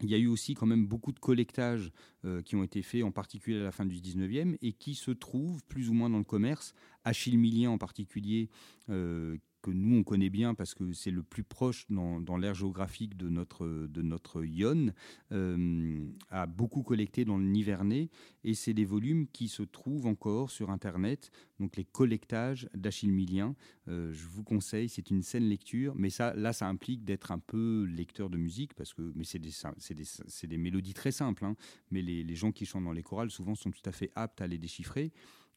il 0.00 0.10
y 0.10 0.14
a 0.14 0.18
eu 0.18 0.26
aussi 0.26 0.54
quand 0.54 0.66
même 0.66 0.86
beaucoup 0.86 1.12
de 1.12 1.18
collectages 1.18 1.92
euh, 2.24 2.42
qui 2.42 2.56
ont 2.56 2.62
été 2.62 2.82
faits, 2.82 3.04
en 3.04 3.12
particulier 3.12 3.60
à 3.60 3.64
la 3.64 3.72
fin 3.72 3.86
du 3.86 3.96
19e, 3.96 4.56
et 4.60 4.72
qui 4.72 4.94
se 4.94 5.10
trouvent 5.10 5.62
plus 5.64 5.88
ou 5.88 5.94
moins 5.94 6.10
dans 6.10 6.18
le 6.18 6.24
commerce. 6.24 6.74
Achille 7.04 7.38
Millien 7.38 7.70
en 7.70 7.78
particulier, 7.78 8.48
euh, 8.90 9.36
que 9.64 9.70
nous 9.70 9.96
on 9.96 10.02
connaît 10.02 10.28
bien 10.28 10.52
parce 10.54 10.74
que 10.74 10.92
c'est 10.92 11.10
le 11.10 11.22
plus 11.22 11.42
proche 11.42 11.86
dans, 11.88 12.20
dans 12.20 12.36
l'ère 12.36 12.54
géographique 12.54 13.16
de 13.16 13.30
notre, 13.30 13.66
de 13.66 14.02
notre 14.02 14.44
Yonne, 14.44 14.92
euh, 15.32 16.06
a 16.28 16.44
beaucoup 16.44 16.82
collecté 16.82 17.24
dans 17.24 17.38
le 17.38 17.46
Nivernais 17.46 18.10
et 18.44 18.52
c'est 18.52 18.74
des 18.74 18.84
volumes 18.84 19.26
qui 19.26 19.48
se 19.48 19.62
trouvent 19.62 20.06
encore 20.06 20.50
sur 20.50 20.68
Internet, 20.68 21.30
donc 21.58 21.78
les 21.78 21.84
collectages 21.86 22.68
d'Achille 22.74 23.10
Millien. 23.10 23.56
Euh, 23.88 24.12
je 24.12 24.26
vous 24.26 24.44
conseille, 24.44 24.90
c'est 24.90 25.08
une 25.08 25.22
saine 25.22 25.48
lecture, 25.48 25.94
mais 25.96 26.10
ça, 26.10 26.34
là 26.34 26.52
ça 26.52 26.68
implique 26.68 27.02
d'être 27.02 27.32
un 27.32 27.38
peu 27.38 27.84
lecteur 27.84 28.28
de 28.28 28.36
musique 28.36 28.74
parce 28.74 28.92
que 28.92 29.14
c'est 29.22 29.38
des, 29.38 29.50
des, 29.94 30.46
des, 30.46 30.58
mélodies 30.58 30.94
très 30.94 31.12
simples, 31.12 31.46
hein, 31.46 31.56
mais 31.90 32.02
les, 32.02 32.22
les 32.22 32.34
gens 32.34 32.52
qui 32.52 32.66
chantent 32.66 32.84
dans 32.84 32.92
les 32.92 33.02
chorales 33.02 33.30
souvent 33.30 33.54
sont 33.54 33.70
tout 33.70 33.86
à 33.86 33.92
fait 33.92 34.10
aptes 34.14 34.42
à 34.42 34.46
les 34.46 34.58
déchiffrer. 34.58 35.10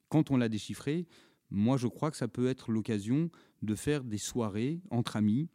Quand 0.07 0.31
on 0.31 0.38
l'a 0.38 0.47
déchiffré, 0.47 1.05
moi 1.49 1.77
je 1.77 1.87
crois 1.87 2.11
que 2.11 2.17
ça 2.17 2.27
peut 2.27 2.47
être 2.47 2.71
l'occasion 2.71 3.29
de 3.61 3.75
faire 3.75 4.03
des 4.03 4.17
soirées 4.17 4.81
entre 4.89 5.15
amis 5.15 5.49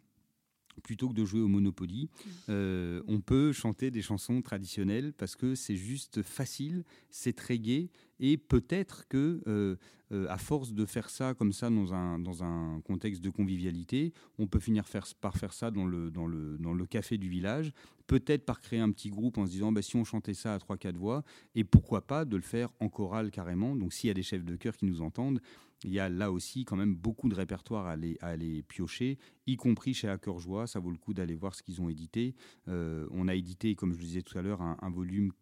plutôt 0.82 1.08
que 1.08 1.14
de 1.14 1.24
jouer 1.24 1.40
au 1.40 1.48
Monopoly. 1.48 2.08
Euh, 2.48 3.02
on 3.06 3.20
peut 3.20 3.52
chanter 3.52 3.90
des 3.90 4.02
chansons 4.02 4.40
traditionnelles 4.42 5.12
parce 5.12 5.36
que 5.36 5.54
c'est 5.54 5.76
juste 5.76 6.22
facile, 6.22 6.84
c'est 7.10 7.34
très 7.34 7.58
gai 7.58 7.90
Et 8.20 8.36
peut-être 8.36 9.08
que, 9.08 9.42
euh, 9.46 9.76
euh, 10.12 10.26
à 10.28 10.38
force 10.38 10.72
de 10.72 10.84
faire 10.84 11.10
ça 11.10 11.34
comme 11.34 11.52
ça 11.52 11.70
dans 11.70 11.94
un, 11.94 12.18
dans 12.18 12.44
un 12.44 12.80
contexte 12.82 13.22
de 13.22 13.30
convivialité, 13.30 14.12
on 14.38 14.46
peut 14.46 14.60
finir 14.60 14.84
par 15.20 15.36
faire 15.36 15.52
ça 15.52 15.70
dans 15.70 15.86
le, 15.86 16.10
dans, 16.10 16.26
le, 16.26 16.58
dans 16.58 16.74
le 16.74 16.86
café 16.86 17.18
du 17.18 17.28
village, 17.28 17.72
peut-être 18.06 18.44
par 18.44 18.60
créer 18.60 18.80
un 18.80 18.90
petit 18.90 19.10
groupe 19.10 19.38
en 19.38 19.46
se 19.46 19.52
disant 19.52 19.72
bah, 19.72 19.82
si 19.82 19.96
on 19.96 20.04
chantait 20.04 20.34
ça 20.34 20.54
à 20.54 20.58
3-4 20.58 20.96
voix, 20.96 21.24
et 21.54 21.64
pourquoi 21.64 22.06
pas 22.06 22.24
de 22.24 22.36
le 22.36 22.42
faire 22.42 22.70
en 22.80 22.88
chorale 22.88 23.30
carrément. 23.30 23.74
Donc 23.74 23.92
s'il 23.92 24.08
y 24.08 24.10
a 24.10 24.14
des 24.14 24.22
chefs 24.22 24.44
de 24.44 24.56
chœur 24.56 24.76
qui 24.76 24.84
nous 24.84 25.00
entendent, 25.00 25.40
il 25.84 25.92
y 25.92 25.98
a 25.98 26.08
là 26.08 26.30
aussi 26.30 26.64
quand 26.64 26.76
même 26.76 26.94
beaucoup 26.94 27.28
de 27.28 27.34
répertoires 27.34 27.86
à 27.86 27.92
aller, 27.92 28.16
à 28.20 28.28
aller 28.28 28.62
piocher, 28.62 29.18
y 29.46 29.56
compris 29.56 29.94
chez 29.94 30.14
Joie. 30.38 30.66
Ça 30.66 30.78
vaut 30.78 30.90
le 30.90 30.98
coup 30.98 31.12
d'aller 31.12 31.34
voir 31.34 31.54
ce 31.54 31.62
qu'ils 31.62 31.80
ont 31.80 31.88
édité. 31.88 32.34
Euh, 32.68 33.08
on 33.10 33.26
a 33.26 33.34
édité, 33.34 33.74
comme 33.74 33.92
je 33.92 33.98
le 33.98 34.04
disais 34.04 34.22
tout 34.22 34.38
à 34.38 34.42
l'heure, 34.42 34.62
un 34.62 34.90
volume 34.90 35.32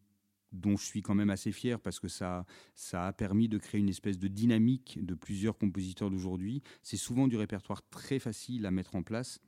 dont 0.52 0.76
je 0.76 0.84
suis 0.84 1.02
quand 1.02 1.14
même 1.14 1.30
assez 1.30 1.52
fier 1.52 1.80
parce 1.80 2.00
que 2.00 2.08
ça, 2.08 2.44
ça 2.74 3.06
a 3.06 3.12
permis 3.12 3.48
de 3.48 3.58
créer 3.58 3.80
une 3.80 3.88
espèce 3.88 4.18
de 4.18 4.28
dynamique 4.28 4.98
de 5.04 5.14
plusieurs 5.14 5.56
compositeurs 5.56 6.10
d'aujourd'hui. 6.10 6.62
C'est 6.82 6.96
souvent 6.96 7.28
du 7.28 7.36
répertoire 7.36 7.82
très 7.88 8.18
facile 8.18 8.66
à 8.66 8.70
mettre 8.70 8.96
en 8.96 9.02
place 9.02 9.40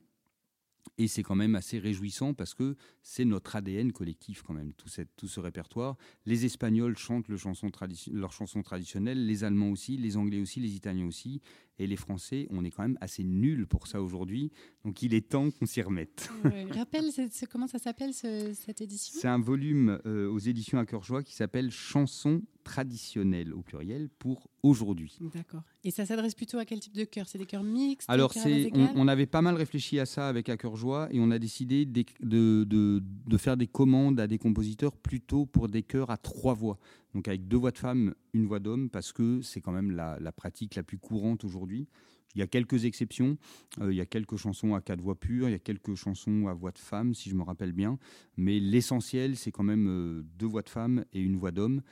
et 0.97 1.07
c'est 1.07 1.23
quand 1.23 1.35
même 1.35 1.55
assez 1.55 1.79
réjouissant 1.79 2.33
parce 2.33 2.53
que 2.53 2.75
c'est 3.01 3.25
notre 3.25 3.55
ADN 3.55 3.91
collectif 3.91 4.43
quand 4.43 4.53
même, 4.53 4.73
tout, 4.73 4.89
tout 5.15 5.27
ce 5.27 5.39
répertoire. 5.39 5.97
Les 6.25 6.45
Espagnols 6.45 6.97
chantent 6.97 7.29
le 7.29 7.37
chanson 7.37 7.69
leurs 8.11 8.33
chansons 8.33 8.61
traditionnelles, 8.61 9.25
les 9.25 9.43
Allemands 9.43 9.71
aussi, 9.71 9.97
les 9.97 10.17
Anglais 10.17 10.39
aussi, 10.39 10.59
les 10.59 10.75
Italiens 10.75 11.07
aussi. 11.07 11.41
Et 11.79 11.87
les 11.87 11.95
Français, 11.95 12.47
on 12.51 12.63
est 12.63 12.69
quand 12.69 12.83
même 12.83 12.97
assez 13.01 13.23
nuls 13.23 13.65
pour 13.67 13.87
ça 13.87 14.01
aujourd'hui. 14.01 14.51
Donc 14.85 15.01
il 15.01 15.13
est 15.13 15.29
temps 15.29 15.49
qu'on 15.49 15.65
s'y 15.65 15.81
remette. 15.81 16.29
rappelle, 16.71 17.05
comment 17.51 17.67
ça 17.67 17.79
s'appelle 17.79 18.13
cette 18.13 18.81
édition? 18.81 19.19
C'est 19.19 19.27
un 19.27 19.39
volume 19.39 19.99
euh, 20.05 20.29
aux 20.29 20.39
éditions 20.39 20.77
à 20.77 20.85
cœur 20.85 21.03
joie 21.03 21.23
qui 21.23 21.33
s'appelle 21.33 21.71
Chansons 21.71 22.43
traditionnelles 22.63 23.53
au 23.53 23.61
pluriel 23.61 24.09
pour 24.19 24.49
aujourd'hui. 24.61 25.17
D'accord. 25.33 25.63
Et 25.83 25.91
ça 25.91 26.05
s'adresse 26.05 26.33
plutôt 26.33 26.57
à 26.57 26.65
quel 26.65 26.79
type 26.79 26.95
de 26.95 27.03
chœur 27.03 27.27
C'est 27.27 27.37
des 27.37 27.45
chœurs 27.45 27.63
mixtes 27.63 28.09
Alors, 28.09 28.33
on, 28.35 28.89
on, 28.95 29.07
avait 29.07 29.25
pas 29.25 29.41
mal 29.41 29.55
réfléchi 29.55 29.99
à 29.99 30.05
ça 30.05 30.27
avec 30.27 30.49
à 30.49 30.57
cœur 30.57 30.75
joie 30.75 31.07
et 31.11 31.19
on 31.19 31.29
a 31.31 31.39
décidé 31.39 31.85
de, 31.85 32.03
de, 32.21 32.63
de, 32.63 33.37
faire 33.37 33.57
des 33.57 33.67
commandes 33.67 34.19
à 34.19 34.27
des 34.27 34.37
compositeurs 34.37 34.95
plutôt 34.95 35.45
pour 35.45 35.67
des 35.67 35.83
chœurs 35.83 36.09
à 36.09 36.17
trois 36.17 36.53
voix 36.53 36.79
donc 37.13 37.27
avec 37.27 37.47
deux 37.47 37.57
voix 37.57 37.71
de 37.71 37.77
femme, 37.77 38.13
une 38.33 38.45
voix 38.45 38.59
d'homme, 38.59 38.89
parce 38.89 39.13
que 39.13 39.41
c'est 39.41 39.61
quand 39.61 39.71
même 39.71 39.91
la, 39.91 40.31
pratique 40.31 40.75
la 40.75 40.83
plus 40.83 40.97
courante 40.97 41.43
aujourd'hui. 41.43 41.87
Il 42.35 42.39
y 42.39 42.41
a 42.41 42.47
quelques 42.47 42.85
exceptions, 42.85 43.37
euh, 43.79 43.93
il 43.93 43.95
y 43.95 44.01
a 44.01 44.07
quelques 44.07 44.37
chansons 44.37 44.73
à 44.73 44.81
quatre 44.81 45.01
voix 45.01 45.19
pures, 45.19 45.47
il 45.49 45.51
y 45.51 45.55
a 45.55 45.59
quelques 45.59 45.93
chansons 45.93 46.47
à 46.47 46.53
voix 46.53 46.71
de 46.71 46.79
femme, 46.79 47.13
si 47.13 47.29
je 47.29 47.35
me 47.35 47.43
rappelle 47.43 47.73
bien, 47.73 47.99
mais 48.37 48.59
l'essentiel, 48.59 49.35
c'est 49.35 49.51
quand 49.51 49.63
même 49.63 49.87
euh, 49.87 50.23
deux 50.39 50.47
voix 50.47 50.63
de 50.63 50.69
femme 50.69 51.05
et 51.13 51.21
une 51.21 51.35
voix 51.35 51.51
d'homme. 51.51 51.83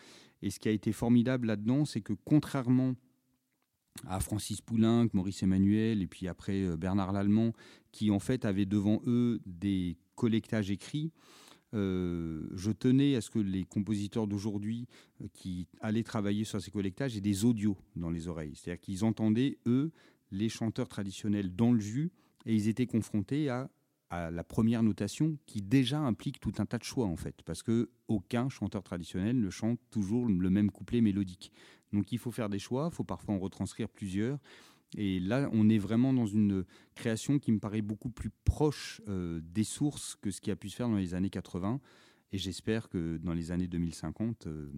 Et 0.42 0.50
ce 0.50 0.60
qui 0.60 0.68
a 0.68 0.72
été 0.72 0.92
formidable 0.92 1.46
là-dedans, 1.46 1.86
c'est 1.86 2.02
que 2.02 2.14
contrairement 2.26 2.96
à 4.08 4.20
Francis 4.20 4.62
Poulenc, 4.62 5.08
Maurice 5.14 5.44
Emmanuel 5.44 6.02
et 6.02 6.08
puis 6.08 6.28
après 6.28 6.64
euh, 6.64 6.78
Bernard 6.78 7.12
Lallemand, 7.12 7.54
qui 7.92 8.10
en 8.10 8.20
fait 8.20 8.46
avaient 8.46 8.66
devant 8.66 9.02
eux 9.06 9.42
des 9.46 9.98
collectages 10.16 10.72
écrits, 10.72 11.12
euh, 11.74 12.48
je 12.54 12.72
tenais 12.72 13.16
à 13.16 13.22
ce 13.22 13.30
que 13.30 13.40
les 13.40 13.64
compositeurs 13.64 14.28
d'aujourd'hui 14.28 14.88
euh, 15.22 15.28
qui 15.34 15.68
allaient 15.80 16.04
travailler 16.04 16.44
sur 16.44 16.62
ces 16.62 16.72
collectages 16.72 17.16
aient 17.16 17.22
des 17.22 17.46
audios 17.46 17.78
dans 17.96 18.10
les 18.10 18.28
oreilles. 18.28 18.56
C'est-à-dire 18.56 18.82
qu'ils 18.82 19.06
entendaient, 19.06 19.58
eux, 19.66 19.92
les 20.32 20.50
chanteurs 20.50 20.88
traditionnels 20.88 21.56
dans 21.56 21.72
le 21.72 21.80
jus 21.80 22.12
et 22.46 22.54
ils 22.54 22.68
étaient 22.68 22.88
confrontés 22.88 23.50
à, 23.50 23.70
à, 24.10 24.32
la 24.32 24.44
première 24.44 24.84
notation 24.84 25.38
qui 25.46 25.62
déjà 25.62 26.00
implique 26.00 26.40
tout 26.40 26.54
un 26.58 26.66
tas 26.66 26.78
de 26.78 26.84
choix 26.84 27.06
en 27.06 27.16
fait, 27.16 27.42
parce 27.46 27.64
que 27.64 27.90
aucun 28.08 28.50
chanteur 28.50 28.84
traditionnel 28.84 29.40
ne 29.40 29.50
chante 29.50 29.80
toujours 29.92 30.28
le 30.28 30.50
même 30.50 30.72
couplet 30.72 31.02
mélodique. 31.02 31.52
Donc 31.94 32.12
il 32.12 32.18
faut 32.18 32.32
faire 32.32 32.50
des 32.50 32.60
choix, 32.60 32.90
il 32.92 32.96
faut 32.96 33.04
parfois 33.04 33.36
en 33.36 33.40
retranscrire 33.40 33.90
plusieurs. 33.90 34.40
Et 34.98 35.20
là, 35.20 35.50
on 35.54 35.70
est 35.70 35.78
vraiment 35.78 36.14
dans 36.14 36.26
une 36.26 36.66
création 36.96 37.40
qui 37.40 37.52
me 37.52 37.60
paraît 37.60 37.82
beaucoup 37.82 38.10
plus 38.10 38.32
proche 38.44 39.02
euh, 39.08 39.40
des 39.44 39.64
sources 39.64 40.16
que 40.16 40.32
ce 40.32 40.42
qui 40.42 40.52
a 40.52 40.56
pu 40.56 40.70
se 40.70 40.76
faire 40.76 40.90
dans 40.90 40.98
les 40.98 41.14
années 41.14 41.30
80. 41.30 41.80
Et 42.34 42.38
j'espère 42.38 42.90
que 42.90 43.18
dans 43.18 43.34
les 43.34 43.52
années 43.52 43.68
2050, 43.68 44.48
euh, 44.48 44.72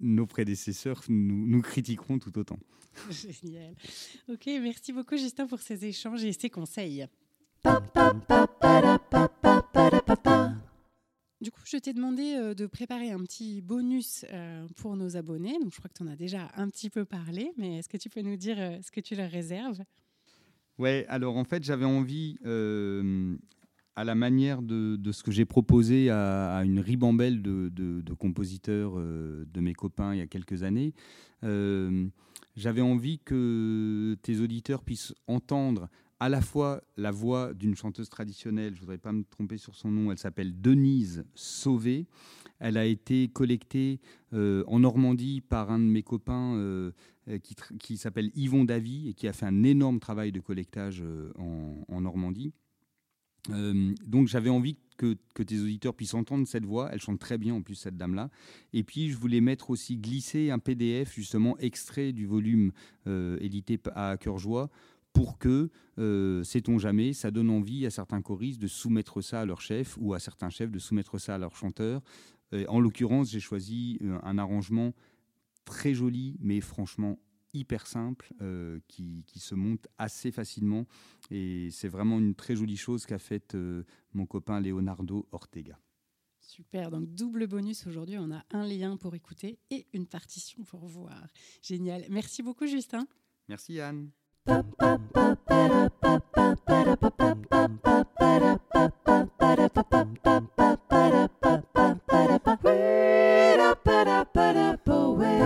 nos 0.00 0.26
prédécesseurs 0.26 1.02
nous, 1.08 1.46
nous, 1.46 1.62
critiqueront 1.62 2.18
tout 2.18 2.38
autant. 2.38 2.58
Génial. 3.10 3.74
Ok, 4.28 4.46
merci 4.46 4.92
beaucoup 4.92 5.16
Justin 5.16 5.46
pour 5.46 5.60
ces 5.60 5.84
échanges 5.84 6.24
et 6.24 6.32
ces 6.32 6.50
conseils. 6.50 7.06
Du 11.42 11.50
coup, 11.50 11.60
je 11.64 11.76
t'ai 11.76 11.92
demandé 11.92 12.36
euh, 12.36 12.54
de 12.54 12.66
préparer 12.66 13.10
un 13.10 13.18
petit 13.18 13.62
bonus 13.62 14.24
euh, 14.32 14.64
pour 14.76 14.96
nos 14.96 15.16
abonnés. 15.16 15.58
Donc, 15.58 15.72
je 15.72 15.78
crois 15.78 15.88
que 15.88 15.98
tu 15.98 16.04
en 16.04 16.06
as 16.06 16.14
déjà 16.14 16.52
un 16.54 16.68
petit 16.68 16.88
peu 16.88 17.04
parlé, 17.04 17.50
mais 17.56 17.78
est-ce 17.78 17.88
que 17.88 17.96
tu 17.96 18.08
peux 18.08 18.22
nous 18.22 18.36
dire 18.36 18.54
euh, 18.60 18.78
ce 18.80 18.92
que 18.92 19.00
tu 19.00 19.16
leur 19.16 19.28
réserves? 19.28 19.82
Ouais, 20.78 21.04
alors 21.08 21.36
en 21.36 21.42
fait, 21.42 21.64
j'avais 21.64 21.84
envie, 21.84 22.38
à 23.96 24.04
la 24.04 24.14
manière 24.14 24.62
de, 24.62 24.98
ce 25.10 25.24
que 25.24 25.32
j'ai 25.32 25.44
proposé 25.44 26.10
à, 26.10 26.62
une 26.64 26.78
ribambelle 26.78 27.42
de, 27.42 27.68
de 27.68 28.14
compositeurs 28.14 28.94
de 28.96 29.60
mes 29.60 29.74
copains 29.74 30.14
il 30.14 30.18
y 30.18 30.22
a 30.22 30.26
quelques 30.26 30.62
années, 30.62 30.94
j'avais 31.42 32.80
envie 32.80 33.18
que 33.18 34.16
tes 34.22 34.40
auditeurs 34.40 34.82
puissent 34.82 35.14
entendre 35.26 35.90
à 36.22 36.28
la 36.28 36.40
fois 36.40 36.84
la 36.96 37.10
voix 37.10 37.52
d'une 37.52 37.74
chanteuse 37.74 38.08
traditionnelle, 38.08 38.74
je 38.74 38.76
ne 38.76 38.80
voudrais 38.82 38.98
pas 38.98 39.10
me 39.10 39.24
tromper 39.24 39.58
sur 39.58 39.74
son 39.74 39.90
nom, 39.90 40.12
elle 40.12 40.18
s'appelle 40.18 40.60
Denise 40.60 41.24
Sauvé. 41.34 42.06
Elle 42.60 42.76
a 42.76 42.84
été 42.84 43.26
collectée 43.26 43.98
euh, 44.32 44.62
en 44.68 44.78
Normandie 44.78 45.40
par 45.40 45.72
un 45.72 45.80
de 45.80 45.84
mes 45.84 46.04
copains 46.04 46.54
euh, 46.54 46.92
qui, 47.80 47.96
s'appelle 47.96 48.30
Yvon 48.36 48.64
Davy 48.64 49.08
et 49.08 49.14
qui 49.14 49.26
a 49.26 49.32
fait 49.32 49.46
un 49.46 49.64
énorme 49.64 49.98
travail 49.98 50.30
de 50.30 50.38
collectage 50.38 51.02
euh, 51.02 51.32
en, 51.88 52.00
Normandie. 52.00 52.52
donc 54.06 54.28
j'avais 54.28 54.50
envie 54.50 54.76
que, 54.96 55.16
que, 55.34 55.42
tes 55.42 55.58
auditeurs 55.58 55.94
puissent 55.94 56.14
entendre 56.14 56.46
cette 56.46 56.64
voix. 56.64 56.88
Elle 56.92 57.00
chante 57.00 57.18
très 57.18 57.36
bien 57.36 57.52
en 57.52 57.62
plus 57.62 57.74
cette 57.74 57.96
dame-là. 57.96 58.30
Et 58.72 58.84
puis 58.84 59.10
je 59.10 59.16
voulais 59.16 59.40
mettre 59.40 59.70
aussi 59.70 59.96
glisser 59.96 60.52
un 60.52 60.60
PDF 60.60 61.16
justement 61.16 61.58
extrait 61.58 62.12
du 62.12 62.26
volume 62.26 62.70
édité 63.40 63.80
à 63.96 64.16
Cœur 64.16 64.38
Joie 64.38 64.70
pour 65.12 65.38
que, 65.38 65.70
euh, 65.98 66.42
sait-on 66.42 66.78
jamais, 66.78 67.12
ça 67.12 67.30
donne 67.30 67.50
envie 67.50 67.86
à 67.86 67.90
certains 67.90 68.22
choristes 68.22 68.60
de 68.60 68.66
soumettre 68.66 69.20
ça 69.20 69.40
à 69.40 69.44
leur 69.44 69.60
chef 69.60 69.96
ou 70.00 70.14
à 70.14 70.18
certains 70.18 70.50
chefs 70.50 70.70
de 70.70 70.78
soumettre 70.78 71.18
ça 71.18 71.34
à 71.34 71.38
leur 71.38 71.54
chanteur. 71.54 72.02
Euh, 72.52 72.64
en 72.68 72.80
l'occurrence, 72.80 73.30
j'ai 73.30 73.40
choisi 73.40 73.98
euh, 74.02 74.18
un 74.22 74.38
arrangement 74.38 74.94
très 75.64 75.94
joli, 75.94 76.36
mais 76.40 76.60
franchement 76.60 77.18
hyper 77.54 77.86
simple, 77.86 78.32
qui, 78.88 79.26
se 79.36 79.54
monte 79.54 79.86
assez 79.98 80.30
facilement. 80.30 80.86
Et 81.30 81.68
c'est 81.70 81.88
vraiment 81.88 82.18
une 82.18 82.34
très 82.34 82.56
jolie 82.56 82.78
chose 82.78 83.04
qu'a 83.04 83.18
faite 83.18 83.54
mon 84.14 84.24
copain 84.24 84.58
Leonardo 84.58 85.28
Ortega. 85.32 85.78
Super, 86.40 86.90
donc 86.90 87.14
double 87.14 87.46
bonus 87.46 87.86
aujourd'hui, 87.86 88.16
on 88.18 88.32
a 88.32 88.42
un 88.52 88.66
lien 88.66 88.96
pour 88.96 89.14
écouter 89.14 89.58
et 89.70 89.86
une 89.92 90.06
partition 90.06 90.64
pour 90.64 90.86
voir. 90.86 91.26
Génial. 91.60 92.06
Merci 92.08 92.42
beaucoup 92.42 92.66
Justin. 92.66 93.06
Merci 93.48 93.78
Anne. 93.80 94.10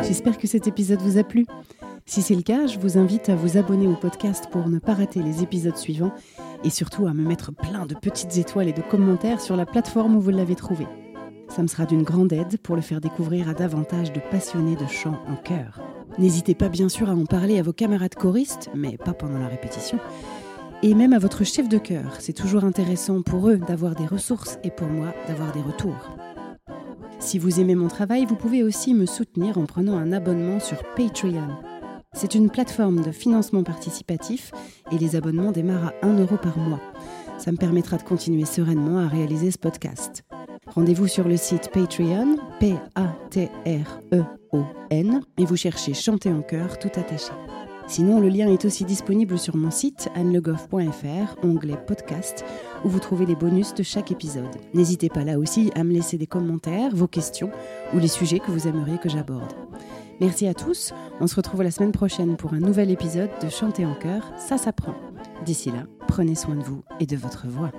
J'espère 0.02 0.38
que 0.38 0.46
cet 0.46 0.66
épisode 0.66 1.00
vous 1.00 1.18
a 1.18 1.24
plu. 1.24 1.46
Si 2.06 2.22
c'est 2.22 2.34
le 2.34 2.42
cas, 2.42 2.66
je 2.66 2.78
vous 2.78 2.96
invite 2.96 3.28
à 3.28 3.36
vous 3.36 3.58
abonner 3.58 3.86
au 3.86 3.94
podcast 3.94 4.48
pour 4.50 4.68
ne 4.68 4.78
pas 4.78 4.94
rater 4.94 5.22
les 5.22 5.42
épisodes 5.42 5.76
suivants 5.76 6.12
et 6.64 6.70
surtout 6.70 7.06
à 7.06 7.12
me 7.12 7.22
mettre 7.22 7.52
plein 7.52 7.84
de 7.84 7.94
petites 7.94 8.38
étoiles 8.38 8.68
et 8.68 8.72
de 8.72 8.82
commentaires 8.82 9.40
sur 9.40 9.56
la 9.56 9.66
plateforme 9.66 10.16
où 10.16 10.20
vous 10.20 10.30
l'avez 10.30 10.54
trouvé. 10.54 10.86
Ça 11.48 11.62
me 11.62 11.68
sera 11.68 11.86
d'une 11.86 12.02
grande 12.02 12.32
aide 12.32 12.58
pour 12.58 12.76
le 12.76 12.82
faire 12.82 13.00
découvrir 13.00 13.48
à 13.48 13.54
davantage 13.54 14.12
de 14.12 14.20
passionnés 14.30 14.76
de 14.76 14.86
chant 14.86 15.18
en 15.28 15.36
chœur. 15.36 15.80
N'hésitez 16.18 16.54
pas 16.54 16.68
bien 16.68 16.88
sûr 16.88 17.08
à 17.08 17.14
en 17.14 17.24
parler 17.24 17.58
à 17.58 17.62
vos 17.62 17.72
camarades 17.72 18.14
choristes, 18.14 18.70
mais 18.74 18.96
pas 18.96 19.14
pendant 19.14 19.38
la 19.38 19.48
répétition. 19.48 19.98
Et 20.82 20.94
même 20.94 21.12
à 21.12 21.18
votre 21.18 21.44
chef 21.44 21.68
de 21.68 21.78
chœur, 21.78 22.16
c'est 22.18 22.34
toujours 22.34 22.64
intéressant 22.64 23.22
pour 23.22 23.48
eux 23.48 23.56
d'avoir 23.56 23.94
des 23.94 24.06
ressources 24.06 24.58
et 24.62 24.70
pour 24.70 24.88
moi 24.88 25.14
d'avoir 25.28 25.52
des 25.52 25.62
retours. 25.62 26.16
Si 27.18 27.38
vous 27.38 27.60
aimez 27.60 27.74
mon 27.74 27.88
travail, 27.88 28.26
vous 28.26 28.36
pouvez 28.36 28.62
aussi 28.62 28.92
me 28.92 29.06
soutenir 29.06 29.56
en 29.56 29.64
prenant 29.64 29.96
un 29.96 30.12
abonnement 30.12 30.60
sur 30.60 30.82
Patreon. 30.96 31.48
C'est 32.12 32.34
une 32.34 32.50
plateforme 32.50 33.02
de 33.02 33.10
financement 33.10 33.62
participatif 33.62 34.52
et 34.92 34.98
les 34.98 35.16
abonnements 35.16 35.52
démarrent 35.52 35.92
à 36.02 36.06
1 36.06 36.18
euro 36.18 36.36
par 36.36 36.58
mois. 36.58 36.80
Ça 37.38 37.52
me 37.52 37.56
permettra 37.56 37.96
de 37.96 38.02
continuer 38.02 38.44
sereinement 38.44 38.98
à 38.98 39.08
réaliser 39.08 39.50
ce 39.50 39.58
podcast. 39.58 40.25
Rendez-vous 40.74 41.06
sur 41.06 41.28
le 41.28 41.36
site 41.36 41.70
Patreon, 41.72 42.36
P-A-T-R-E-O-N, 42.60 42.80
et 45.38 45.44
vous 45.44 45.56
cherchez 45.56 45.94
Chanter 45.94 46.30
en 46.30 46.42
chœur 46.42 46.78
tout 46.78 46.90
attaché. 46.94 47.32
Sinon, 47.88 48.18
le 48.20 48.28
lien 48.28 48.48
est 48.48 48.64
aussi 48.64 48.84
disponible 48.84 49.38
sur 49.38 49.56
mon 49.56 49.70
site 49.70 50.08
annelegoff.fr, 50.16 51.36
onglet 51.44 51.76
podcast, 51.86 52.44
où 52.84 52.88
vous 52.88 52.98
trouvez 52.98 53.26
les 53.26 53.36
bonus 53.36 53.74
de 53.74 53.84
chaque 53.84 54.10
épisode. 54.10 54.56
N'hésitez 54.74 55.08
pas 55.08 55.22
là 55.22 55.38
aussi 55.38 55.70
à 55.76 55.84
me 55.84 55.92
laisser 55.92 56.18
des 56.18 56.26
commentaires, 56.26 56.94
vos 56.94 57.06
questions 57.06 57.50
ou 57.94 57.98
les 57.98 58.08
sujets 58.08 58.40
que 58.40 58.50
vous 58.50 58.66
aimeriez 58.66 58.98
que 58.98 59.08
j'aborde. 59.08 59.52
Merci 60.20 60.48
à 60.48 60.54
tous. 60.54 60.92
On 61.20 61.28
se 61.28 61.36
retrouve 61.36 61.62
la 61.62 61.70
semaine 61.70 61.92
prochaine 61.92 62.36
pour 62.36 62.54
un 62.54 62.60
nouvel 62.60 62.90
épisode 62.90 63.30
de 63.42 63.48
Chanter 63.48 63.86
en 63.86 63.94
chœur, 63.94 64.32
ça 64.36 64.58
s'apprend. 64.58 64.94
D'ici 65.44 65.70
là, 65.70 65.84
prenez 66.08 66.34
soin 66.34 66.56
de 66.56 66.64
vous 66.64 66.82
et 66.98 67.06
de 67.06 67.16
votre 67.16 67.46
voix. 67.46 67.70